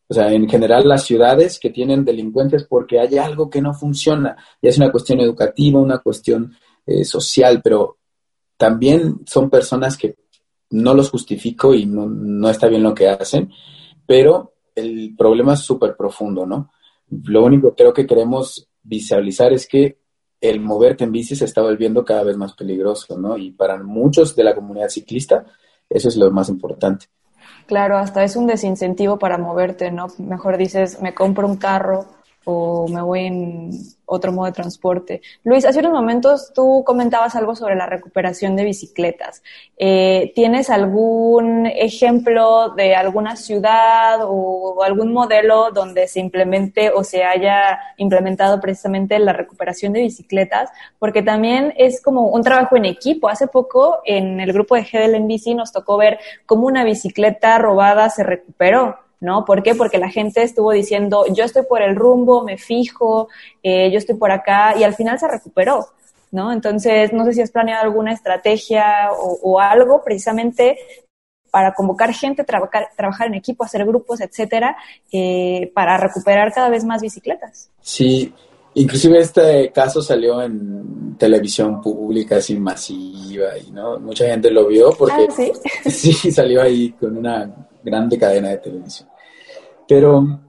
O 0.07 0.13
sea, 0.13 0.33
en 0.33 0.49
general 0.49 0.87
las 0.87 1.03
ciudades 1.03 1.59
que 1.59 1.69
tienen 1.69 2.03
delincuentes 2.03 2.65
porque 2.67 2.99
hay 2.99 3.19
algo 3.19 3.47
que 3.49 3.61
no 3.61 3.75
funciona, 3.75 4.35
ya 4.59 4.69
es 4.69 4.77
una 4.77 4.91
cuestión 4.91 5.19
educativa, 5.19 5.79
una 5.79 5.99
cuestión 5.99 6.53
eh, 6.87 7.05
social, 7.05 7.61
pero 7.63 7.99
también 8.57 9.21
son 9.27 9.51
personas 9.51 9.95
que 9.95 10.15
no 10.71 10.95
los 10.95 11.11
justifico 11.11 11.75
y 11.75 11.85
no, 11.85 12.49
está 12.49 12.67
bien 12.67 12.81
lo 12.81 12.95
que 12.95 13.07
hacen, 13.07 13.51
pero 14.07 14.53
el 14.75 15.15
problema 15.17 15.53
es 15.53 15.61
súper 15.61 15.95
profundo, 15.95 16.45
¿no? 16.45 16.71
Lo 17.09 17.43
único 17.43 17.69
que 17.69 17.83
creo 17.83 17.93
que 17.93 18.07
queremos 18.07 18.69
visualizar 18.83 19.51
es 19.53 19.67
que 19.67 19.99
el 20.41 20.59
moverte 20.61 21.03
en 21.03 21.11
bici 21.11 21.35
se 21.35 21.45
está 21.45 21.61
volviendo 21.61 22.05
cada 22.05 22.23
vez 22.23 22.37
más 22.37 22.53
peligroso, 22.53 23.17
¿no? 23.17 23.37
Y 23.37 23.51
para 23.51 23.81
muchos 23.81 24.35
de 24.35 24.43
la 24.43 24.55
comunidad 24.55 24.89
ciclista, 24.89 25.45
eso 25.89 26.07
es 26.07 26.15
lo 26.15 26.31
más 26.31 26.49
importante. 26.49 27.07
Claro, 27.65 27.97
hasta 27.97 28.23
es 28.23 28.35
un 28.35 28.47
desincentivo 28.47 29.19
para 29.19 29.37
moverte, 29.37 29.91
¿no? 29.91 30.07
Mejor 30.17 30.57
dices, 30.57 31.01
me 31.01 31.13
compro 31.13 31.47
un 31.47 31.57
carro 31.57 32.05
o 32.45 32.87
me 32.87 33.01
voy 33.01 33.25
en 33.25 33.71
otro 34.05 34.31
modo 34.31 34.47
de 34.47 34.51
transporte. 34.53 35.21
Luis, 35.43 35.65
hace 35.65 35.79
unos 35.79 35.93
momentos 35.93 36.51
tú 36.53 36.83
comentabas 36.85 37.35
algo 37.35 37.55
sobre 37.55 37.75
la 37.75 37.85
recuperación 37.85 38.55
de 38.55 38.65
bicicletas. 38.65 39.43
Eh, 39.77 40.31
¿Tienes 40.33 40.69
algún 40.69 41.67
ejemplo 41.67 42.69
de 42.69 42.95
alguna 42.95 43.35
ciudad 43.35 44.19
o 44.23 44.81
algún 44.83 45.13
modelo 45.13 45.71
donde 45.71 46.07
se 46.07 46.19
implemente 46.19 46.89
o 46.89 47.03
se 47.03 47.23
haya 47.23 47.79
implementado 47.97 48.59
precisamente 48.59 49.19
la 49.19 49.33
recuperación 49.33 49.93
de 49.93 50.01
bicicletas? 50.01 50.69
Porque 50.97 51.21
también 51.21 51.73
es 51.77 52.01
como 52.01 52.29
un 52.29 52.41
trabajo 52.41 52.77
en 52.77 52.85
equipo. 52.85 53.29
Hace 53.29 53.47
poco 53.47 53.99
en 54.05 54.39
el 54.39 54.53
grupo 54.53 54.75
de 54.75 54.83
GDL 54.83 55.15
en 55.15 55.27
bici 55.27 55.53
nos 55.53 55.71
tocó 55.71 55.97
ver 55.97 56.19
cómo 56.45 56.65
una 56.65 56.83
bicicleta 56.83 57.57
robada 57.59 58.09
se 58.09 58.23
recuperó. 58.23 59.08
¿No? 59.19 59.45
¿Por 59.45 59.63
qué? 59.63 59.75
Porque 59.75 59.97
la 59.97 60.09
gente 60.09 60.43
estuvo 60.43 60.71
diciendo, 60.71 61.25
yo 61.33 61.43
estoy 61.43 61.63
por 61.63 61.81
el 61.81 61.95
rumbo, 61.95 62.43
me 62.43 62.57
fijo, 62.57 63.29
eh, 63.63 63.91
yo 63.91 63.97
estoy 63.97 64.15
por 64.15 64.31
acá, 64.31 64.75
y 64.77 64.83
al 64.83 64.95
final 64.95 65.19
se 65.19 65.27
recuperó, 65.27 65.87
¿no? 66.31 66.51
Entonces, 66.51 67.11
no 67.11 67.25
sé 67.25 67.33
si 67.33 67.41
has 67.41 67.51
planeado 67.51 67.83
alguna 67.83 68.13
estrategia 68.13 69.09
o, 69.11 69.59
algo 69.59 70.01
precisamente 70.03 70.77
para 71.51 71.73
convocar 71.73 72.13
gente, 72.13 72.43
trabajar, 72.43 72.89
trabajar 72.95 73.27
en 73.27 73.33
equipo, 73.33 73.63
hacer 73.63 73.85
grupos, 73.85 74.21
etcétera, 74.21 74.77
eh, 75.11 75.71
para 75.73 75.97
recuperar 75.97 76.53
cada 76.53 76.69
vez 76.69 76.85
más 76.85 77.01
bicicletas. 77.01 77.71
Sí, 77.81 78.31
inclusive 78.75 79.19
este 79.19 79.71
caso 79.71 79.99
salió 80.01 80.43
en 80.43 81.17
televisión 81.17 81.81
pública 81.81 82.37
así 82.37 82.55
masiva 82.55 83.57
y 83.57 83.71
no 83.71 83.99
mucha 83.99 84.27
gente 84.27 84.51
lo 84.51 84.67
vio 84.67 84.91
porque 84.91 85.27
ah, 85.27 85.33
¿sí? 85.35 85.51
sí 86.13 86.31
salió 86.31 86.61
ahí 86.61 86.91
con 86.91 87.17
una 87.17 87.68
grande 87.83 88.17
cadena 88.17 88.49
de 88.49 88.57
televisión. 88.57 89.09
Pero 89.87 90.39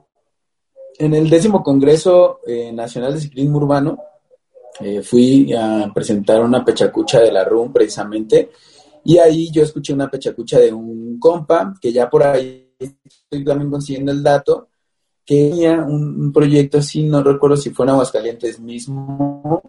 en 0.98 1.14
el 1.14 1.30
décimo 1.30 1.62
Congreso 1.62 2.40
eh, 2.46 2.72
Nacional 2.72 3.14
de 3.14 3.20
Ciclismo 3.20 3.58
Urbano 3.58 3.98
eh, 4.80 5.02
fui 5.02 5.52
a 5.52 5.90
presentar 5.94 6.42
una 6.42 6.64
pechacucha 6.64 7.20
de 7.20 7.32
la 7.32 7.44
RUM 7.44 7.72
precisamente 7.72 8.50
y 9.04 9.18
ahí 9.18 9.50
yo 9.50 9.62
escuché 9.62 9.92
una 9.92 10.10
pechacucha 10.10 10.58
de 10.58 10.72
un 10.72 11.18
compa 11.18 11.74
que 11.80 11.92
ya 11.92 12.08
por 12.08 12.22
ahí 12.22 12.74
estoy 12.78 13.44
también 13.44 13.70
consiguiendo 13.70 14.12
el 14.12 14.22
dato 14.22 14.68
que 15.24 15.48
tenía 15.48 15.82
un, 15.82 16.32
proyecto 16.32 16.78
así, 16.78 17.04
no 17.04 17.22
recuerdo 17.22 17.56
si 17.56 17.70
fue 17.70 17.86
en 17.86 17.90
Aguascalientes 17.90 18.58
mismo 18.58 19.62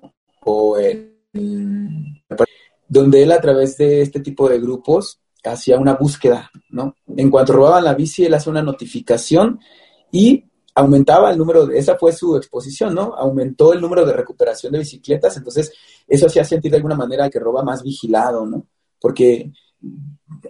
o 0.43 0.77
en, 0.77 2.23
donde 2.87 3.23
él 3.23 3.31
a 3.31 3.39
través 3.39 3.77
de 3.77 4.01
este 4.01 4.19
tipo 4.19 4.49
de 4.49 4.59
grupos 4.59 5.20
hacía 5.43 5.79
una 5.79 5.95
búsqueda, 5.95 6.51
¿no? 6.69 6.95
En 7.15 7.29
cuanto 7.29 7.53
robaban 7.53 7.83
la 7.83 7.93
bici, 7.93 8.25
él 8.25 8.33
hacía 8.33 8.51
una 8.51 8.61
notificación 8.61 9.59
y 10.11 10.45
aumentaba 10.75 11.31
el 11.31 11.37
número, 11.37 11.65
de, 11.65 11.77
esa 11.77 11.97
fue 11.97 12.13
su 12.13 12.35
exposición, 12.35 12.93
¿no? 12.93 13.13
Aumentó 13.15 13.73
el 13.73 13.81
número 13.81 14.05
de 14.05 14.13
recuperación 14.13 14.71
de 14.71 14.79
bicicletas, 14.79 15.37
entonces 15.37 15.73
eso 16.07 16.27
hacía 16.27 16.43
sentir 16.43 16.71
de 16.71 16.77
alguna 16.77 16.95
manera 16.95 17.29
que 17.29 17.39
roba 17.39 17.63
más 17.63 17.83
vigilado, 17.83 18.45
¿no? 18.45 18.65
Porque 18.99 19.51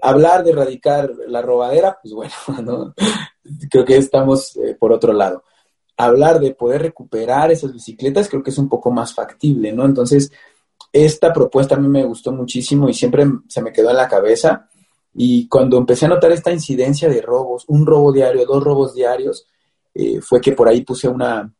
hablar 0.01 0.43
de 0.43 0.51
erradicar 0.51 1.11
la 1.27 1.41
robadera, 1.41 1.97
pues 2.01 2.13
bueno, 2.13 2.33
¿no? 2.63 2.93
creo 3.69 3.85
que 3.85 3.97
estamos 3.97 4.55
eh, 4.57 4.75
por 4.79 4.91
otro 4.91 5.13
lado. 5.13 5.43
Hablar 5.97 6.39
de 6.39 6.53
poder 6.53 6.81
recuperar 6.81 7.51
esas 7.51 7.73
bicicletas 7.73 8.27
creo 8.27 8.43
que 8.43 8.49
es 8.49 8.57
un 8.57 8.69
poco 8.69 8.91
más 8.91 9.13
factible, 9.13 9.71
¿no? 9.71 9.85
Entonces, 9.85 10.31
esta 10.91 11.31
propuesta 11.31 11.75
a 11.75 11.79
mí 11.79 11.87
me 11.87 12.03
gustó 12.03 12.31
muchísimo 12.31 12.89
y 12.89 12.93
siempre 12.93 13.25
se 13.47 13.61
me 13.61 13.71
quedó 13.71 13.91
en 13.91 13.97
la 13.97 14.07
cabeza 14.07 14.69
y 15.13 15.47
cuando 15.47 15.77
empecé 15.77 16.05
a 16.05 16.09
notar 16.09 16.31
esta 16.31 16.51
incidencia 16.51 17.09
de 17.09 17.21
robos, 17.21 17.65
un 17.67 17.85
robo 17.85 18.11
diario, 18.11 18.45
dos 18.45 18.63
robos 18.63 18.93
diarios, 18.93 19.45
eh, 19.93 20.21
fue 20.21 20.39
que 20.39 20.53
por 20.53 20.67
ahí 20.67 20.81
puse 20.83 21.07
una, 21.07 21.53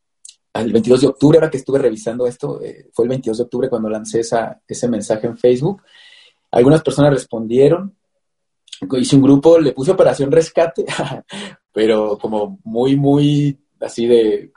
el 0.54 0.72
22 0.72 1.00
de 1.02 1.06
octubre, 1.08 1.38
ahora 1.38 1.50
que 1.50 1.58
estuve 1.58 1.78
revisando 1.78 2.26
esto, 2.26 2.62
eh, 2.62 2.88
fue 2.92 3.04
el 3.04 3.10
22 3.10 3.38
de 3.38 3.44
octubre 3.44 3.68
cuando 3.68 3.90
lancé 3.90 4.20
esa, 4.20 4.60
ese 4.66 4.88
mensaje 4.88 5.26
en 5.26 5.36
Facebook. 5.36 5.82
Algunas 6.50 6.82
personas 6.82 7.12
respondieron, 7.12 7.94
hice 8.98 9.16
un 9.16 9.22
grupo, 9.22 9.58
le 9.58 9.72
puse 9.72 9.90
Operación 9.90 10.32
Rescate, 10.32 10.86
pero 11.72 12.18
como 12.18 12.58
muy, 12.64 12.96
muy 12.96 13.58
así 13.80 14.06
de, 14.06 14.52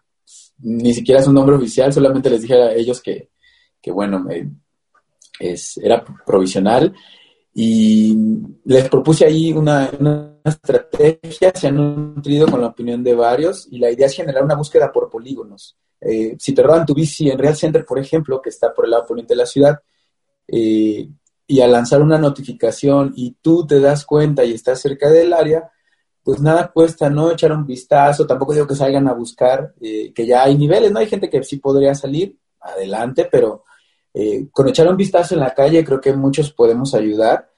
ni 0.59 0.93
siquiera 0.93 1.19
es 1.19 1.27
un 1.27 1.35
nombre 1.35 1.57
oficial, 1.57 1.91
solamente 1.91 2.29
les 2.29 2.43
dije 2.43 2.55
a 2.55 2.73
ellos 2.73 3.01
que, 3.01 3.29
que 3.81 3.91
bueno, 3.91 4.25
es, 5.39 5.77
era 5.77 6.03
provisional 6.25 6.93
y 7.57 8.13
les 8.65 8.89
propuse 8.89 9.25
ahí 9.25 9.53
una, 9.53 9.89
estrategia, 10.43 11.53
se 11.55 11.67
han 11.69 12.13
nutrido 12.13 12.47
con 12.47 12.59
la 12.59 12.67
opinión 12.67 13.01
de 13.01 13.15
varios 13.15 13.67
y 13.71 13.79
la 13.79 13.89
idea 13.89 14.07
es 14.07 14.13
generar 14.13 14.43
una 14.43 14.55
búsqueda 14.55 14.91
por 14.91 15.09
polígonos. 15.09 15.77
Eh, 16.01 16.35
si 16.37 16.53
te 16.53 16.61
roban 16.61 16.85
tu 16.85 16.93
bici 16.93 17.29
en 17.29 17.39
Real 17.39 17.55
Center, 17.55 17.85
por 17.85 17.97
ejemplo, 17.97 18.41
que 18.41 18.49
está 18.49 18.73
por 18.73 18.83
el 18.83 18.91
lado 18.91 19.05
poniente 19.07 19.33
de 19.33 19.37
la 19.37 19.45
ciudad, 19.45 19.79
eh, 20.49 21.07
y 21.47 21.61
al 21.61 21.71
lanzar 21.71 22.01
una 22.01 22.17
notificación 22.17 23.13
y 23.15 23.37
tú 23.41 23.65
te 23.65 23.79
das 23.79 24.05
cuenta 24.05 24.43
y 24.43 24.51
estás 24.51 24.81
cerca 24.81 25.09
del 25.09 25.31
área, 25.31 25.71
pues 26.23 26.41
nada 26.41 26.71
cuesta, 26.73 27.09
¿no? 27.09 27.31
Echar 27.31 27.53
un 27.53 27.65
vistazo, 27.65 28.27
tampoco 28.27 28.53
digo 28.53 28.67
que 28.67 28.75
salgan 28.75 29.07
a 29.07 29.13
buscar, 29.13 29.73
eh, 29.79 30.11
que 30.13 30.27
ya 30.27 30.43
hay 30.43 30.57
niveles, 30.57 30.91
¿no? 30.91 30.99
Hay 30.99 31.07
gente 31.07 31.29
que 31.29 31.41
sí 31.43 31.57
podría 31.57 31.95
salir 31.95 32.37
adelante, 32.59 33.29
pero 33.31 33.63
eh, 34.17 34.47
con 34.49 34.69
echar 34.69 34.87
un 34.87 34.95
vistazo 34.95 35.33
en 35.33 35.41
la 35.41 35.53
calle 35.53 35.83
creo 35.83 35.99
que 35.99 36.13
muchos 36.13 36.49
podemos 36.53 36.95
ayudar 36.95 37.51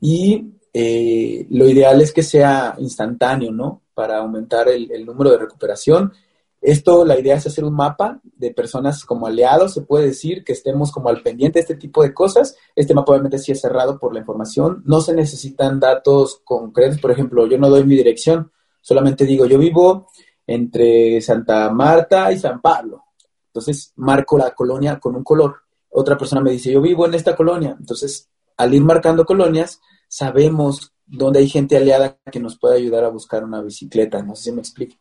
y 0.00 0.52
eh, 0.72 1.48
lo 1.50 1.68
ideal 1.68 2.00
es 2.00 2.12
que 2.12 2.22
sea 2.22 2.76
instantáneo, 2.78 3.50
¿no? 3.50 3.82
Para 3.92 4.18
aumentar 4.18 4.68
el, 4.68 5.04
número 5.04 5.32
de 5.32 5.38
recuperación. 5.38 6.12
Esto, 6.60 7.04
la 7.04 7.18
idea 7.18 7.34
es 7.34 7.48
hacer 7.48 7.64
un 7.64 7.74
mapa 7.74 8.20
de 8.22 8.54
personas 8.54 9.04
como 9.04 9.26
aliados, 9.26 9.74
se 9.74 9.82
puede 9.82 10.06
decir 10.06 10.44
que 10.44 10.52
estemos 10.52 10.92
como 10.92 11.08
al 11.08 11.22
pendiente 11.22 11.58
de 11.58 11.62
este 11.62 11.74
tipo 11.74 12.04
de 12.04 12.14
cosas. 12.14 12.56
Este 12.76 12.94
mapa 12.94 13.10
obviamente 13.10 13.38
sí 13.38 13.50
es 13.50 13.60
cerrado 13.60 13.98
por 13.98 14.14
la 14.14 14.20
información, 14.20 14.80
no 14.86 15.00
se 15.00 15.12
necesitan 15.12 15.80
datos 15.80 16.40
concretos, 16.44 17.00
por 17.00 17.10
ejemplo, 17.10 17.48
yo 17.48 17.58
no 17.58 17.68
doy 17.68 17.84
mi 17.84 17.96
dirección, 17.96 18.52
solamente 18.80 19.26
digo, 19.26 19.46
yo 19.46 19.58
vivo 19.58 20.06
entre 20.46 21.20
Santa 21.20 21.68
Marta 21.70 22.30
y 22.30 22.38
San 22.38 22.60
Pablo. 22.60 23.04
Entonces 23.46 23.92
marco 23.96 24.38
la 24.38 24.52
colonia 24.52 24.98
con 24.98 25.14
un 25.14 25.22
color 25.22 25.63
otra 25.96 26.18
persona 26.18 26.40
me 26.42 26.50
dice, 26.50 26.72
yo 26.72 26.80
vivo 26.80 27.06
en 27.06 27.14
esta 27.14 27.36
colonia. 27.36 27.76
Entonces, 27.78 28.28
al 28.56 28.74
ir 28.74 28.82
marcando 28.82 29.24
colonias, 29.24 29.80
sabemos 30.08 30.92
dónde 31.06 31.38
hay 31.38 31.48
gente 31.48 31.76
aliada 31.76 32.18
que 32.32 32.40
nos 32.40 32.58
puede 32.58 32.78
ayudar 32.78 33.04
a 33.04 33.10
buscar 33.10 33.44
una 33.44 33.62
bicicleta. 33.62 34.20
No 34.20 34.34
sé 34.34 34.44
si 34.44 34.52
me 34.52 34.60
explique. 34.60 34.98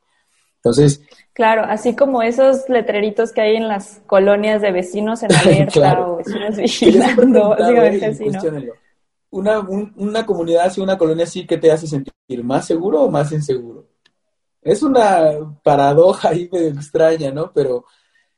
Entonces. 0.57 1.01
Claro, 1.33 1.63
así 1.63 1.95
como 1.95 2.21
esos 2.21 2.69
letreritos 2.69 3.31
que 3.31 3.41
hay 3.41 3.55
en 3.55 3.67
las 3.67 4.01
colonias 4.05 4.61
de 4.61 4.71
vecinos 4.71 5.23
en 5.23 5.33
alerta 5.35 6.07
o 6.07 6.17
vecinos 6.17 6.57
vigilando, 6.57 7.49
básicamente 7.49 8.05
así, 8.05 8.29
¿no? 8.29 8.41
Una, 9.31 9.59
una 9.95 10.25
comunidad 10.27 10.67
así, 10.67 10.79
una 10.79 10.95
colonia 10.95 11.23
así, 11.23 11.47
¿qué 11.47 11.57
te 11.57 11.71
hace 11.71 11.87
sentir 11.87 12.13
más 12.43 12.67
seguro 12.67 13.01
o 13.01 13.09
más 13.09 13.31
inseguro? 13.31 13.87
Es 14.61 14.83
una 14.83 15.57
paradoja 15.63 16.29
ahí 16.29 16.47
medio 16.51 16.67
extraña, 16.67 17.31
¿no? 17.31 17.51
Pero 17.51 17.83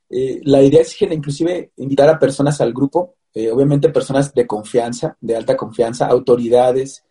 eh, 0.10 0.39
la 0.43 0.62
idea 0.62 0.82
es 0.82 1.01
inclusive 1.01 1.72
invitar 1.78 2.10
a 2.10 2.20
personas 2.20 2.62
al 2.62 2.74
grupo, 2.74 3.16
eh, 3.34 3.51
obviamente 3.51 3.89
personas 3.89 4.34
de 4.34 4.45
confianza, 4.45 5.18
de 5.20 5.36
alta 5.36 5.58
confianza, 5.58 6.08
autoridades, 6.08 7.03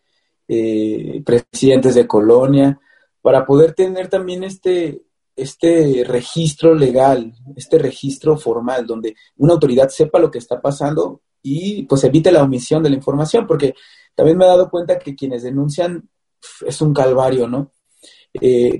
eh, 0.47 1.22
presidentes 1.24 1.95
de 1.95 2.07
colonia, 2.07 2.80
para 3.20 3.45
poder 3.45 3.74
tener 3.74 4.09
también 4.09 4.45
este, 4.45 5.03
este 5.34 6.05
registro 6.07 6.74
legal, 6.74 7.34
este 7.57 7.78
registro 7.78 8.36
formal, 8.36 8.86
donde 8.86 9.14
una 9.36 9.55
autoridad 9.55 9.88
sepa 9.88 10.18
lo 10.18 10.30
que 10.30 10.38
está 10.38 10.61
pasando 10.61 11.22
y 11.42 11.84
pues 11.84 12.05
evite 12.05 12.32
la 12.32 12.42
omisión 12.42 12.82
de 12.82 12.90
la 12.90 12.97
información, 12.97 13.47
porque 13.47 13.74
también 14.14 14.38
me 14.38 14.45
he 14.45 14.49
dado 14.49 14.70
cuenta 14.70 14.99
que 14.99 15.14
quienes 15.14 15.42
denuncian 15.42 16.09
es 16.66 16.80
un 16.80 16.95
calvario, 16.95 17.49
¿no? 17.49 17.72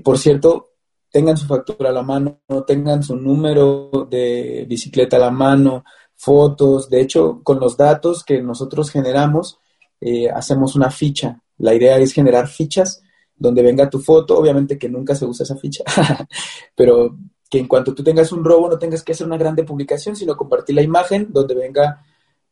por 0.03 0.17
cierto, 0.17 0.74
tengan 1.15 1.37
su 1.37 1.47
factura 1.47 1.91
a 1.91 1.93
la 1.93 2.03
mano, 2.03 2.41
tengan 2.67 3.01
su 3.01 3.15
número 3.15 3.89
de 4.11 4.65
bicicleta 4.67 5.15
a 5.15 5.21
la 5.21 5.31
mano, 5.31 5.85
fotos. 6.13 6.89
De 6.89 6.99
hecho, 6.99 7.39
con 7.41 7.57
los 7.57 7.77
datos 7.77 8.25
que 8.25 8.41
nosotros 8.41 8.91
generamos, 8.91 9.57
eh, 10.01 10.29
hacemos 10.29 10.75
una 10.75 10.91
ficha. 10.91 11.41
La 11.59 11.73
idea 11.73 11.97
es 11.99 12.11
generar 12.11 12.49
fichas 12.49 13.01
donde 13.33 13.63
venga 13.63 13.89
tu 13.89 13.99
foto, 13.99 14.37
obviamente 14.37 14.77
que 14.77 14.89
nunca 14.89 15.15
se 15.15 15.25
usa 15.25 15.45
esa 15.45 15.55
ficha, 15.55 15.85
pero 16.75 17.17
que 17.49 17.59
en 17.59 17.67
cuanto 17.69 17.95
tú 17.95 18.03
tengas 18.03 18.33
un 18.33 18.43
robo 18.43 18.67
no 18.69 18.77
tengas 18.77 19.01
que 19.01 19.13
hacer 19.13 19.25
una 19.25 19.37
grande 19.37 19.63
publicación, 19.63 20.17
sino 20.17 20.35
compartir 20.35 20.75
la 20.75 20.81
imagen 20.81 21.27
donde 21.29 21.55
venga 21.55 22.03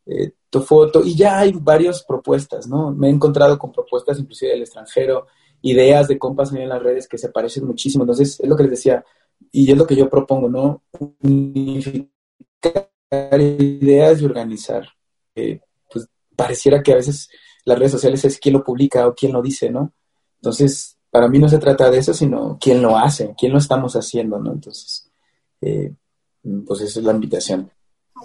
eh, 0.06 0.32
tu 0.48 0.62
foto. 0.62 1.04
Y 1.04 1.14
ya 1.14 1.40
hay 1.40 1.52
varias 1.52 2.02
propuestas, 2.02 2.66
¿no? 2.66 2.92
Me 2.92 3.08
he 3.08 3.10
encontrado 3.10 3.58
con 3.58 3.72
propuestas 3.72 4.18
inclusive 4.18 4.52
del 4.52 4.62
extranjero, 4.62 5.26
ideas 5.64 6.08
de 6.08 6.18
compas 6.18 6.52
en 6.52 6.68
las 6.68 6.82
redes 6.82 7.08
que 7.08 7.16
se 7.16 7.30
parecen 7.30 7.66
muchísimo. 7.66 8.04
Entonces, 8.04 8.38
es 8.38 8.48
lo 8.48 8.54
que 8.54 8.64
les 8.64 8.72
decía, 8.72 9.04
y 9.50 9.70
es 9.70 9.76
lo 9.76 9.86
que 9.86 9.96
yo 9.96 10.10
propongo, 10.10 10.48
¿no? 10.48 10.82
Unificar 11.22 12.90
ideas 13.40 14.20
y 14.20 14.24
organizar. 14.26 14.86
Eh, 15.34 15.60
pues 15.90 16.06
pareciera 16.36 16.82
que 16.82 16.92
a 16.92 16.96
veces 16.96 17.30
las 17.64 17.78
redes 17.78 17.92
sociales 17.92 18.24
es 18.26 18.38
quién 18.38 18.52
lo 18.52 18.62
publica 18.62 19.08
o 19.08 19.14
quién 19.14 19.32
lo 19.32 19.40
dice, 19.40 19.70
¿no? 19.70 19.92
Entonces, 20.36 20.98
para 21.10 21.28
mí 21.28 21.38
no 21.38 21.48
se 21.48 21.58
trata 21.58 21.90
de 21.90 21.98
eso, 21.98 22.12
sino 22.12 22.58
quién 22.60 22.82
lo 22.82 22.98
hace, 22.98 23.34
quién 23.38 23.52
lo 23.52 23.58
estamos 23.58 23.96
haciendo, 23.96 24.38
¿no? 24.38 24.52
Entonces, 24.52 25.10
eh, 25.62 25.94
pues 26.66 26.82
esa 26.82 27.00
es 27.00 27.06
la 27.06 27.12
invitación. 27.12 27.70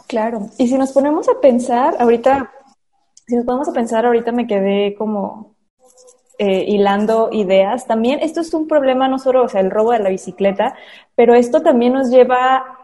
Claro, 0.08 0.50
y 0.58 0.68
si 0.68 0.78
nos 0.78 0.92
ponemos 0.92 1.30
a 1.30 1.40
pensar, 1.40 1.96
ahorita, 2.00 2.52
si 3.28 3.36
nos 3.38 3.46
ponemos 3.46 3.70
a 3.70 3.74
pensar, 3.74 4.06
ahorita 4.06 4.34
me 4.34 4.46
quedé 4.46 4.94
como 4.96 5.56
eh, 6.42 6.64
hilando 6.70 7.28
ideas. 7.34 7.86
También 7.86 8.20
esto 8.22 8.40
es 8.40 8.54
un 8.54 8.66
problema 8.66 9.10
no 9.10 9.20
solo, 9.20 9.44
o 9.44 9.50
sea, 9.50 9.60
el 9.60 9.70
robo 9.70 9.92
de 9.92 10.00
la 10.00 10.08
bicicleta, 10.08 10.74
pero 11.14 11.36
esto 11.36 11.62
también 11.62 11.92
nos 11.92 12.10
lleva 12.10 12.78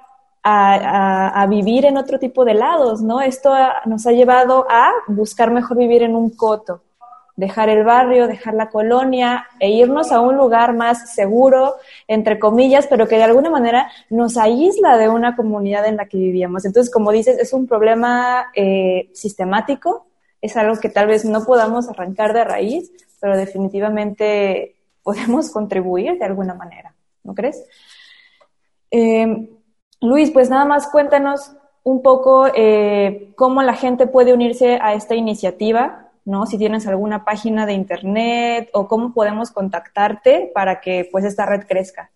a, 0.44 1.48
vivir 1.50 1.86
en 1.86 1.98
otro 1.98 2.20
tipo 2.20 2.44
de 2.44 2.54
lados, 2.54 3.02
¿no? 3.02 3.22
Esto 3.22 3.56
nos 3.86 4.06
ha 4.06 4.12
llevado 4.12 4.68
a 4.70 4.92
buscar 5.08 5.52
mejor 5.52 5.78
vivir 5.78 6.04
en 6.04 6.18
un 6.18 6.32
coto, 6.32 6.82
dejar 7.38 7.70
el 7.70 7.86
barrio, 7.86 8.28
dejar 8.28 8.56
la 8.56 8.70
colonia 8.70 9.48
e 9.58 9.70
irnos 9.70 10.12
a 10.12 10.20
un 10.20 10.36
lugar 10.36 10.76
más 10.76 11.16
seguro, 11.16 11.76
entre 12.10 12.38
comillas, 12.40 12.88
pero 12.88 13.08
que 13.08 13.16
de 13.16 13.24
alguna 13.24 13.50
manera 13.50 13.90
nos 14.10 14.36
aísla 14.36 14.98
de 14.98 15.08
una 15.08 15.38
comunidad 15.38 15.88
en 15.88 15.96
la 15.96 16.08
que 16.08 16.18
vivíamos. 16.18 16.66
Entonces, 16.66 16.94
como 16.94 17.12
dices, 17.12 17.40
es 17.40 17.54
un 17.54 17.68
problema 17.68 18.48
eh, 18.54 19.10
sistemático, 19.14 20.08
es 20.42 20.56
algo 20.58 20.78
que 20.80 20.90
tal 20.90 21.08
vez 21.08 21.26
no 21.26 21.44
podamos 21.46 21.90
arrancar 21.90 22.34
de 22.34 22.44
raíz, 22.44 22.92
pero 23.26 23.38
definitivamente 23.38 24.76
podemos 25.02 25.50
contribuir 25.50 26.20
de 26.20 26.26
alguna 26.26 26.54
manera, 26.54 26.94
¿no 27.24 27.34
crees? 27.34 27.66
Eh, 28.92 29.50
Luis, 30.00 30.30
pues 30.30 30.52
nada 30.52 30.64
más 30.64 30.86
cuéntanos 30.92 31.54
un 31.82 32.04
poco 32.04 32.46
eh, 32.54 33.34
cómo 33.36 33.64
la 33.64 33.74
gente 33.74 34.06
puede 34.06 34.32
unirse 34.32 34.78
a 34.80 34.94
esta 34.94 35.16
iniciativa, 35.16 36.12
¿no? 36.24 36.46
Si 36.46 36.60
tienes 36.60 36.86
alguna 36.86 37.26
página 37.26 37.66
de 37.66 37.74
internet 37.74 38.70
o 38.74 38.88
cómo 38.88 39.12
podemos 39.12 39.50
contactarte 39.50 40.52
para 40.54 40.80
que 40.80 41.10
pues 41.12 41.26
esta 41.26 41.48
red 41.48 41.66
crezca. 41.68 42.12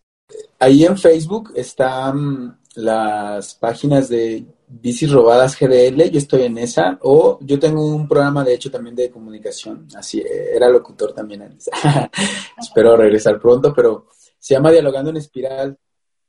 Ahí 0.60 0.86
en 0.86 0.96
Facebook 0.96 1.54
están 1.56 2.60
las 2.76 3.56
páginas 3.56 4.10
de 4.10 4.46
Bicis 4.72 5.12
Robadas 5.12 5.58
GDL, 5.60 6.12
yo 6.12 6.20
estoy 6.20 6.44
en 6.44 6.60
esa, 6.60 7.00
o 7.02 7.40
yo 7.42 7.58
tengo 7.58 7.84
un 7.86 8.08
programa 8.08 8.44
de 8.44 8.54
hecho 8.54 8.70
también 8.70 8.96
de 8.96 9.10
comunicación, 9.10 9.88
así 9.96 10.24
era 10.54 10.70
locutor 10.70 11.12
también 11.12 11.42
antes. 11.42 11.70
Espero 12.58 12.96
regresar 12.96 13.40
pronto, 13.40 13.74
pero 13.74 14.06
se 14.38 14.54
llama 14.54 14.72
Dialogando 14.72 15.10
en 15.10 15.18
Espiral 15.18 15.78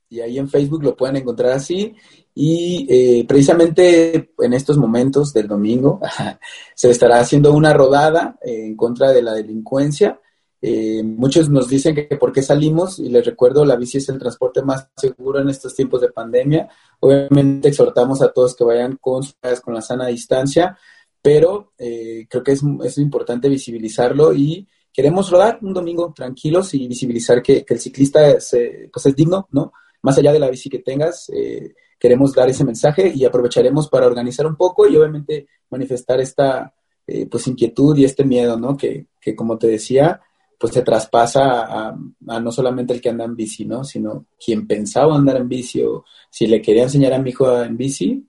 y 0.09 0.19
ahí 0.19 0.37
en 0.37 0.49
Facebook 0.49 0.83
lo 0.83 0.95
pueden 0.95 1.15
encontrar 1.15 1.53
así. 1.53 1.95
Y 2.35 2.85
eh, 2.89 3.25
precisamente 3.25 4.33
en 4.39 4.53
estos 4.53 4.77
momentos 4.77 5.31
del 5.33 5.47
domingo 5.47 6.01
se 6.75 6.89
estará 6.89 7.19
haciendo 7.19 7.53
una 7.53 7.73
rodada 7.73 8.37
en 8.41 8.75
contra 8.75 9.11
de 9.11 9.21
la 9.21 9.33
delincuencia. 9.33 10.19
Eh, 10.61 11.01
muchos 11.03 11.49
nos 11.49 11.67
dicen 11.67 11.95
que 11.95 12.03
por 12.17 12.31
qué 12.31 12.43
salimos 12.43 12.99
y 12.99 13.09
les 13.09 13.25
recuerdo, 13.25 13.65
la 13.65 13.75
bici 13.75 13.97
es 13.97 14.09
el 14.09 14.19
transporte 14.19 14.61
más 14.61 14.89
seguro 14.95 15.39
en 15.39 15.49
estos 15.49 15.75
tiempos 15.75 16.01
de 16.01 16.11
pandemia. 16.11 16.69
Obviamente 16.99 17.69
exhortamos 17.69 18.21
a 18.21 18.31
todos 18.31 18.55
que 18.55 18.63
vayan 18.63 18.97
con, 19.01 19.23
con 19.63 19.73
la 19.73 19.81
sana 19.81 20.07
distancia, 20.07 20.77
pero 21.21 21.73
eh, 21.77 22.27
creo 22.29 22.43
que 22.43 22.51
es, 22.51 22.61
es 22.83 22.97
importante 22.97 23.49
visibilizarlo 23.49 24.33
y 24.33 24.67
queremos 24.93 25.31
rodar 25.31 25.59
un 25.61 25.73
domingo 25.73 26.13
tranquilos 26.15 26.73
y 26.73 26.87
visibilizar 26.87 27.41
que, 27.41 27.65
que 27.65 27.73
el 27.73 27.79
ciclista 27.79 28.39
se, 28.39 28.89
pues 28.91 29.05
es 29.05 29.15
digno, 29.15 29.47
¿no? 29.51 29.73
más 30.01 30.17
allá 30.17 30.33
de 30.33 30.39
la 30.39 30.49
bici 30.49 30.69
que 30.69 30.79
tengas, 30.79 31.29
eh, 31.29 31.73
queremos 31.99 32.33
dar 32.33 32.49
ese 32.49 32.63
mensaje 32.63 33.11
y 33.13 33.25
aprovecharemos 33.25 33.87
para 33.89 34.07
organizar 34.07 34.45
un 34.47 34.55
poco 34.55 34.87
y 34.87 34.95
obviamente 34.97 35.47
manifestar 35.69 36.19
esta 36.19 36.73
eh, 37.05 37.27
pues 37.27 37.47
inquietud 37.47 37.95
y 37.97 38.05
este 38.05 38.23
miedo, 38.23 38.57
¿no? 38.57 38.75
Que, 38.75 39.07
que 39.19 39.35
como 39.35 39.57
te 39.57 39.67
decía, 39.67 40.21
pues 40.61 40.75
se 40.75 40.83
traspasa 40.83 41.89
a, 41.89 41.97
no 42.39 42.51
solamente 42.51 42.93
el 42.93 43.01
que 43.01 43.09
anda 43.09 43.25
en 43.25 43.35
bici, 43.35 43.65
¿no? 43.65 43.83
Sino 43.83 44.27
quien 44.37 44.67
pensaba 44.67 45.15
andar 45.15 45.37
en 45.37 45.49
bici 45.49 45.81
o 45.81 46.05
si 46.29 46.45
le 46.45 46.61
quería 46.61 46.83
enseñar 46.83 47.13
a 47.13 47.17
mi 47.17 47.31
hijo 47.31 47.63
en 47.63 47.75
bici, 47.75 48.23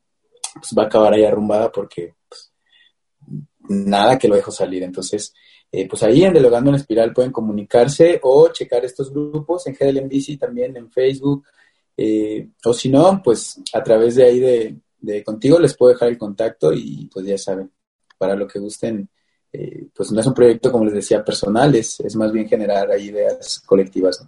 pues 0.54 0.72
va 0.76 0.84
a 0.84 0.86
acabar 0.86 1.12
ahí 1.12 1.26
arrumbada 1.26 1.70
porque 1.70 2.14
pues, 2.26 2.50
nada 3.68 4.18
que 4.18 4.28
lo 4.28 4.36
dejo 4.36 4.50
salir. 4.50 4.82
Entonces, 4.82 5.34
eh, 5.70 5.86
pues 5.86 6.02
ahí 6.04 6.24
en 6.24 6.32
Delogando 6.32 6.70
en 6.70 6.76
Espiral 6.76 7.12
pueden 7.12 7.32
comunicarse 7.32 8.18
o 8.22 8.48
checar 8.48 8.82
estos 8.82 9.12
grupos 9.12 9.66
en 9.66 9.74
GDL 9.74 9.98
en 9.98 10.08
bici 10.08 10.38
también 10.38 10.74
en 10.74 10.90
Facebook, 10.90 11.44
eh, 11.98 12.48
o 12.64 12.72
si 12.72 12.88
no, 12.88 13.20
pues 13.22 13.60
a 13.74 13.82
través 13.82 14.14
de 14.14 14.24
ahí 14.24 14.40
de, 14.40 15.22
contigo 15.22 15.58
les 15.58 15.76
puedo 15.76 15.92
dejar 15.92 16.08
el 16.08 16.16
contacto 16.16 16.72
y 16.72 17.10
pues 17.12 17.26
ya 17.26 17.36
saben, 17.36 17.70
para 18.16 18.34
lo 18.34 18.48
que 18.48 18.58
gusten, 18.58 19.10
eh, 19.52 19.86
pues 19.94 20.10
no 20.12 20.20
es 20.20 20.26
un 20.26 20.34
proyecto, 20.34 20.72
como 20.72 20.84
les 20.84 20.94
decía, 20.94 21.24
personal, 21.24 21.74
es, 21.74 22.00
es 22.00 22.16
más 22.16 22.32
bien 22.32 22.48
generar 22.48 22.88
ideas 22.98 23.62
colectivas. 23.66 24.26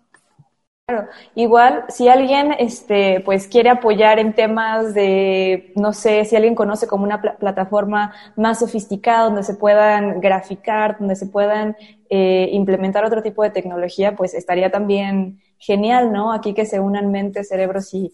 Claro, 0.86 1.08
igual 1.34 1.86
si 1.88 2.08
alguien 2.08 2.52
este, 2.58 3.20
pues 3.24 3.48
quiere 3.48 3.70
apoyar 3.70 4.18
en 4.18 4.34
temas 4.34 4.92
de, 4.92 5.72
no 5.76 5.94
sé, 5.94 6.26
si 6.26 6.36
alguien 6.36 6.54
conoce 6.54 6.86
como 6.86 7.04
una 7.04 7.22
plataforma 7.22 8.12
más 8.36 8.58
sofisticada 8.58 9.24
donde 9.24 9.44
se 9.44 9.54
puedan 9.54 10.20
graficar, 10.20 10.98
donde 10.98 11.16
se 11.16 11.24
puedan 11.26 11.74
eh, 12.10 12.50
implementar 12.52 13.02
otro 13.02 13.22
tipo 13.22 13.42
de 13.42 13.48
tecnología, 13.48 14.14
pues 14.14 14.34
estaría 14.34 14.70
también 14.70 15.40
genial, 15.58 16.12
¿no? 16.12 16.32
Aquí 16.32 16.54
que 16.54 16.66
se 16.66 16.80
unan 16.80 17.10
mentes, 17.10 17.48
cerebros 17.48 17.92
y, 17.94 18.12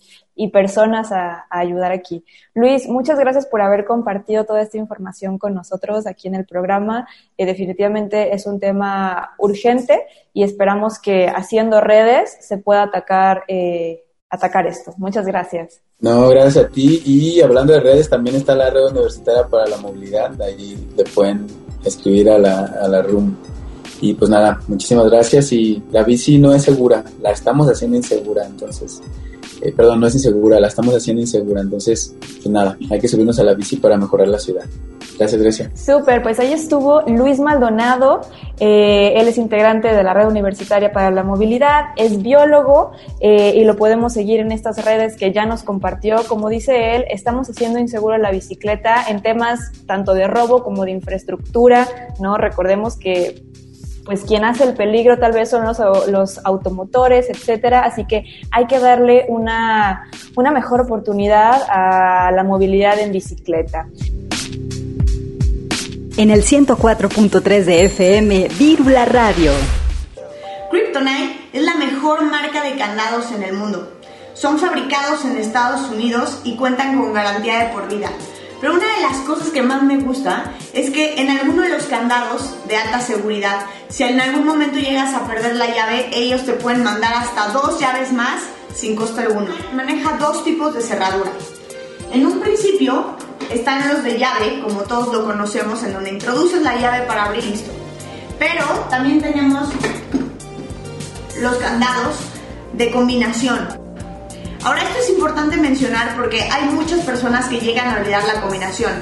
personas 0.52 1.12
a, 1.12 1.46
ayudar 1.50 1.92
aquí. 1.92 2.24
Luis, 2.54 2.88
muchas 2.88 3.18
gracias 3.18 3.46
por 3.46 3.60
haber 3.60 3.84
compartido 3.84 4.44
toda 4.44 4.62
esta 4.62 4.78
información 4.78 5.38
con 5.38 5.52
nosotros 5.52 6.06
aquí 6.06 6.28
en 6.28 6.34
el 6.34 6.46
programa. 6.46 7.06
Eh, 7.36 7.44
definitivamente 7.44 8.34
es 8.34 8.46
un 8.46 8.58
tema 8.58 9.34
urgente 9.38 10.06
y 10.32 10.42
esperamos 10.42 10.98
que 10.98 11.28
haciendo 11.28 11.80
redes 11.80 12.38
se 12.40 12.56
pueda 12.56 12.84
atacar, 12.84 13.44
eh, 13.48 14.04
atacar 14.30 14.66
esto. 14.66 14.94
Muchas 14.96 15.26
gracias. 15.26 15.82
No, 16.00 16.28
gracias 16.30 16.64
a 16.64 16.68
ti. 16.68 17.02
Y 17.04 17.42
hablando 17.42 17.74
de 17.74 17.80
redes, 17.80 18.08
también 18.08 18.36
está 18.36 18.54
la 18.54 18.70
red 18.70 18.86
universitaria 18.86 19.46
para 19.46 19.66
la 19.66 19.76
movilidad. 19.76 20.40
Ahí 20.40 20.88
le 20.96 21.04
pueden 21.04 21.46
escribir 21.84 22.30
a 22.30 22.38
la, 22.38 22.64
a 22.64 22.88
la 22.88 23.02
RUM. 23.02 23.36
Y 24.00 24.14
pues 24.14 24.30
nada, 24.30 24.60
muchísimas 24.68 25.06
gracias. 25.10 25.52
Y 25.52 25.82
la 25.90 26.02
bici 26.02 26.38
no 26.38 26.54
es 26.54 26.62
segura, 26.62 27.04
la 27.20 27.30
estamos 27.32 27.68
haciendo 27.68 27.96
insegura, 27.96 28.46
entonces, 28.46 29.02
eh, 29.60 29.72
perdón, 29.72 30.00
no 30.00 30.06
es 30.06 30.14
insegura, 30.14 30.58
la 30.58 30.68
estamos 30.68 30.94
haciendo 30.94 31.20
insegura. 31.20 31.60
Entonces, 31.60 32.14
pues 32.20 32.46
nada, 32.46 32.76
hay 32.90 32.98
que 32.98 33.08
subirnos 33.08 33.38
a 33.38 33.44
la 33.44 33.54
bici 33.54 33.76
para 33.76 33.96
mejorar 33.96 34.28
la 34.28 34.38
ciudad. 34.38 34.64
Gracias, 35.20 35.42
Grecia. 35.42 35.70
Súper, 35.74 36.22
pues 36.22 36.40
ahí 36.40 36.50
estuvo 36.54 37.02
Luis 37.02 37.40
Maldonado, 37.40 38.22
eh, 38.58 39.12
él 39.16 39.28
es 39.28 39.36
integrante 39.36 39.88
de 39.88 40.02
la 40.02 40.14
Red 40.14 40.28
Universitaria 40.28 40.94
para 40.94 41.10
la 41.10 41.22
Movilidad, 41.22 41.88
es 41.96 42.22
biólogo 42.22 42.92
eh, 43.20 43.52
y 43.54 43.64
lo 43.64 43.76
podemos 43.76 44.14
seguir 44.14 44.40
en 44.40 44.50
estas 44.50 44.82
redes 44.82 45.18
que 45.18 45.30
ya 45.30 45.44
nos 45.44 45.62
compartió. 45.62 46.24
Como 46.26 46.48
dice 46.48 46.96
él, 46.96 47.04
estamos 47.10 47.50
haciendo 47.50 47.78
insegura 47.78 48.16
la 48.16 48.30
bicicleta 48.30 49.04
en 49.10 49.20
temas 49.20 49.60
tanto 49.84 50.14
de 50.14 50.26
robo 50.26 50.62
como 50.62 50.86
de 50.86 50.92
infraestructura, 50.92 51.86
¿no? 52.18 52.38
Recordemos 52.38 52.96
que 52.96 53.49
pues 54.10 54.24
quien 54.24 54.44
hace 54.44 54.64
el 54.64 54.74
peligro 54.74 55.20
tal 55.20 55.30
vez 55.30 55.50
son 55.50 55.64
los, 55.64 55.78
los 56.08 56.44
automotores, 56.44 57.30
etcétera, 57.30 57.82
así 57.82 58.06
que 58.06 58.24
hay 58.50 58.66
que 58.66 58.80
darle 58.80 59.24
una, 59.28 60.10
una 60.34 60.50
mejor 60.50 60.80
oportunidad 60.80 61.62
a 61.68 62.32
la 62.32 62.42
movilidad 62.42 62.98
en 62.98 63.12
bicicleta. 63.12 63.86
En 66.16 66.30
el 66.30 66.42
104.3 66.42 67.62
de 67.62 67.84
FM, 67.84 68.48
Vírula 68.58 69.04
Radio. 69.04 69.52
Kryptonite 70.72 71.36
es 71.52 71.62
la 71.62 71.76
mejor 71.76 72.24
marca 72.24 72.64
de 72.64 72.74
candados 72.74 73.30
en 73.30 73.44
el 73.44 73.52
mundo. 73.52 73.92
Son 74.34 74.58
fabricados 74.58 75.24
en 75.24 75.36
Estados 75.36 75.88
Unidos 75.88 76.40
y 76.42 76.56
cuentan 76.56 76.98
con 76.98 77.12
garantía 77.12 77.60
de 77.60 77.72
por 77.72 77.88
vida 77.88 78.10
pero 78.60 78.74
una 78.74 78.94
de 78.94 79.00
las 79.02 79.16
cosas 79.26 79.48
que 79.48 79.62
más 79.62 79.82
me 79.82 79.96
gusta 79.96 80.52
es 80.74 80.90
que 80.90 81.20
en 81.20 81.30
alguno 81.30 81.62
de 81.62 81.70
los 81.70 81.84
candados 81.84 82.54
de 82.68 82.76
alta 82.76 83.00
seguridad, 83.00 83.64
si 83.88 84.02
en 84.02 84.20
algún 84.20 84.46
momento 84.46 84.78
llegas 84.78 85.14
a 85.14 85.26
perder 85.26 85.56
la 85.56 85.74
llave, 85.74 86.10
ellos 86.12 86.44
te 86.44 86.52
pueden 86.52 86.84
mandar 86.84 87.14
hasta 87.14 87.48
dos 87.48 87.80
llaves 87.80 88.12
más 88.12 88.42
sin 88.74 88.96
costo 88.96 89.20
alguno. 89.20 89.48
Maneja 89.74 90.16
dos 90.18 90.44
tipos 90.44 90.74
de 90.74 90.82
cerradura. 90.82 91.30
En 92.12 92.26
un 92.26 92.40
principio 92.40 93.16
están 93.50 93.88
los 93.88 94.04
de 94.04 94.18
llave, 94.18 94.60
como 94.62 94.82
todos 94.82 95.12
lo 95.12 95.24
conocemos, 95.24 95.82
en 95.82 95.94
donde 95.94 96.10
introduces 96.10 96.62
la 96.62 96.76
llave 96.76 97.06
para 97.06 97.24
abrir 97.24 97.44
listo. 97.44 97.70
Pero 98.38 98.64
también 98.90 99.22
tenemos 99.22 99.68
los 101.40 101.56
candados 101.56 102.16
de 102.74 102.90
combinación. 102.90 103.79
Ahora 104.62 104.82
esto 104.82 104.98
es 104.98 105.08
importante 105.08 105.56
mencionar 105.56 106.14
porque 106.16 106.42
hay 106.42 106.66
muchas 106.66 107.00
personas 107.00 107.46
que 107.48 107.60
llegan 107.60 107.88
a 107.88 107.98
olvidar 107.98 108.24
la 108.24 108.42
combinación. 108.42 108.92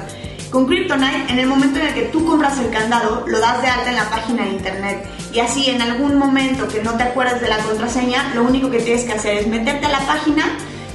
Con 0.49 0.65
Kryptonite, 0.65 1.31
en 1.31 1.37
el 1.37 1.47
momento 1.47 1.79
en 1.79 1.87
el 1.87 1.93
que 1.93 2.03
tú 2.03 2.25
compras 2.25 2.57
el 2.59 2.71
candado, 2.71 3.25
lo 3.27 3.39
das 3.39 3.61
de 3.61 3.67
alta 3.67 3.89
en 3.89 3.97
la 3.97 4.09
página 4.09 4.45
de 4.45 4.51
internet. 4.51 5.05
Y 5.33 5.39
así, 5.39 5.69
en 5.69 5.81
algún 5.81 6.17
momento 6.17 6.67
que 6.69 6.81
no 6.81 6.93
te 6.95 7.03
acuerdas 7.03 7.41
de 7.41 7.49
la 7.49 7.57
contraseña, 7.57 8.33
lo 8.33 8.43
único 8.43 8.71
que 8.71 8.79
tienes 8.79 9.03
que 9.03 9.13
hacer 9.13 9.37
es 9.37 9.47
meterte 9.47 9.85
a 9.85 9.89
la 9.89 9.99
página, 9.99 10.45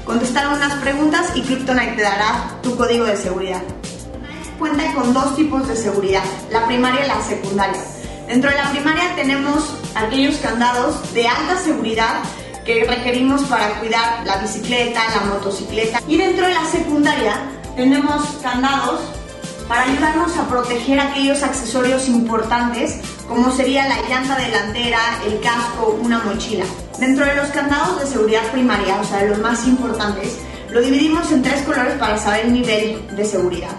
contestar 0.05 0.49
unas 0.49 0.73
preguntas 0.81 1.31
y 1.35 1.43
Kryptonite 1.43 1.93
te 1.93 2.03
dará 2.03 2.59
tu 2.63 2.75
código 2.77 3.05
de 3.05 3.17
seguridad. 3.17 3.63
Cuenta 4.59 4.93
con 4.95 5.13
dos 5.13 5.37
tipos 5.37 5.69
de 5.69 5.77
seguridad, 5.77 6.25
la 6.51 6.67
primaria 6.67 7.05
y 7.05 7.09
la 7.09 7.23
secundaria. 7.23 7.81
Dentro 8.27 8.51
de 8.51 8.57
la 8.57 8.71
primaria 8.71 9.15
tenemos 9.15 9.77
aquellos 9.95 10.37
candados 10.37 11.13
de 11.13 11.29
alta 11.29 11.59
seguridad 11.59 12.23
que 12.65 12.85
requerimos 12.85 13.45
para 13.45 13.79
cuidar 13.81 14.25
la 14.25 14.37
bicicleta, 14.39 15.01
la 15.15 15.27
motocicleta. 15.27 16.01
Y 16.09 16.17
dentro 16.17 16.47
de 16.47 16.55
la 16.55 16.65
secundaria 16.65 17.43
tenemos 17.77 18.23
candados 18.43 19.01
para 19.69 19.83
ayudarnos 19.83 20.37
a 20.37 20.47
proteger 20.49 21.01
aquellos 21.01 21.43
accesorios 21.43 22.09
importantes 22.09 23.01
como 23.29 23.51
sería 23.51 23.89
la 23.89 23.97
llanta 24.09 24.37
delantera, 24.37 24.99
el 25.27 25.41
casco, 25.41 25.99
una 26.03 26.19
mochila. 26.21 26.65
Dentro 26.99 27.25
de 27.25 27.35
los 27.35 27.49
candados 27.49 28.01
de 28.01 28.07
seguridad 28.07 28.51
primaria, 28.53 29.01
o 29.01 29.05
sea, 29.05 29.25
los 29.25 29.39
más 29.39 29.67
importantes, 29.67 30.39
lo 30.71 30.81
dividimos 30.81 31.31
en 31.33 31.43
tres 31.43 31.63
colores 31.63 31.95
para 31.95 32.19
saber 32.19 32.47
el 32.47 32.53
nivel 32.53 33.17
de 33.17 33.25
seguridad. 33.25 33.71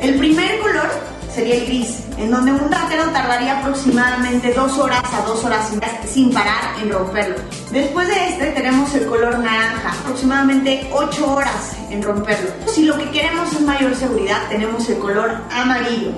El 0.00 0.16
primer 0.16 0.58
color 0.60 0.90
sería 1.34 1.56
el 1.56 1.66
gris, 1.66 1.98
en 2.18 2.30
donde 2.30 2.52
un 2.52 2.70
ratero 2.70 3.04
tardaría 3.10 3.58
aproximadamente 3.58 4.52
dos 4.52 4.78
horas 4.78 5.02
a 5.12 5.22
dos 5.26 5.44
horas 5.44 5.70
sin 6.06 6.32
parar 6.32 6.78
en 6.80 6.90
romperlo. 6.90 7.36
Después 7.70 8.06
de 8.08 8.28
este 8.28 8.46
tenemos 8.52 8.94
el 8.94 9.06
color 9.06 9.38
naranja, 9.38 9.92
aproximadamente 10.00 10.90
8 10.92 11.32
horas 11.32 11.76
en 11.90 12.02
romperlo. 12.02 12.50
Si 12.66 12.84
lo 12.84 12.98
que 12.98 13.10
queremos 13.10 13.52
es 13.52 13.60
mayor 13.62 13.94
seguridad, 13.94 14.48
tenemos 14.48 14.88
el 14.88 14.98
color 14.98 15.30
amarillo. 15.50 16.12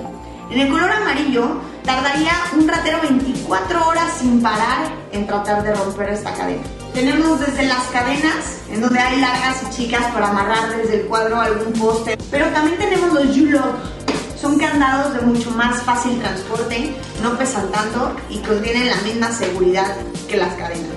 En 0.51 0.59
el 0.59 0.69
color 0.69 0.91
amarillo 0.91 1.59
tardaría 1.83 2.31
un 2.55 2.67
ratero 2.67 2.99
24 3.01 3.87
horas 3.87 4.13
sin 4.19 4.41
parar 4.41 4.89
en 5.11 5.25
tratar 5.25 5.63
de 5.63 5.73
romper 5.73 6.09
esta 6.09 6.33
cadena. 6.33 6.61
Tenemos 6.93 7.39
desde 7.39 7.65
las 7.65 7.83
cadenas, 7.85 8.59
en 8.69 8.81
donde 8.81 8.99
hay 8.99 9.19
largas 9.19 9.63
y 9.63 9.75
chicas 9.75 10.03
para 10.13 10.29
amarrar 10.29 10.77
desde 10.77 11.01
el 11.01 11.07
cuadro 11.07 11.39
algún 11.41 11.73
poste, 11.73 12.17
pero 12.31 12.47
también 12.47 12.77
tenemos 12.77 13.13
los 13.13 13.35
U-Lock, 13.37 13.75
son 14.45 14.59
candados 14.59 15.15
de 15.15 15.21
mucho 15.21 15.49
más 15.49 15.81
fácil 15.81 16.19
transporte, 16.19 16.93
no 17.23 17.35
pesan 17.35 17.67
tanto 17.71 18.15
y 18.29 18.37
contienen 18.41 18.89
la 18.89 18.97
misma 18.97 19.31
seguridad 19.31 19.97
que 20.29 20.37
las 20.37 20.53
cadenas. 20.53 20.94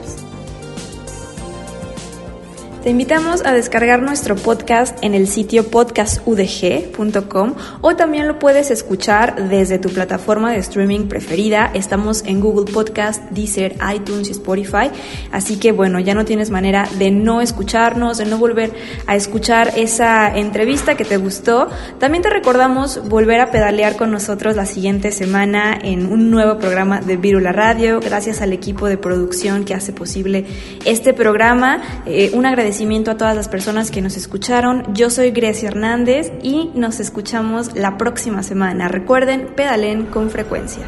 Te 2.88 2.92
invitamos 2.92 3.44
a 3.44 3.52
descargar 3.52 4.00
nuestro 4.00 4.34
podcast 4.34 4.96
en 5.04 5.12
el 5.12 5.28
sitio 5.28 5.64
podcastudg.com 5.64 7.54
o 7.82 7.96
también 7.96 8.26
lo 8.26 8.38
puedes 8.38 8.70
escuchar 8.70 9.50
desde 9.50 9.78
tu 9.78 9.90
plataforma 9.90 10.52
de 10.52 10.58
streaming 10.60 11.06
preferida. 11.06 11.70
Estamos 11.74 12.24
en 12.24 12.40
Google 12.40 12.72
Podcast, 12.72 13.22
Deezer, 13.30 13.76
iTunes 13.94 14.28
y 14.28 14.30
Spotify. 14.30 14.90
Así 15.32 15.58
que 15.58 15.72
bueno, 15.72 16.00
ya 16.00 16.14
no 16.14 16.24
tienes 16.24 16.48
manera 16.48 16.88
de 16.98 17.10
no 17.10 17.42
escucharnos, 17.42 18.16
de 18.16 18.24
no 18.24 18.38
volver 18.38 18.72
a 19.06 19.16
escuchar 19.16 19.70
esa 19.76 20.34
entrevista 20.34 20.96
que 20.96 21.04
te 21.04 21.18
gustó. 21.18 21.68
También 21.98 22.22
te 22.22 22.30
recordamos 22.30 23.06
volver 23.06 23.42
a 23.42 23.50
pedalear 23.50 23.96
con 23.96 24.10
nosotros 24.10 24.56
la 24.56 24.64
siguiente 24.64 25.12
semana 25.12 25.78
en 25.78 26.10
un 26.10 26.30
nuevo 26.30 26.56
programa 26.56 27.02
de 27.02 27.18
Virula 27.18 27.52
Radio. 27.52 28.00
Gracias 28.00 28.40
al 28.40 28.54
equipo 28.54 28.86
de 28.86 28.96
producción 28.96 29.66
que 29.66 29.74
hace 29.74 29.92
posible 29.92 30.46
este 30.86 31.12
programa. 31.12 31.82
Eh, 32.06 32.30
un 32.32 32.46
agradecimiento 32.46 32.77
agradecimiento 32.78 33.10
a 33.10 33.16
todas 33.16 33.34
las 33.34 33.48
personas 33.48 33.90
que 33.90 34.00
nos 34.00 34.16
escucharon. 34.16 34.94
Yo 34.94 35.10
soy 35.10 35.32
Grecia 35.32 35.68
Hernández 35.68 36.30
y 36.44 36.70
nos 36.74 37.00
escuchamos 37.00 37.74
la 37.74 37.98
próxima 37.98 38.44
semana. 38.44 38.86
Recuerden, 38.86 39.48
pedalen 39.56 40.06
con 40.06 40.30
frecuencia. 40.30 40.84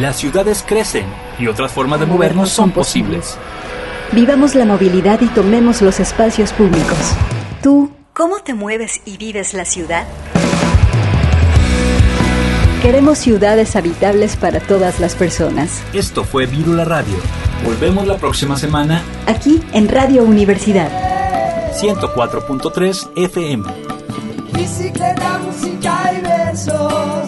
Las 0.00 0.14
ciudades 0.14 0.64
crecen 0.64 1.06
y 1.40 1.48
otras 1.48 1.72
formas 1.72 1.98
de 1.98 2.06
movernos 2.06 2.50
son 2.50 2.70
posibles. 2.70 3.36
Vivamos 4.12 4.54
la 4.54 4.64
movilidad 4.64 5.20
y 5.20 5.26
tomemos 5.26 5.82
los 5.82 5.98
espacios 5.98 6.52
públicos. 6.52 7.16
¿Tú 7.64 7.90
cómo 8.12 8.38
te 8.44 8.54
mueves 8.54 9.00
y 9.04 9.16
vives 9.16 9.54
la 9.54 9.64
ciudad? 9.64 10.06
Queremos 12.80 13.18
ciudades 13.18 13.74
habitables 13.74 14.36
para 14.36 14.60
todas 14.60 15.00
las 15.00 15.16
personas. 15.16 15.82
Esto 15.92 16.22
fue 16.22 16.46
Virula 16.46 16.84
Radio. 16.84 17.16
Volvemos 17.64 18.06
la 18.06 18.16
próxima 18.16 18.56
semana. 18.56 19.02
Aquí 19.26 19.60
en 19.72 19.88
Radio 19.88 20.22
Universidad. 20.22 20.90
104.3 21.72 23.10
FM. 23.16 23.64
Bicicleta, 24.52 25.38
música 25.38 26.12
y 26.16 26.20
versos. 26.22 27.24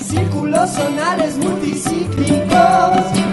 Círculos 0.00 0.70
sonales 0.70 1.36
multicíclicos. 1.38 3.25